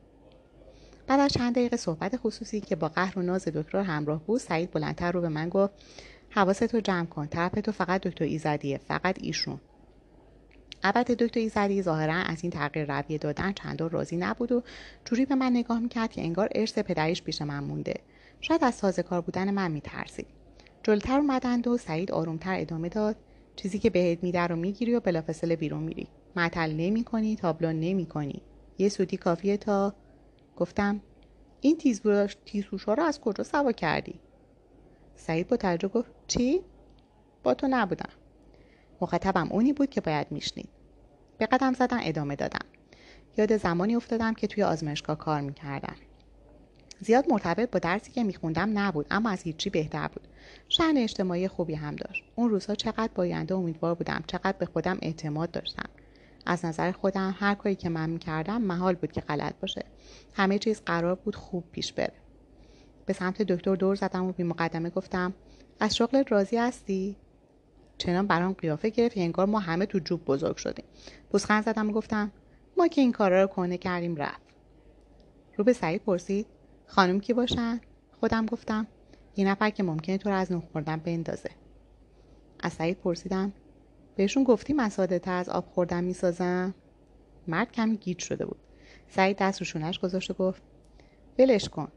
بعد 1.06 1.20
از 1.20 1.32
چند 1.32 1.54
دقیقه 1.54 1.76
صحبت 1.76 2.16
خصوصی 2.16 2.60
که 2.60 2.76
با 2.76 2.88
قهر 2.88 3.18
و 3.18 3.22
ناز 3.22 3.44
دکتر 3.44 3.78
همراه 3.78 4.22
بود 4.24 4.40
سعید 4.40 4.70
بلندتر 4.70 5.12
رو 5.12 5.20
به 5.20 5.28
من 5.28 5.48
گفت 5.48 5.72
حواستو 6.30 6.80
جمع 6.80 7.06
کن 7.06 7.26
طرف 7.26 7.52
تو 7.52 7.72
فقط 7.72 8.00
دکتر 8.00 8.24
ایزدیه 8.24 8.78
فقط 8.78 9.18
ایشون. 9.20 9.60
البته 10.82 11.14
دکتر 11.14 11.40
ایزدی 11.40 11.82
ظاهرا 11.82 12.14
از 12.14 12.38
این 12.42 12.52
تغییر 12.52 12.98
رویه 12.98 13.18
دادن 13.18 13.52
چندان 13.52 13.90
راضی 13.90 14.16
نبود 14.16 14.52
و 14.52 14.62
جوری 15.04 15.26
به 15.26 15.34
من 15.34 15.50
نگاه 15.50 15.78
می‌کرد 15.78 16.12
که 16.12 16.22
انگار 16.22 16.48
ارث 16.54 16.78
پدریش 16.78 17.22
پیش 17.22 17.42
من 17.42 17.64
مونده. 17.64 17.94
شاید 18.40 18.64
از 18.64 18.78
تازه 18.78 19.02
کار 19.02 19.20
بودن 19.20 19.50
من 19.50 19.70
میترسید. 19.70 20.26
جلوتر 20.82 21.18
اومدند 21.18 21.66
و 21.66 21.78
سعید 21.78 22.12
آرومتر 22.12 22.60
ادامه 22.60 22.88
داد. 22.88 23.16
چیزی 23.56 23.78
که 23.78 23.90
بهت 23.90 24.22
میده 24.22 24.40
رو 24.40 24.56
می‌گیری 24.56 24.94
و 24.94 25.00
بلافاصله 25.00 25.56
بیرون 25.56 25.82
میری. 25.82 26.08
معطل 26.36 26.72
نمی‌کنی 26.72 27.36
تابلو 27.36 27.72
نمی‌کنی. 27.72 28.42
یه 28.78 28.88
سودی 28.88 29.16
کافیه 29.16 29.56
تا 29.56 29.94
گفتم 30.56 31.00
این 31.60 31.78
تیزهوشا 32.44 32.94
رو 32.94 33.02
از 33.02 33.20
کجا 33.20 33.44
سوا 33.44 33.72
کردی؟ 33.72 34.20
سعید 35.16 35.48
با 35.48 35.56
تعجب 35.56 35.92
گفت 35.92 36.10
چی؟ 36.26 36.60
با 37.42 37.54
تو 37.54 37.68
نبودم. 37.70 38.10
مخاطبم 39.00 39.48
اونی 39.52 39.72
بود 39.72 39.90
که 39.90 40.00
باید 40.00 40.26
میشنید. 40.30 40.68
به 41.38 41.46
قدم 41.46 41.72
زدن 41.72 41.98
ادامه 42.02 42.36
دادم. 42.36 42.66
یاد 43.36 43.56
زمانی 43.56 43.96
افتادم 43.96 44.34
که 44.34 44.46
توی 44.46 44.62
آزمایشگاه 44.62 45.18
کار 45.18 45.40
می‌کردم. 45.40 45.96
زیاد 47.00 47.30
مرتبط 47.30 47.70
با 47.70 47.78
درسی 47.78 48.12
که 48.12 48.24
میخوندم 48.24 48.78
نبود 48.78 49.06
اما 49.10 49.30
از 49.30 49.42
هیچی 49.42 49.70
بهتر 49.70 50.08
بود. 50.08 50.21
شن 50.68 50.96
اجتماعی 50.96 51.48
خوبی 51.48 51.74
هم 51.74 51.96
داشت. 51.96 52.24
اون 52.34 52.50
روزها 52.50 52.74
چقدر 52.74 53.10
باینده 53.14 53.54
امیدوار 53.54 53.94
بودم 53.94 54.24
چقدر 54.26 54.54
به 54.58 54.66
خودم 54.66 54.98
اعتماد 55.02 55.50
داشتم. 55.50 55.88
از 56.46 56.64
نظر 56.64 56.92
خودم 56.92 57.36
هر 57.38 57.54
کاری 57.54 57.74
که 57.74 57.88
من 57.88 58.10
می‌کردم 58.10 58.62
محال 58.62 58.94
بود 58.94 59.12
که 59.12 59.20
غلط 59.20 59.54
باشه. 59.60 59.84
همه 60.34 60.58
چیز 60.58 60.82
قرار 60.86 61.14
بود 61.14 61.36
خوب 61.36 61.64
پیش 61.72 61.92
بره. 61.92 62.12
به 63.06 63.12
سمت 63.12 63.42
دکتر 63.42 63.74
دور 63.74 63.94
زدم 63.94 64.24
و 64.24 64.32
بی 64.32 64.42
مقدمه 64.42 64.90
گفتم 64.90 65.34
از 65.80 65.96
شغل 65.96 66.24
راضی 66.28 66.56
هستی؟ 66.56 67.16
چنان 67.98 68.26
برام 68.26 68.52
قیافه 68.52 68.90
گرفت 68.90 69.18
انگار 69.18 69.46
ما 69.46 69.58
همه 69.58 69.86
تو 69.86 69.98
جوب 69.98 70.24
بزرگ 70.24 70.56
شدیم. 70.56 70.84
پوزخند 71.30 71.64
زدم 71.64 71.90
و 71.90 71.92
گفتم 71.92 72.32
ما 72.76 72.88
که 72.88 73.00
این 73.00 73.12
کارا 73.12 73.42
رو 73.42 73.46
کنه 73.46 73.78
کردیم 73.78 74.16
رفت. 74.16 74.42
رو 75.56 75.64
به 75.64 75.72
سعید 75.72 76.02
پرسید 76.02 76.46
خانم 76.86 77.20
کی 77.20 77.32
باشن؟ 77.32 77.80
خودم 78.20 78.46
گفتم 78.46 78.86
یه 79.36 79.48
نفر 79.48 79.70
که 79.70 79.82
ممکنه 79.82 80.18
تو 80.18 80.28
رو 80.28 80.34
از 80.34 80.52
نوح 80.52 80.62
خوردن 80.72 80.96
بندازه. 80.96 81.50
از 82.60 82.72
سعید 82.72 82.96
پرسیدم 82.96 83.52
بهشون 84.16 84.44
گفتی 84.44 84.72
مسادته 84.72 85.30
از 85.30 85.48
آب 85.48 85.66
خوردن 85.66 86.04
می‌سازم 86.04 86.74
مرد 87.48 87.72
کمی 87.72 87.96
گیج 87.96 88.18
شده 88.18 88.46
بود. 88.46 88.60
سعید 89.08 89.36
دست 89.36 89.58
روشونش 89.58 89.98
گذاشت 89.98 90.30
و 90.30 90.34
گفت 90.34 90.62
ولش 91.38 91.68
کن. 91.68 91.88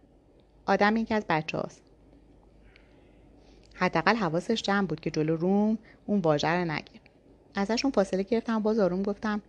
آدم 0.65 0.97
یکی 0.97 1.13
از 1.13 1.25
بچه 1.29 1.57
هاست 1.57 1.81
حداقل 3.73 4.15
حواسش 4.15 4.61
جمع 4.61 4.87
بود 4.87 4.99
که 4.99 5.11
جلو 5.11 5.35
روم 5.35 5.77
اون 6.05 6.19
واژه 6.19 6.47
رو 6.47 6.65
نگه 6.65 7.01
ازشون 7.55 7.91
فاصله 7.91 8.23
گرفتم 8.23 8.59
باز 8.59 8.79
آروم 8.79 9.03
گفتم 9.03 9.41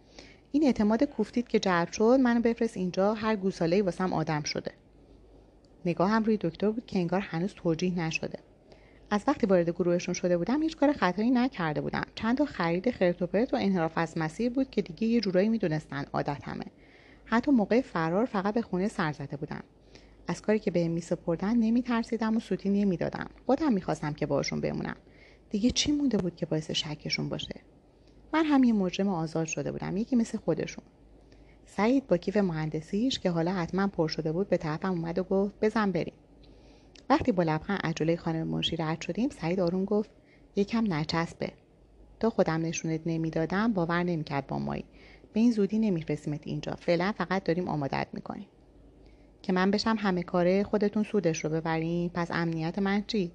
این 0.52 0.64
اعتماد 0.64 1.04
کوفتید 1.04 1.48
که 1.48 1.58
جلب 1.58 1.92
شد 1.92 2.18
منو 2.22 2.40
بفرست 2.40 2.76
اینجا 2.76 3.14
هر 3.14 3.36
گوساله 3.36 3.82
واسم 3.82 4.12
آدم 4.12 4.42
شده. 4.42 4.72
نگاهم 5.86 6.24
روی 6.24 6.38
دکتر 6.40 6.70
بود 6.70 6.86
که 6.86 6.98
انگار 6.98 7.20
هنوز 7.20 7.54
توجیه 7.54 7.98
نشده. 7.98 8.38
از 9.10 9.24
وقتی 9.26 9.46
وارد 9.46 9.70
گروهشون 9.70 10.14
شده 10.14 10.38
بودم 10.38 10.62
هیچ 10.62 10.76
کار 10.76 10.92
خطایی 10.92 11.30
نکرده 11.30 11.80
بودم. 11.80 12.04
چند 12.14 12.38
تا 12.38 12.44
خرید 12.44 12.90
خرتوپرت 12.90 13.54
و 13.54 13.56
انحراف 13.56 13.98
از 13.98 14.18
مسیر 14.18 14.50
بود 14.50 14.70
که 14.70 14.82
دیگه 14.82 15.06
یه 15.06 15.20
جورایی 15.20 15.48
می‌دونستن 15.48 16.04
عادت 16.12 16.48
همه 16.48 16.64
حتی 17.24 17.50
موقع 17.50 17.80
فرار 17.80 18.24
فقط 18.24 18.54
به 18.54 18.62
خونه 18.62 18.88
سر 18.88 19.12
زده 19.12 19.36
بودم. 19.36 19.62
از 20.28 20.42
کاری 20.42 20.58
که 20.58 20.70
بهم 20.70 20.90
میسپردن 20.90 21.56
نمیترسیدم 21.56 22.36
و 22.36 22.40
سوتی 22.40 22.68
نمی‌دادم. 22.68 23.30
خودم 23.46 23.72
می‌خواستم 23.72 24.12
که 24.12 24.26
باشون 24.26 24.60
بمونم. 24.60 24.96
دیگه 25.50 25.70
چی 25.70 25.92
مونده 25.92 26.18
بود 26.18 26.36
که 26.36 26.46
باعث 26.46 26.70
شکشون 26.70 27.28
باشه؟ 27.28 27.60
من 28.32 28.44
هم 28.44 28.64
یه 28.64 28.72
مجرم 28.72 29.08
آزاد 29.08 29.46
شده 29.46 29.72
بودم 29.72 29.96
یکی 29.96 30.16
مثل 30.16 30.38
خودشون. 30.38 30.84
سعید 31.66 32.06
با 32.06 32.16
کیف 32.16 32.36
مهندسیش 32.36 33.18
که 33.18 33.30
حالا 33.30 33.52
حتما 33.52 33.86
پر 33.86 34.08
شده 34.08 34.32
بود 34.32 34.48
به 34.48 34.56
طرفم 34.56 34.90
اومد 34.90 35.18
و 35.18 35.22
گفت 35.22 35.54
بزن 35.60 35.92
بریم. 35.92 36.14
وقتی 37.10 37.32
با 37.32 37.42
لبخند 37.42 37.80
عجله 37.84 38.16
خانم 38.16 38.48
منشی 38.48 38.76
رد 38.76 39.00
شدیم 39.00 39.30
سعید 39.30 39.60
آروم 39.60 39.84
گفت 39.84 40.10
یکم 40.56 40.92
نچسبه. 40.92 41.52
تا 42.20 42.30
خودم 42.30 42.62
نشونت 42.62 43.00
نمی‌دادم 43.06 43.72
باور 43.72 44.02
نمی‌کرد 44.02 44.46
با 44.46 44.58
مایی. 44.58 44.84
به 45.32 45.40
این 45.40 45.52
زودی 45.52 45.78
نمیرسیمت 45.78 46.40
اینجا. 46.44 46.74
فعلا 46.74 47.12
فقط 47.12 47.44
داریم 47.44 47.68
آمادت 47.68 48.06
می‌کنیم. 48.12 48.48
که 49.42 49.52
من 49.52 49.70
بشم 49.70 49.96
همه 49.98 50.22
کاره 50.22 50.62
خودتون 50.62 51.02
سودش 51.02 51.44
رو 51.44 51.50
ببرین 51.50 52.08
پس 52.08 52.30
امنیت 52.30 52.78
من 52.78 53.04
چی؟ 53.06 53.32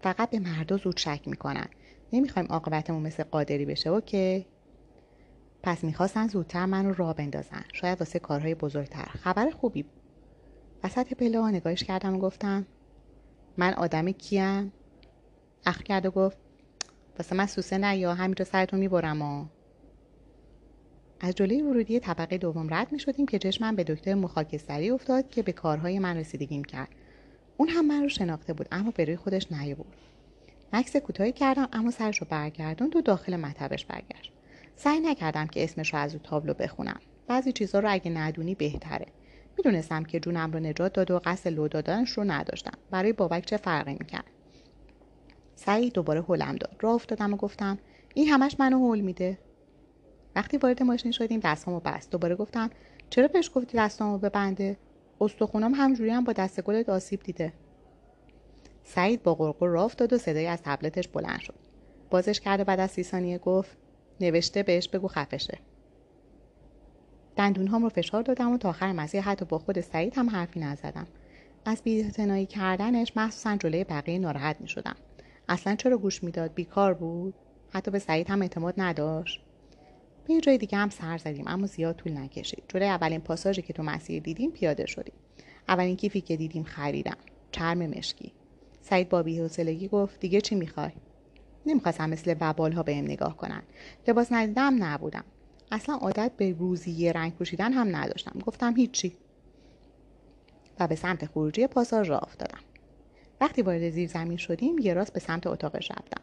فقط 0.00 0.30
به 0.30 0.38
مردا 0.38 0.76
زود 0.76 0.96
شک 0.96 1.20
می‌کنن. 1.26 1.66
نمی‌خوایم 2.12 2.48
عاقبتمون 2.48 3.02
مثل 3.02 3.22
قادری 3.22 3.64
بشه 3.64 3.90
اوکی؟ 3.90 4.46
پس 5.62 5.84
می‌خواستن 5.84 6.28
زودتر 6.28 6.66
من 6.66 6.86
رو 6.86 6.94
راه 6.94 7.14
بندازن. 7.14 7.64
شاید 7.72 8.00
واسه 8.00 8.18
کارهای 8.18 8.54
بزرگتر. 8.54 9.04
خبر 9.04 9.50
خوبی 9.50 9.82
بود. 9.82 10.02
وسط 10.84 11.14
پله 11.14 11.48
نگاهش 11.48 11.84
کردم 11.84 12.14
و 12.14 12.18
گفتم 12.18 12.66
من 13.56 13.74
آدم 13.74 14.10
کیم؟ 14.10 14.72
اخ 15.66 15.82
کرد 15.82 16.06
و 16.06 16.10
گفت 16.10 16.38
واسه 17.18 17.36
من 17.36 17.46
سوسه 17.46 17.78
نه 17.78 17.96
یا 17.96 18.14
همینجا 18.14 18.44
سرتون 18.44 18.80
می‌برم 18.80 19.22
و 19.22 19.46
از 21.20 21.34
جلوی 21.34 21.62
ورودی 21.62 22.00
طبقه 22.00 22.38
دوم 22.38 22.74
رد 22.74 22.92
می 22.92 22.98
شدیم 22.98 23.26
که 23.26 23.38
چشمم 23.38 23.76
به 23.76 23.84
دکتر 23.84 24.14
مخاکستری 24.14 24.90
افتاد 24.90 25.30
که 25.30 25.42
به 25.42 25.52
کارهای 25.52 25.98
من 25.98 26.16
رسیدگیم 26.16 26.64
کرد. 26.64 26.88
اون 27.56 27.68
هم 27.68 27.86
من 27.86 28.02
رو 28.02 28.08
شناخته 28.08 28.52
بود 28.52 28.68
اما 28.72 28.90
به 28.90 29.04
روی 29.04 29.16
خودش 29.16 29.52
نیاورد. 29.52 29.96
مکس 30.72 30.96
کوتاهی 30.96 31.32
کردم 31.32 31.68
اما 31.72 31.90
سرش 31.90 32.18
رو 32.18 32.26
برگردوند 32.30 32.96
و 32.96 33.00
داخل 33.00 33.36
مطبش 33.36 33.84
برگشت. 33.84 34.32
سعی 34.76 35.00
نکردم 35.00 35.46
که 35.46 35.64
اسمش 35.64 35.94
رو 35.94 36.00
از 36.00 36.14
او 36.14 36.20
تابلو 36.24 36.54
بخونم. 36.54 37.00
بعضی 37.26 37.52
چیزها 37.52 37.80
رو 37.80 37.92
اگه 37.92 38.10
ندونی 38.10 38.54
بهتره. 38.54 39.06
می‌دونستم 39.56 40.04
که 40.04 40.20
جونم 40.20 40.52
رو 40.52 40.60
نجات 40.60 40.92
داد 40.92 41.10
و 41.10 41.20
قصد 41.24 41.48
لو 41.48 41.68
دادنش 41.68 42.10
رو 42.10 42.24
نداشتم. 42.24 42.78
برای 42.90 43.12
بابک 43.12 43.44
چه 43.44 43.56
فرقی 43.56 43.92
می‌کرد؟ 43.92 44.24
سعید 45.54 45.92
دوباره 45.92 46.24
هلم 46.28 46.56
داد. 46.56 46.76
راه 46.80 46.94
افتادم 46.94 47.34
و 47.34 47.36
گفتم 47.36 47.78
این 48.14 48.28
همش 48.28 48.56
منو 48.58 48.78
هول 48.78 49.00
میده. 49.00 49.38
وقتی 50.36 50.56
وارد 50.56 50.82
ماشین 50.82 51.12
شدیم 51.12 51.40
دستامو 51.40 51.80
بست. 51.80 52.10
دوباره 52.10 52.34
گفتم 52.34 52.70
چرا 53.10 53.28
بهش 53.28 53.50
گفتی 53.54 53.78
دستامو 53.78 54.18
ببنده؟ 54.18 54.76
استخونام 55.20 55.74
همجوری 55.74 56.10
هم 56.10 56.24
با 56.24 56.32
دست 56.32 56.60
گلت 56.60 56.88
آسیب 56.88 57.22
دیده. 57.22 57.52
سعید 58.84 59.22
با 59.22 59.34
قرقر 59.34 59.66
راه 59.66 59.84
افتاد 59.84 60.12
و 60.12 60.18
صدایی 60.18 60.46
از 60.46 60.62
تبلتش 60.62 61.08
بلند 61.08 61.40
شد. 61.40 61.54
بازش 62.10 62.40
کرده 62.40 62.64
بعد 62.64 62.80
از 62.80 62.90
سی 62.90 63.02
ثانیه 63.02 63.38
گفت 63.38 63.76
نوشته 64.22 64.62
بهش 64.62 64.88
بگو 64.88 65.08
خفشه. 65.08 65.58
دندونهام 67.36 67.82
رو 67.82 67.88
فشار 67.88 68.22
دادم 68.22 68.52
و 68.52 68.58
تا 68.58 68.68
آخر 68.68 68.92
مسیر 68.92 69.20
حتی 69.20 69.44
با 69.44 69.58
خود 69.58 69.80
سعید 69.80 70.12
هم 70.16 70.30
حرفی 70.30 70.60
نزدم. 70.60 71.06
از 71.64 71.82
بیاعتنایی 71.82 72.46
کردنش 72.46 73.12
مخصوصا 73.16 73.56
جلوی 73.56 73.84
بقیه 73.84 74.18
ناراحت 74.18 74.60
می 74.60 74.68
شدم 74.68 74.96
اصلا 75.48 75.74
چرا 75.74 75.98
گوش 75.98 76.24
می‌داد؟ 76.24 76.54
بیکار 76.54 76.94
بود؟ 76.94 77.34
حتی 77.70 77.90
به 77.90 77.98
سعید 77.98 78.30
هم 78.30 78.42
اعتماد 78.42 78.74
نداشت؟ 78.76 79.40
به 80.28 80.40
جای 80.40 80.58
دیگه 80.58 80.78
هم 80.78 80.90
سر 80.90 81.18
زدیم 81.18 81.48
اما 81.48 81.66
زیاد 81.66 81.96
طول 81.96 82.18
نکشید. 82.18 82.64
جلوی 82.68 82.88
اولین 82.88 83.20
پاساژی 83.20 83.62
که 83.62 83.72
تو 83.72 83.82
مسیر 83.82 84.22
دیدیم 84.22 84.50
پیاده 84.50 84.86
شدیم. 84.86 85.14
اولین 85.68 85.96
کیفی 85.96 86.20
که 86.20 86.36
دیدیم 86.36 86.64
خریدم. 86.64 87.16
چرم 87.52 87.86
مشکی. 87.86 88.32
سعید 88.80 89.08
با 89.08 89.22
بی‌حوصلگی 89.22 89.88
گفت 89.88 90.20
دیگه 90.20 90.40
چی 90.40 90.54
می‌خوای؟ 90.54 90.92
نمی‌خواستم 91.66 92.10
مثل 92.10 92.34
وبال 92.40 92.72
ها 92.72 92.82
بهم 92.82 93.04
نگاه 93.04 93.36
کنن. 93.36 93.62
لباس 94.08 94.32
ندیدم 94.32 94.84
نبودم. 94.84 95.24
اصلا 95.72 95.94
عادت 95.94 96.32
به 96.36 96.52
روزی 96.58 97.12
رنگ 97.12 97.32
پوشیدن 97.34 97.72
هم 97.72 97.96
نداشتم. 97.96 98.40
گفتم 98.46 98.76
هیچی. 98.76 99.16
و 100.80 100.86
به 100.88 100.94
سمت 100.94 101.26
خروجی 101.26 101.66
پاساژ 101.66 102.10
راه 102.10 102.22
افتادم. 102.22 102.60
وقتی 103.40 103.62
وارد 103.62 103.90
زیر 103.90 104.08
زمین 104.08 104.36
شدیم 104.36 104.78
یه 104.78 104.94
راست 104.94 105.12
به 105.12 105.20
سمت 105.20 105.46
اتاقش 105.46 105.90
رفتم. 105.90 106.22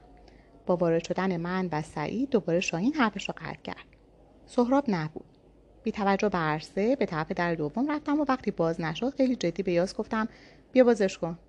با 0.66 0.76
وارد 0.76 1.04
شدن 1.04 1.38
من 1.38 1.70
و 1.72 1.82
سعید 1.82 2.30
دوباره 2.30 2.60
شاهین 2.60 2.94
حرفش 2.94 3.30
را 3.30 3.36
قطع 3.38 3.62
کرد. 3.64 3.86
سهراب 4.46 4.84
نبود. 4.88 5.26
بی 5.84 5.92
توجه 5.92 6.30
به 6.30 6.38
عرصه 6.38 6.96
به 6.96 7.06
طرف 7.06 7.32
در 7.32 7.56
دوم 7.56 7.92
رفتم 7.92 8.20
و 8.20 8.26
وقتی 8.30 8.52
باز 8.52 8.82
نشد 8.82 9.14
خیلی 9.16 9.36
جدی 9.36 9.64
به 9.64 9.72
یاس 9.72 9.96
گفتم 9.96 10.28
بیا 10.72 10.84
بازش 10.84 11.18
کن. 11.18 11.40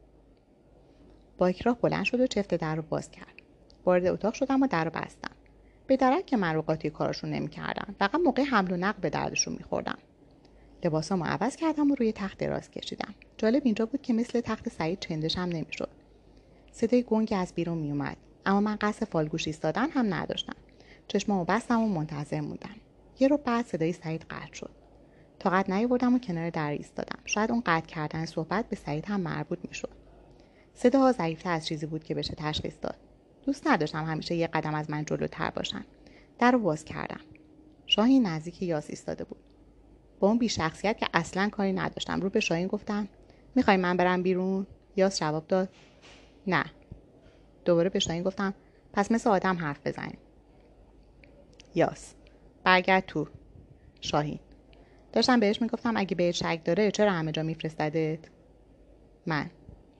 با 1.38 1.46
اکراه 1.46 1.78
بلند 1.80 2.04
شد 2.04 2.20
و 2.20 2.26
چفت 2.26 2.54
در 2.54 2.74
رو 2.74 2.82
باز 2.82 3.10
کرد. 3.10 3.39
وارد 3.84 4.06
اتاق 4.06 4.34
شدم 4.34 4.62
و 4.62 4.66
در 4.66 4.84
رو 4.84 4.90
بستم. 4.90 5.30
به 5.86 5.96
درک 5.96 6.26
که 6.26 6.36
من 6.36 6.54
رو 6.54 6.62
قاطی 6.62 6.90
کارشون 6.90 7.30
نمی‌کردم 7.30 7.94
فقط 7.98 8.20
موقع 8.24 8.42
حمل 8.42 8.72
و 8.72 8.76
نقل 8.76 9.00
به 9.00 9.10
دردشون 9.10 9.54
میخوردم. 9.54 9.98
لباسامو 10.84 11.24
عوض 11.24 11.56
کردم 11.56 11.90
و 11.90 11.94
روی 11.94 12.12
تخت 12.12 12.38
دراز 12.38 12.70
کشیدم. 12.70 13.14
جالب 13.38 13.62
اینجا 13.64 13.86
بود 13.86 14.02
که 14.02 14.12
مثل 14.12 14.40
تخت 14.40 14.68
سعید 14.68 14.98
چندشم 14.98 15.40
نمی‌شد. 15.40 15.88
صدای 16.72 17.02
گنگی 17.02 17.34
از 17.34 17.54
بیرون 17.54 17.78
میومد 17.78 18.16
اما 18.46 18.60
من 18.60 18.76
قصد 18.80 19.06
فالگوش 19.06 19.46
ایستادن 19.46 19.90
هم 19.90 20.14
نداشتم. 20.14 20.56
چشمامو 21.08 21.44
بستم 21.44 21.80
و 21.80 21.88
منتظر 21.88 22.40
موندم 22.40 22.76
یه 23.20 23.28
رو 23.28 23.36
بعد 23.36 23.66
صدای 23.66 23.92
سعید 23.92 24.26
قطع 24.30 24.52
شد. 24.52 24.70
طاقت 25.38 25.70
نیاوردم 25.70 26.14
و 26.14 26.18
کنار 26.18 26.50
در 26.50 26.70
ایستادم. 26.70 27.18
شاید 27.24 27.50
اون 27.50 27.62
قطع 27.66 27.86
کردن 27.86 28.24
صحبت 28.24 28.68
به 28.68 28.76
سعید 28.76 29.06
هم 29.06 29.20
مربوط 29.20 29.58
می‌شد. 29.68 29.90
صداها 30.74 31.12
ضعیفتر 31.12 31.52
از 31.52 31.66
چیزی 31.66 31.86
بود 31.86 32.04
که 32.04 32.14
بشه 32.14 32.34
تشخیص 32.34 32.74
داد. 32.82 32.96
دوست 33.42 33.66
نداشتم 33.66 34.04
همیشه 34.04 34.34
یه 34.34 34.46
قدم 34.46 34.74
از 34.74 34.90
من 34.90 35.04
جلوتر 35.04 35.50
باشن. 35.50 35.84
در 36.38 36.50
رو 36.50 36.58
باز 36.58 36.84
کردم. 36.84 37.20
شاهین 37.86 38.26
نزدیک 38.26 38.62
یاس 38.62 38.90
ایستاده 38.90 39.24
بود. 39.24 39.40
با 40.20 40.28
اون 40.28 40.38
بیشخصیت 40.38 40.98
که 40.98 41.06
اصلا 41.14 41.48
کاری 41.48 41.72
نداشتم 41.72 42.20
رو 42.20 42.30
به 42.30 42.40
شاهین 42.40 42.66
گفتم 42.66 43.08
می‌خوای 43.54 43.76
من 43.76 43.96
برم 43.96 44.22
بیرون؟ 44.22 44.66
یاس 44.96 45.20
جواب 45.20 45.46
داد 45.46 45.68
نه. 46.46 46.64
دوباره 47.64 47.88
به 47.88 47.98
شاهین 47.98 48.22
گفتم 48.22 48.54
پس 48.92 49.12
مثل 49.12 49.30
آدم 49.30 49.56
حرف 49.56 49.86
بزنیم. 49.86 50.18
یاس 51.74 52.14
برگرد 52.64 53.06
تو. 53.06 53.28
شاهین 54.00 54.38
داشتم 55.12 55.40
بهش 55.40 55.62
می‌گفتم 55.62 55.96
اگه 55.96 56.16
بهت 56.16 56.34
شک 56.34 56.60
داره 56.64 56.90
چرا 56.90 57.12
همه 57.12 57.32
جا 57.32 57.42
میفرستدت؟ 57.42 58.18
من 59.26 59.50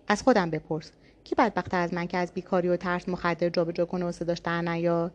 از 0.09 0.23
خودم 0.23 0.51
بپرس. 0.51 0.93
کی 1.31 1.37
بدبختتر 1.37 1.81
از 1.81 1.95
من 1.95 2.07
که 2.07 2.19
از 2.19 2.33
بیکاری 2.33 2.69
و 2.69 2.77
ترس 2.77 3.09
مخدر 3.09 3.49
جابجا 3.49 3.85
کنه 3.85 4.05
و 4.05 4.13
صداش 4.13 4.39
در 4.39 4.63
نیاد؟ 4.63 5.15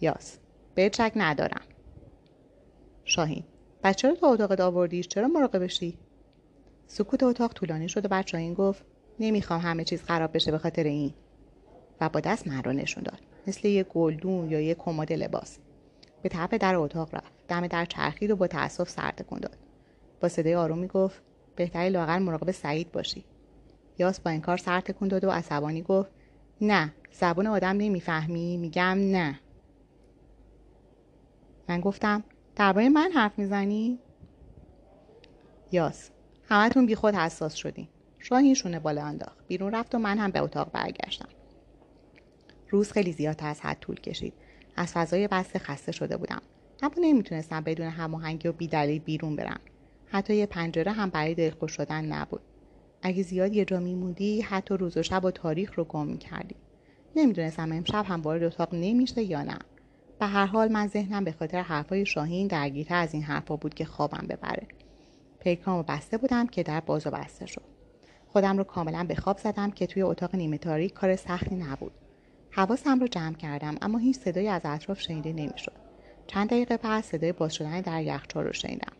یاس. 0.00 0.38
بهت 0.74 0.96
شک 0.96 1.12
ندارم. 1.16 1.62
شاهین. 3.04 3.44
بچه 3.84 4.08
چرا 4.08 4.14
تو 4.14 4.26
اتاقت 4.26 4.60
آوردیش 4.60 5.08
چرا 5.08 5.28
مراقبشی؟ 5.28 5.98
سکوت 6.86 7.22
اتاق 7.22 7.52
طولانی 7.52 7.88
شد 7.88 8.04
و 8.04 8.08
بعد 8.08 8.26
شاهین 8.26 8.54
گفت 8.54 8.84
نمی‌خوام 9.20 9.60
همه 9.60 9.84
چیز 9.84 10.02
خراب 10.02 10.34
بشه 10.34 10.50
به 10.50 10.58
خاطر 10.58 10.84
این. 10.84 11.14
و 12.00 12.08
با 12.08 12.20
دست 12.20 12.46
من 12.48 12.62
رو 12.62 12.72
نشون 12.72 13.02
داد. 13.02 13.20
مثل 13.46 13.68
یه 13.68 13.82
گلدون 13.82 14.50
یا 14.50 14.60
یه 14.60 14.74
کمد 14.74 15.12
لباس. 15.12 15.58
به 16.22 16.28
طرف 16.28 16.54
در 16.54 16.74
اتاق 16.74 17.14
رفت. 17.14 17.32
دم 17.48 17.66
در 17.66 17.84
چرخید 17.84 18.30
و 18.30 18.36
با 18.36 18.46
تأسف 18.46 18.88
سر 18.88 19.10
داد. 19.10 19.56
با 20.20 20.28
صدای 20.28 20.54
آرومی 20.54 20.86
گفت 20.86 21.22
بهتری 21.56 21.90
لاقل 21.90 22.18
مراقب 22.18 22.50
سعید 22.50 22.92
باشی. 22.92 23.24
یاس 23.98 24.20
با 24.20 24.30
این 24.30 24.40
کار 24.40 24.56
سر 24.56 24.80
تکون 24.80 25.08
داد 25.08 25.24
و 25.24 25.30
عصبانی 25.30 25.82
گفت 25.82 26.10
نه 26.60 26.94
زبون 27.12 27.46
آدم 27.46 27.76
نمی‌فهمی. 27.76 28.56
میگم 28.56 28.98
نه. 28.98 29.40
من 31.68 31.80
گفتم 31.80 32.24
درباره 32.56 32.88
من 32.88 33.10
حرف 33.14 33.38
می‌زنی؟ 33.38 33.98
یاس 35.72 36.10
همتون 36.48 36.86
بیخود 36.86 37.14
حساس 37.14 37.54
شدین. 37.54 37.88
شاهین 38.18 38.54
شونه 38.54 38.78
بالا 38.78 39.04
انداخت. 39.04 39.46
بیرون 39.46 39.74
رفت 39.74 39.94
و 39.94 39.98
من 39.98 40.18
هم 40.18 40.30
به 40.30 40.38
اتاق 40.38 40.72
برگشتم. 40.72 41.28
روز 42.68 42.92
خیلی 42.92 43.12
زیادتر 43.12 43.48
از 43.48 43.60
حد 43.60 43.78
طول 43.80 44.00
کشید. 44.00 44.34
از 44.76 44.92
فضای 44.92 45.28
بسته 45.28 45.58
خسته 45.58 45.92
شده 45.92 46.16
بودم. 46.16 46.42
اما 46.82 46.94
نمی‌تونستم 47.00 47.60
بدون 47.60 47.86
هماهنگی 47.86 48.48
و 48.48 48.52
بیدلیل 48.52 48.98
بیرون 48.98 49.36
برم. 49.36 49.60
حتی 50.06 50.34
یه 50.34 50.46
پنجره 50.46 50.92
هم 50.92 51.10
برای 51.10 51.34
دلخوش 51.34 51.72
شدن 51.72 52.04
نبود. 52.04 52.40
اگه 53.02 53.22
زیاد 53.22 53.52
یه 53.52 53.64
جا 53.64 53.80
میموندی 53.80 54.40
حتی 54.40 54.76
روز 54.76 54.96
و 54.96 55.02
شب 55.02 55.24
و 55.24 55.30
تاریخ 55.30 55.74
رو 55.74 55.84
گم 55.84 56.06
می‌کردی. 56.06 56.56
نمی‌دونستم 57.16 57.72
امشب 57.72 58.04
هم 58.08 58.20
وارد 58.20 58.42
اتاق 58.42 58.74
نمیشه 58.74 59.22
یا 59.22 59.42
نه. 59.42 59.58
به 60.20 60.26
هر 60.26 60.46
حال 60.46 60.72
من 60.72 60.86
ذهنم 60.88 61.24
به 61.24 61.32
خاطر 61.32 61.60
حرفای 61.60 62.06
شاهین 62.06 62.46
درگیرتر 62.46 62.94
از 63.02 63.14
این 63.14 63.22
حرفا 63.22 63.56
بود 63.56 63.74
که 63.74 63.84
خوابم 63.84 64.26
ببره. 64.28 64.66
پیکامو 65.40 65.82
بسته 65.82 66.18
بودم 66.18 66.46
که 66.46 66.62
در 66.62 66.80
باز 66.80 67.06
و 67.06 67.10
بسته 67.10 67.46
شد. 67.46 67.64
خودم 68.28 68.58
رو 68.58 68.64
کاملا 68.64 69.04
به 69.04 69.14
خواب 69.14 69.38
زدم 69.38 69.70
که 69.70 69.86
توی 69.86 70.02
اتاق 70.02 70.34
نیمه 70.34 70.58
تاریک 70.58 70.92
کار 70.92 71.16
سختی 71.16 71.54
نبود. 71.54 71.92
حواسم 72.50 73.00
رو 73.00 73.08
جمع 73.08 73.34
کردم 73.34 73.76
اما 73.82 73.98
هیچ 73.98 74.18
صدایی 74.18 74.48
از 74.48 74.62
اطراف 74.64 75.00
شنیده 75.00 75.32
نمی‌شد. 75.32 75.72
چند 76.26 76.48
دقیقه 76.48 76.76
بعد 76.76 77.04
صدای 77.04 77.32
باز 77.32 77.54
شدن 77.54 77.80
در 77.80 78.02
یخچال 78.02 78.44
رو 78.44 78.52
شنیدم. 78.52 78.92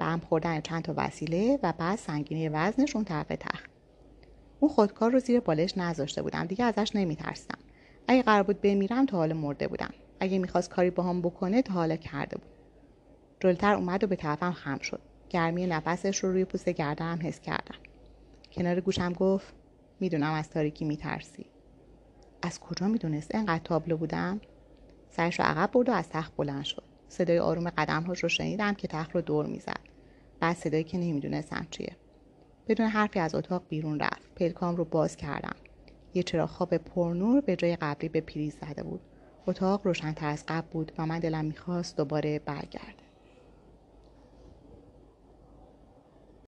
و 0.00 0.04
هم 0.04 0.20
خوردن 0.20 0.60
چند 0.60 0.82
تا 0.82 0.94
وسیله 0.96 1.58
و 1.62 1.72
بعد 1.78 1.98
سنگینی 1.98 2.48
وزنش 2.48 2.96
اون 2.96 3.04
طرف 3.04 3.26
تخت. 3.28 3.70
اون 4.60 4.70
خودکار 4.70 5.10
رو 5.10 5.18
زیر 5.18 5.40
بالش 5.40 5.78
نذاشته 5.78 6.22
بودم. 6.22 6.44
دیگه 6.44 6.64
ازش 6.64 6.90
نمیترسیدم. 6.94 7.58
اگه 8.08 8.22
قرار 8.22 8.42
بود 8.42 8.60
بمیرم 8.60 9.06
تا 9.06 9.16
حال 9.16 9.32
مرده 9.32 9.68
بودم. 9.68 9.90
اگه 10.20 10.38
می‌خواست 10.38 10.70
کاری 10.70 10.90
با 10.90 11.02
هم 11.02 11.22
بکنه 11.22 11.62
تا 11.62 11.74
حالا 11.74 11.96
کرده 11.96 12.36
بود. 12.36 12.50
جلوتر 13.40 13.74
اومد 13.74 14.04
و 14.04 14.06
به 14.06 14.16
طرفم 14.16 14.52
خم 14.52 14.78
شد. 14.78 15.00
گرمی 15.28 15.66
نفسش 15.66 16.18
رو 16.18 16.32
روی 16.32 16.44
پوست 16.44 16.68
گردنم 16.68 17.18
حس 17.22 17.40
کردم. 17.40 17.78
کنار 18.52 18.80
گوشم 18.80 19.12
گفت 19.12 19.54
می‌دونم 20.00 20.32
از 20.32 20.50
تاریکی 20.50 20.84
میترسی. 20.84 21.46
از 22.42 22.60
کجا 22.60 22.88
می‌دونست؟ 22.88 23.34
انقدر 23.34 23.64
تابلو 23.64 23.96
بودم. 23.96 24.40
سرش 25.10 25.40
رو 25.40 25.46
عقب 25.46 25.70
برد 25.72 25.88
و 25.88 25.92
از 25.92 26.08
تخت 26.08 26.36
بلند 26.36 26.64
شد. 26.64 26.87
صدای 27.08 27.38
آروم 27.38 27.70
قدمهاش 27.70 28.22
رو 28.22 28.28
شنیدم 28.28 28.74
که 28.74 28.88
تخت 28.88 29.14
رو 29.14 29.20
دور 29.20 29.46
می‌زد. 29.46 29.80
بعد 30.40 30.56
صدایی 30.56 30.84
که 30.84 30.98
نمی‌دونستم 30.98 31.66
چیه. 31.70 31.96
بدون 32.68 32.86
حرفی 32.86 33.18
از 33.18 33.34
اتاق 33.34 33.62
بیرون 33.68 34.00
رفت. 34.00 34.34
پلکام 34.36 34.76
رو 34.76 34.84
باز 34.84 35.16
کردم. 35.16 35.56
یه 36.14 36.22
چراغ 36.22 36.48
خواب 36.48 36.76
پرنور 36.76 37.40
به 37.40 37.56
جای 37.56 37.76
قبلی 37.76 38.08
به 38.08 38.20
پریز 38.20 38.56
زده 38.60 38.82
بود. 38.82 39.00
اتاق 39.46 39.86
روشنتر 39.86 40.28
از 40.28 40.44
قبل 40.48 40.66
بود 40.70 40.92
و 40.98 41.06
من 41.06 41.18
دلم 41.18 41.44
می‌خواست 41.44 41.96
دوباره 41.96 42.38
برگرده 42.38 43.07